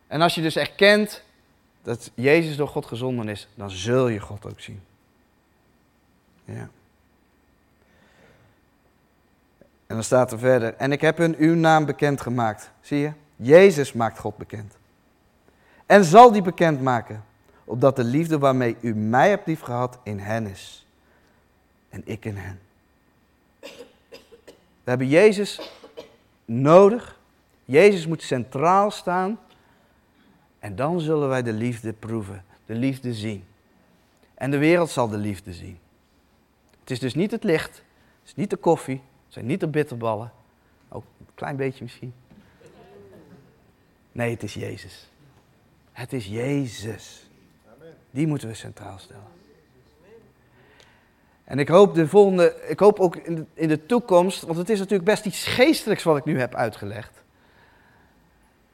En 0.06 0.20
als 0.20 0.34
je 0.34 0.42
dus 0.42 0.56
erkent 0.56 1.22
dat 1.82 2.10
Jezus 2.14 2.56
door 2.56 2.68
God 2.68 2.86
gezonden 2.86 3.28
is, 3.28 3.48
dan 3.54 3.70
zul 3.70 4.08
je 4.08 4.20
God 4.20 4.46
ook 4.46 4.60
zien. 4.60 4.80
Ja. 6.44 6.68
En 9.86 9.94
dan 9.94 10.04
staat 10.04 10.32
er 10.32 10.38
verder, 10.38 10.74
en 10.74 10.92
ik 10.92 11.00
heb 11.00 11.18
hun 11.18 11.36
uw 11.38 11.54
naam 11.54 11.84
bekend 11.84 12.20
gemaakt. 12.20 12.70
Zie 12.80 12.98
je? 12.98 13.12
Jezus 13.36 13.92
maakt 13.92 14.18
God 14.18 14.36
bekend. 14.36 14.76
En 15.86 16.04
zal 16.04 16.32
die 16.32 16.42
bekend 16.42 16.82
maken, 16.82 17.24
opdat 17.64 17.96
de 17.96 18.04
liefde 18.04 18.38
waarmee 18.38 18.76
u 18.80 18.94
mij 18.94 19.28
hebt 19.28 19.46
liefgehad 19.46 19.98
in 20.02 20.18
hen 20.18 20.46
is. 20.46 20.86
En 21.88 22.02
ik 22.04 22.24
in 22.24 22.36
hen. 22.36 22.66
We 24.88 24.94
hebben 24.94 25.12
Jezus 25.12 25.60
nodig. 26.44 27.20
Jezus 27.64 28.06
moet 28.06 28.22
centraal 28.22 28.90
staan. 28.90 29.40
En 30.58 30.76
dan 30.76 31.00
zullen 31.00 31.28
wij 31.28 31.42
de 31.42 31.52
liefde 31.52 31.92
proeven, 31.92 32.44
de 32.66 32.74
liefde 32.74 33.14
zien. 33.14 33.44
En 34.34 34.50
de 34.50 34.58
wereld 34.58 34.90
zal 34.90 35.08
de 35.08 35.16
liefde 35.16 35.52
zien. 35.52 35.78
Het 36.80 36.90
is 36.90 36.98
dus 36.98 37.14
niet 37.14 37.30
het 37.30 37.44
licht, 37.44 37.76
het 37.76 38.28
is 38.28 38.34
niet 38.34 38.50
de 38.50 38.56
koffie, 38.56 38.94
het 39.24 39.32
zijn 39.32 39.46
niet 39.46 39.60
de 39.60 39.68
bitterballen. 39.68 40.32
Ook 40.88 41.04
een 41.18 41.34
klein 41.34 41.56
beetje 41.56 41.84
misschien. 41.84 42.14
Nee, 44.12 44.30
het 44.30 44.42
is 44.42 44.54
Jezus. 44.54 45.10
Het 45.92 46.12
is 46.12 46.26
Jezus. 46.26 47.30
Die 48.10 48.26
moeten 48.26 48.48
we 48.48 48.54
centraal 48.54 48.98
stellen. 48.98 49.22
En 51.48 51.58
ik 51.58 51.68
hoop, 51.68 51.94
de 51.94 52.08
volgende, 52.08 52.54
ik 52.66 52.78
hoop 52.78 53.00
ook 53.00 53.16
in 53.16 53.34
de, 53.34 53.44
in 53.54 53.68
de 53.68 53.86
toekomst, 53.86 54.42
want 54.42 54.58
het 54.58 54.70
is 54.70 54.78
natuurlijk 54.78 55.08
best 55.08 55.24
iets 55.26 55.46
geestelijks 55.46 56.02
wat 56.02 56.16
ik 56.16 56.24
nu 56.24 56.38
heb 56.38 56.54
uitgelegd. 56.54 57.22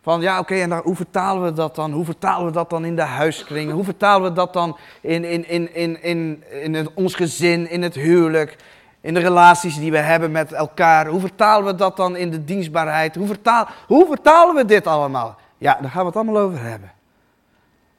Van 0.02 0.20
ja, 0.20 0.38
oké, 0.38 0.54
en 0.54 0.72
hoe 0.72 0.96
vertalen 0.96 1.44
we 1.44 1.52
dat 1.52 1.74
dan? 1.74 1.92
Hoe 1.92 2.04
vertalen 2.04 2.46
we 2.46 2.52
dat 2.52 2.70
dan 2.70 2.84
in 2.84 2.96
de 2.96 3.02
huiskringen? 3.02 3.74
Hoe 3.74 3.84
vertalen 3.84 4.28
we 4.28 4.34
dat 4.34 4.52
dan 4.52 4.76
in, 5.00 5.24
in, 5.24 5.48
in, 5.48 5.74
in, 5.74 6.02
in, 6.02 6.44
in 6.50 6.88
ons 6.94 7.14
gezin, 7.14 7.70
in 7.70 7.82
het 7.82 7.94
huwelijk, 7.94 8.56
in 9.00 9.14
de 9.14 9.20
relaties 9.20 9.78
die 9.78 9.90
we 9.90 9.98
hebben 9.98 10.30
met 10.30 10.52
elkaar? 10.52 11.06
Hoe 11.06 11.20
vertalen 11.20 11.66
we 11.66 11.74
dat 11.74 11.96
dan 11.96 12.16
in 12.16 12.30
de 12.30 12.44
dienstbaarheid? 12.44 13.14
Hoe, 13.14 13.26
vertaal, 13.26 13.68
hoe 13.86 14.06
vertalen 14.06 14.54
we 14.54 14.64
dit 14.64 14.86
allemaal? 14.86 15.38
Ja, 15.58 15.78
daar 15.80 15.90
gaan 15.90 16.00
we 16.00 16.06
het 16.06 16.16
allemaal 16.16 16.42
over 16.42 16.62
hebben. 16.62 16.92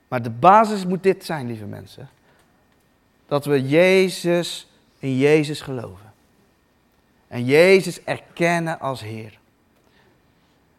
Maar 0.07 0.21
de 0.21 0.30
basis 0.30 0.86
moet 0.86 1.03
dit 1.03 1.26
zijn, 1.26 1.47
lieve 1.47 1.65
mensen. 1.65 2.09
Dat 3.28 3.45
we 3.45 3.67
Jezus 3.67 4.67
in 4.99 5.17
Jezus 5.17 5.61
geloven. 5.61 6.13
En 7.28 7.45
Jezus 7.45 8.03
erkennen 8.03 8.80
als 8.80 9.01
Heer. 9.01 9.39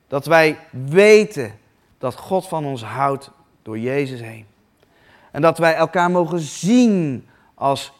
Dat 0.08 0.26
wij 0.26 0.58
weten 0.70 1.58
dat 1.98 2.14
God 2.14 2.48
van 2.48 2.64
ons 2.64 2.82
houdt 2.82 3.30
door 3.62 3.78
Jezus 3.78 4.20
heen. 4.20 4.46
En 5.30 5.42
dat 5.42 5.58
wij 5.58 5.74
elkaar 5.74 6.10
mogen 6.10 6.40
zien 6.40 7.28
als 7.54 7.92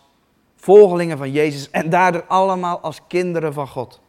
volgelingen 0.57 1.19
van 1.19 1.33
Jezus 1.33 1.71
en 1.71 1.91
daardoor 1.91 2.25
allemaal 2.27 2.81
als 2.81 3.01
kinderen 3.07 3.53
van 3.53 3.69
God. 3.69 4.01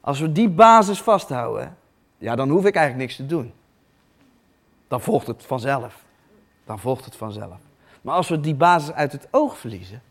Als 0.00 0.20
we 0.20 0.32
die 0.32 0.48
basis 0.48 1.02
vasthouden, 1.02 1.76
ja, 2.18 2.36
dan 2.36 2.48
hoef 2.48 2.64
ik 2.64 2.74
eigenlijk 2.74 3.06
niks 3.06 3.16
te 3.16 3.26
doen. 3.26 3.52
Dan 4.88 5.00
volgt 5.00 5.26
het 5.26 5.46
vanzelf. 5.46 6.04
Dan 6.64 6.78
volgt 6.78 7.04
het 7.04 7.16
vanzelf. 7.16 7.69
Maar 8.00 8.14
als 8.14 8.28
we 8.28 8.40
die 8.40 8.54
basis 8.54 8.92
uit 8.92 9.12
het 9.12 9.28
oog 9.30 9.58
verliezen, 9.58 10.02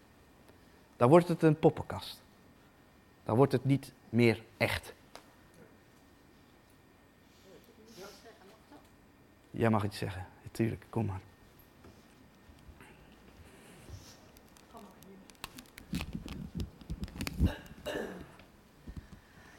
dan 0.98 1.10
wordt 1.10 1.28
het 1.28 1.44
een 1.44 1.60
poppenkast. 1.60 2.22
Dan 3.24 3.36
wordt 3.36 3.52
het 3.52 3.66
niet 3.66 3.92
meer 4.10 4.44
echt. 4.58 4.94
Jij 9.52 9.70
mag 9.70 9.84
iets 9.84 9.98
zeggen. 9.98 10.26
Natuurlijk, 10.44 10.86
kom 10.90 11.06
maar. 11.06 11.20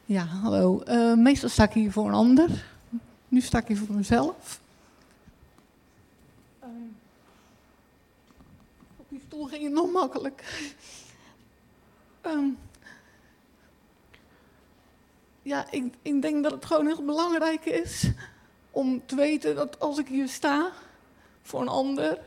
Ja, 0.05 0.24
hallo. 0.24 0.83
Uh, 0.87 1.14
meestal 1.14 1.49
sta 1.49 1.64
ik 1.64 1.72
hier 1.72 1.93
voor 1.93 2.07
een 2.07 2.14
ander. 2.14 2.64
Nu 3.28 3.41
sta 3.41 3.59
ik 3.59 3.66
hier 3.66 3.76
voor 3.76 3.95
mezelf. 3.95 4.61
Uh, 6.62 6.68
stoel 9.31 9.47
ging 9.47 9.62
het 9.62 9.72
nog 9.72 9.91
makkelijk. 9.91 10.45
Uh, 12.26 12.49
ja, 15.43 15.66
ik, 15.70 15.95
ik 16.03 16.22
denk 16.22 16.43
dat 16.43 16.53
het 16.53 16.64
gewoon 16.64 16.87
heel 16.87 17.05
belangrijk 17.05 17.64
is 17.64 18.11
om 18.70 19.07
te 19.07 19.14
weten 19.14 19.55
dat 19.55 19.81
als 19.81 19.99
ik 19.99 20.09
hier 20.09 20.28
sta 20.28 20.72
voor 21.43 21.61
een 21.61 21.68
ander, 21.68 22.18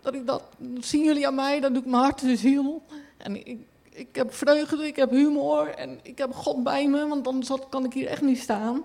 dat 0.00 0.14
ik 0.14 0.26
dat, 0.26 0.42
zien 0.80 1.04
jullie 1.04 1.26
aan 1.26 1.34
mij, 1.34 1.60
dat 1.60 1.74
doet 1.74 1.86
mijn 1.86 2.02
hart 2.02 2.22
en 2.22 2.36
ziel. 2.36 2.82
En 3.16 3.46
ik, 3.46 3.58
ik 3.90 4.14
heb 4.14 4.34
vreugde, 4.34 4.86
ik 4.86 4.96
heb 4.96 5.10
humor 5.10 5.68
en 5.68 6.00
ik 6.02 6.18
heb 6.18 6.34
God 6.34 6.62
bij 6.62 6.88
me, 6.88 7.08
want 7.08 7.26
anders 7.26 7.50
kan 7.68 7.84
ik 7.84 7.92
hier 7.92 8.06
echt 8.06 8.22
niet 8.22 8.40
staan. 8.40 8.84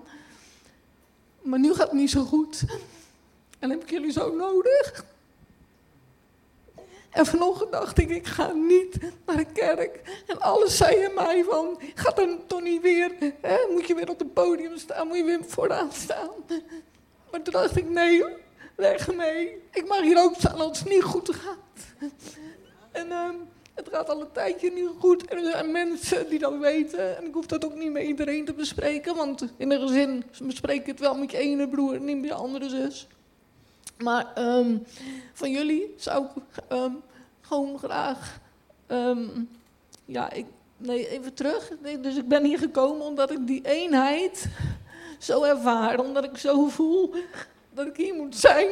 Maar 1.42 1.58
nu 1.58 1.74
gaat 1.74 1.90
het 1.90 1.98
niet 1.98 2.10
zo 2.10 2.24
goed. 2.24 2.64
En 3.58 3.70
heb 3.70 3.82
ik 3.82 3.90
jullie 3.90 4.12
zo 4.12 4.34
nodig. 4.34 5.04
En 7.10 7.26
vanochtend 7.26 7.72
dacht 7.72 7.98
ik, 7.98 8.10
ik 8.10 8.26
ga 8.26 8.52
niet 8.52 8.98
naar 9.26 9.36
de 9.36 9.52
kerk. 9.52 10.22
En 10.26 10.40
alles 10.40 10.76
zei 10.76 10.96
in 10.96 11.14
mij 11.14 11.44
van, 11.44 11.80
gaat 11.94 12.16
dan 12.16 12.38
toch 12.46 12.62
niet 12.62 12.82
weer, 12.82 13.12
hè? 13.40 13.56
moet 13.70 13.86
je 13.86 13.94
weer 13.94 14.10
op 14.10 14.18
het 14.18 14.32
podium 14.32 14.76
staan, 14.76 15.06
moet 15.06 15.16
je 15.16 15.24
weer 15.24 15.44
vooraan 15.46 15.92
staan. 15.92 16.30
Maar 17.30 17.42
toen 17.42 17.52
dacht 17.52 17.76
ik, 17.76 17.88
nee, 17.88 18.24
weg 18.76 19.14
mee. 19.14 19.62
Ik 19.72 19.88
mag 19.88 20.00
hier 20.00 20.22
ook 20.22 20.34
staan 20.34 20.60
als 20.60 20.78
het 20.78 20.88
niet 20.88 21.02
goed 21.02 21.34
gaat. 21.34 22.10
En 22.92 23.12
ehm, 23.12 23.34
het 23.74 23.88
gaat 23.92 24.08
al 24.08 24.20
een 24.20 24.32
tijdje 24.32 24.72
niet 24.72 24.90
goed. 24.98 25.24
En 25.24 25.36
er 25.36 25.50
zijn 25.50 25.72
mensen 25.72 26.28
die 26.28 26.38
dat 26.38 26.58
weten. 26.58 27.16
En 27.16 27.26
ik 27.26 27.34
hoef 27.34 27.46
dat 27.46 27.64
ook 27.64 27.74
niet 27.74 27.92
met 27.92 28.02
iedereen 28.02 28.44
te 28.44 28.52
bespreken. 28.52 29.16
Want 29.16 29.52
in 29.56 29.70
een 29.70 29.80
gezin 29.80 30.24
bespreek 30.42 30.80
ik 30.80 30.86
het 30.86 31.00
wel 31.00 31.14
met 31.14 31.30
je 31.30 31.38
ene 31.38 31.68
broer 31.68 31.94
en 31.94 32.04
niet 32.04 32.16
met 32.16 32.28
je 32.28 32.34
andere 32.34 32.68
zus. 32.68 33.08
Maar 33.98 34.32
ehm, 34.34 34.76
van 35.32 35.50
jullie 35.50 35.94
zou 35.96 36.24
ik 36.24 36.62
ehm, 36.68 36.92
gewoon 37.40 37.78
graag. 37.78 38.40
ehm, 38.86 39.28
ja, 40.04 40.30
ik, 40.32 40.46
nee, 40.76 41.08
even 41.08 41.34
terug. 41.34 41.72
Dus 42.00 42.16
ik 42.16 42.28
ben 42.28 42.44
hier 42.44 42.58
gekomen 42.58 43.06
omdat 43.06 43.30
ik 43.30 43.46
die 43.46 43.64
eenheid 43.64 44.48
zo 45.18 45.42
ervaar. 45.42 46.00
Omdat 46.00 46.24
ik 46.24 46.38
zo 46.38 46.68
voel 46.68 47.14
dat 47.70 47.86
ik 47.86 47.96
hier 47.96 48.14
moet 48.14 48.36
zijn. 48.36 48.68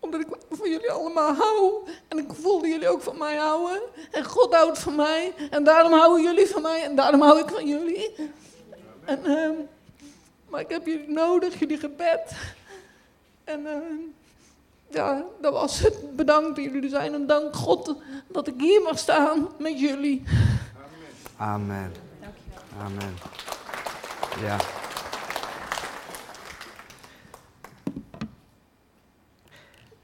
Omdat 0.00 0.20
ik 0.20 0.26
van 0.50 0.70
jullie 0.70 0.90
allemaal 0.90 1.34
hou. 1.34 1.88
En 2.08 2.18
ik 2.18 2.32
voel 2.32 2.60
dat 2.60 2.70
jullie 2.70 2.88
ook 2.88 3.02
van 3.02 3.18
mij 3.18 3.36
houden. 3.36 3.82
En 4.10 4.24
God 4.24 4.54
houdt 4.54 4.78
van 4.78 4.94
mij. 4.94 5.32
En 5.50 5.64
daarom 5.64 5.92
houden 5.92 6.22
jullie 6.22 6.46
van 6.46 6.62
mij. 6.62 6.82
En 6.82 6.96
daarom 6.96 7.20
hou 7.20 7.40
ik 7.40 7.48
van 7.48 7.66
jullie. 7.66 8.14
En, 9.04 9.68
maar 10.48 10.60
ik 10.60 10.68
heb 10.70 10.86
jullie 10.86 11.08
nodig, 11.08 11.58
jullie 11.58 11.78
gebed. 11.78 12.32
En 13.44 13.66
ja, 14.92 15.24
dat 15.40 15.52
was 15.52 15.78
het. 15.78 16.16
Bedankt 16.16 16.56
dat 16.56 16.64
jullie 16.64 16.88
zijn. 16.88 17.14
En 17.14 17.26
dank 17.26 17.56
God 17.56 17.96
dat 18.28 18.46
ik 18.46 18.54
hier 18.58 18.82
mag 18.82 18.98
staan 18.98 19.48
met 19.58 19.80
jullie. 19.80 20.22
Amen. 21.36 21.92
Amen. 22.78 23.14
Ja. 24.40 24.56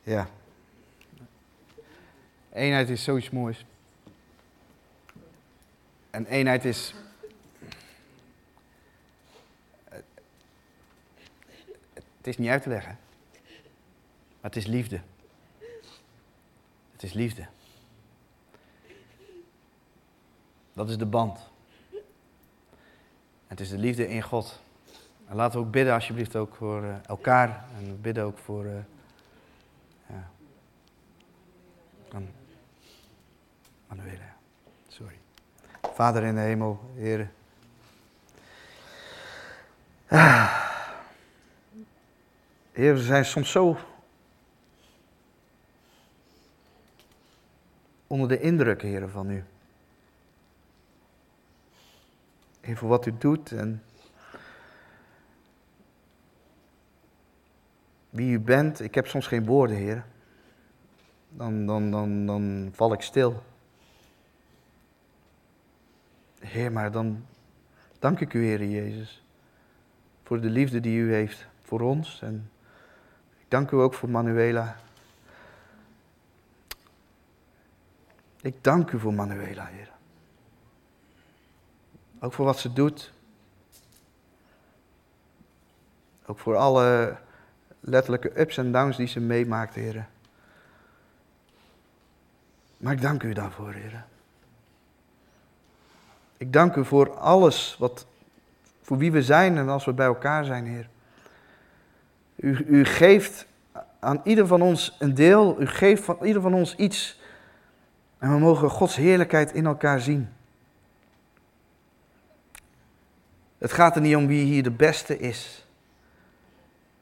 Ja. 0.03 0.29
Eenheid 2.53 2.89
is 2.89 3.05
zoiets 3.05 3.31
moois. 3.31 3.65
En 6.11 6.27
eenheid 6.27 6.65
is. 6.65 6.95
Het 11.95 12.27
is 12.27 12.39
niet 12.39 12.49
uit 12.49 12.63
te 12.63 12.69
leggen. 12.69 13.08
Het 14.49 14.57
is 14.57 14.67
liefde. 14.67 15.01
Het 16.93 17.03
is 17.03 17.13
liefde. 17.13 17.47
Dat 20.73 20.89
is 20.89 20.99
de 20.99 21.07
band. 21.07 21.39
Het 23.47 23.61
is 23.61 23.69
de 23.69 23.79
liefde 23.79 24.09
in 24.09 24.23
God. 24.23 24.61
En 25.27 25.37
laten 25.37 25.61
we 25.61 25.67
ook 25.67 25.73
bidden 25.73 25.95
alsjeblieft 25.95 26.37
ook 26.37 26.55
voor 26.55 26.85
eh, 26.85 26.95
elkaar. 27.07 27.65
En 27.79 27.85
we 27.85 27.93
bidden 27.93 28.25
ook 28.25 28.39
voor... 28.39 28.65
eh, 28.65 28.73
ja. 30.07 30.31
An- 32.13 32.35
Manuela. 33.89 34.35
Sorry. 34.89 35.19
Vader 35.95 36.23
in 36.23 36.35
de 36.35 36.41
hemel, 36.41 36.81
Heer. 36.95 37.31
Ah. 40.09 40.71
Heer, 42.73 42.95
we 42.95 43.03
zijn 43.03 43.25
soms 43.25 43.51
zo 43.51 43.79
onder 48.09 48.29
de 48.29 48.41
indruk, 48.41 48.83
Heer, 48.83 49.09
van 49.09 49.31
u. 49.31 49.45
Heer, 52.61 52.77
voor 52.77 52.89
wat 52.89 53.07
u 53.07 53.15
doet 53.19 53.53
en 53.53 53.83
wie 58.11 58.33
u 58.33 58.41
bent. 58.41 58.81
Ik 58.81 58.95
heb 58.95 59.07
soms 59.07 59.27
geen 59.27 59.47
woorden, 59.47 59.77
Heer. 59.77 60.05
Dan, 61.29 61.67
dan, 61.67 61.91
dan, 61.91 62.27
dan 62.27 62.71
val 62.73 62.93
ik 62.93 63.01
stil. 63.01 63.43
Heer, 66.41 66.73
maar 66.73 66.91
dan 66.93 67.25
dank 67.99 68.21
ik 68.21 68.35
u, 68.35 68.45
Heer 68.45 68.65
Jezus, 68.65 69.25
voor 70.23 70.41
de 70.41 70.51
liefde 70.51 70.81
die 70.81 70.99
u 70.99 71.13
heeft 71.13 71.47
voor 71.63 71.81
ons. 71.81 72.23
En 72.23 72.51
ik 73.39 73.47
dank 73.49 73.71
u 73.71 73.77
ook 73.77 73.95
voor 73.95 74.11
Manuela. 74.11 74.77
Ik 78.49 78.65
dank 78.65 78.91
u 78.91 78.99
voor 78.99 79.15
Manuela, 79.15 79.67
Heer. 79.67 79.91
Ook 82.21 82.33
voor 82.33 82.45
wat 82.45 82.59
ze 82.59 82.73
doet. 82.73 83.13
Ook 86.27 86.39
voor 86.39 86.57
alle 86.57 87.17
letterlijke 87.81 88.41
ups 88.41 88.57
en 88.57 88.73
downs 88.73 88.97
die 88.97 89.07
ze 89.07 89.21
meemaakt, 89.21 89.75
Heer. 89.75 90.07
Maar 92.77 92.93
ik 92.93 93.01
dank 93.01 93.23
u 93.23 93.33
daarvoor, 93.33 93.73
Heer. 93.73 94.05
Ik 96.37 96.53
dank 96.53 96.77
u 96.77 96.85
voor 96.85 97.17
alles 97.17 97.77
wat, 97.79 98.07
voor 98.83 98.99
wie 98.99 99.13
we 99.13 99.23
zijn 99.23 99.57
en 99.57 99.69
als 99.69 99.85
we 99.85 99.93
bij 99.93 100.07
elkaar 100.07 100.45
zijn, 100.45 100.67
Heer. 100.67 100.89
U, 102.37 102.65
u 102.67 102.85
geeft 102.85 103.47
aan 103.99 104.21
ieder 104.25 104.47
van 104.47 104.63
ons 104.63 104.97
een 104.99 105.15
deel, 105.15 105.61
u 105.61 105.67
geeft 105.67 106.05
van 106.05 106.19
ieder 106.23 106.43
van 106.43 106.55
ons 106.55 106.77
iets. 106.77 107.27
En 108.19 108.33
we 108.33 108.39
mogen 108.39 108.71
Gods 108.71 108.97
heerlijkheid 108.97 109.53
in 109.53 109.67
elkaar 109.67 110.01
zien. 110.01 110.29
Het 113.59 113.73
gaat 113.73 113.97
er 113.97 114.03
niet 114.03 114.17
om 114.17 114.27
wie 114.27 114.45
hier 114.45 114.63
de 114.63 114.71
beste 114.71 115.19
is. 115.19 115.67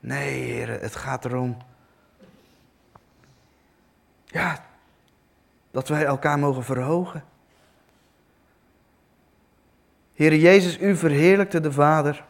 Nee, 0.01 0.43
heren, 0.43 0.81
het 0.81 0.97
gaat 0.97 1.25
erom. 1.25 1.57
Ja, 4.25 4.65
dat 5.71 5.89
wij 5.89 6.05
elkaar 6.05 6.39
mogen 6.39 6.65
verhogen. 6.65 7.25
Heere 10.15 10.41
Jezus, 10.41 10.79
u 10.79 10.97
verheerlijkte 10.97 11.61
de 11.61 11.73
Vader. 11.73 12.25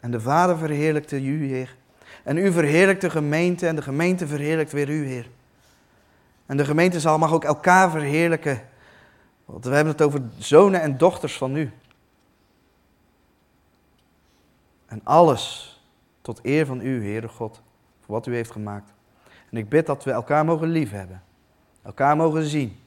En 0.00 0.10
de 0.10 0.20
Vader 0.20 0.58
verheerlijkte 0.58 1.22
u, 1.22 1.46
Heer. 1.46 1.76
En 2.22 2.36
u 2.36 2.52
verheerlijkt 2.52 3.00
de 3.00 3.10
gemeente 3.10 3.66
en 3.66 3.76
de 3.76 3.82
gemeente 3.82 4.26
verheerlijkt 4.26 4.72
weer 4.72 4.88
u, 4.88 5.06
Heer. 5.06 5.28
En 6.46 6.56
de 6.56 6.64
gemeente 6.64 7.00
zal 7.00 7.18
mag 7.18 7.32
ook 7.32 7.44
elkaar 7.44 7.90
verheerlijken. 7.90 8.68
Want 9.44 9.64
we 9.64 9.74
hebben 9.74 9.92
het 9.92 10.02
over 10.02 10.22
zonen 10.38 10.80
en 10.80 10.98
dochters 10.98 11.36
van 11.36 11.56
u. 11.56 11.72
En 14.86 15.00
alles 15.04 15.74
tot 16.20 16.40
eer 16.42 16.66
van 16.66 16.80
u, 16.80 17.04
Heere 17.04 17.28
God, 17.28 17.62
voor 18.00 18.14
wat 18.14 18.26
u 18.26 18.34
heeft 18.34 18.50
gemaakt. 18.50 18.92
En 19.50 19.56
ik 19.56 19.68
bid 19.68 19.86
dat 19.86 20.04
we 20.04 20.10
elkaar 20.10 20.44
mogen 20.44 20.68
liefhebben. 20.68 21.22
Elkaar 21.82 22.16
mogen 22.16 22.44
zien 22.44 22.78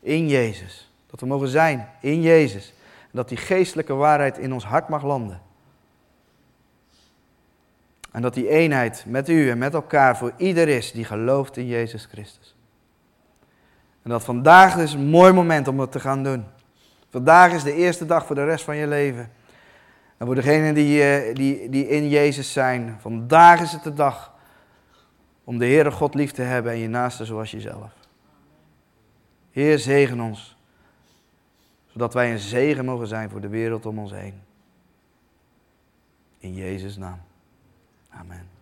in 0.00 0.28
Jezus. 0.28 0.92
Dat 1.06 1.20
we 1.20 1.26
mogen 1.26 1.48
zijn 1.48 1.88
in 2.00 2.20
Jezus. 2.20 2.74
En 3.02 3.10
dat 3.12 3.28
die 3.28 3.38
geestelijke 3.38 3.94
waarheid 3.94 4.38
in 4.38 4.52
ons 4.52 4.64
hart 4.64 4.88
mag 4.88 5.02
landen. 5.02 5.40
En 8.12 8.22
dat 8.22 8.34
die 8.34 8.48
eenheid 8.48 9.04
met 9.06 9.28
u 9.28 9.50
en 9.50 9.58
met 9.58 9.74
elkaar 9.74 10.16
voor 10.16 10.32
ieder 10.36 10.68
is 10.68 10.92
die 10.92 11.04
gelooft 11.04 11.56
in 11.56 11.66
Jezus 11.66 12.04
Christus. 12.04 12.54
En 14.02 14.10
dat 14.10 14.24
vandaag 14.24 14.76
is 14.76 14.92
een 14.92 15.06
mooi 15.06 15.32
moment 15.32 15.68
om 15.68 15.80
het 15.80 15.92
te 15.92 16.00
gaan 16.00 16.22
doen. 16.22 16.44
Vandaag 17.10 17.52
is 17.52 17.62
de 17.62 17.74
eerste 17.74 18.06
dag 18.06 18.26
voor 18.26 18.34
de 18.34 18.44
rest 18.44 18.64
van 18.64 18.76
je 18.76 18.86
leven. 18.86 19.30
En 20.16 20.26
voor 20.26 20.34
degenen 20.34 20.74
die, 20.74 21.02
eh, 21.02 21.34
die, 21.34 21.68
die 21.68 21.88
in 21.88 22.08
Jezus 22.08 22.52
zijn, 22.52 22.96
vandaag 23.00 23.60
is 23.60 23.72
het 23.72 23.82
de 23.82 23.94
dag 23.94 24.32
om 25.44 25.58
de 25.58 25.66
Heere 25.66 25.90
God 25.90 26.14
lief 26.14 26.30
te 26.30 26.42
hebben 26.42 26.72
en 26.72 26.78
je 26.78 26.88
naaste 26.88 27.24
zoals 27.24 27.50
jezelf. 27.50 27.92
Heer, 29.50 29.78
zegen 29.78 30.20
ons, 30.20 30.56
zodat 31.86 32.14
wij 32.14 32.32
een 32.32 32.38
zegen 32.38 32.84
mogen 32.84 33.06
zijn 33.06 33.30
voor 33.30 33.40
de 33.40 33.48
wereld 33.48 33.86
om 33.86 33.98
ons 33.98 34.12
heen. 34.12 34.40
In 36.38 36.54
Jezus' 36.54 36.96
naam. 36.96 37.20
Amen. 38.10 38.59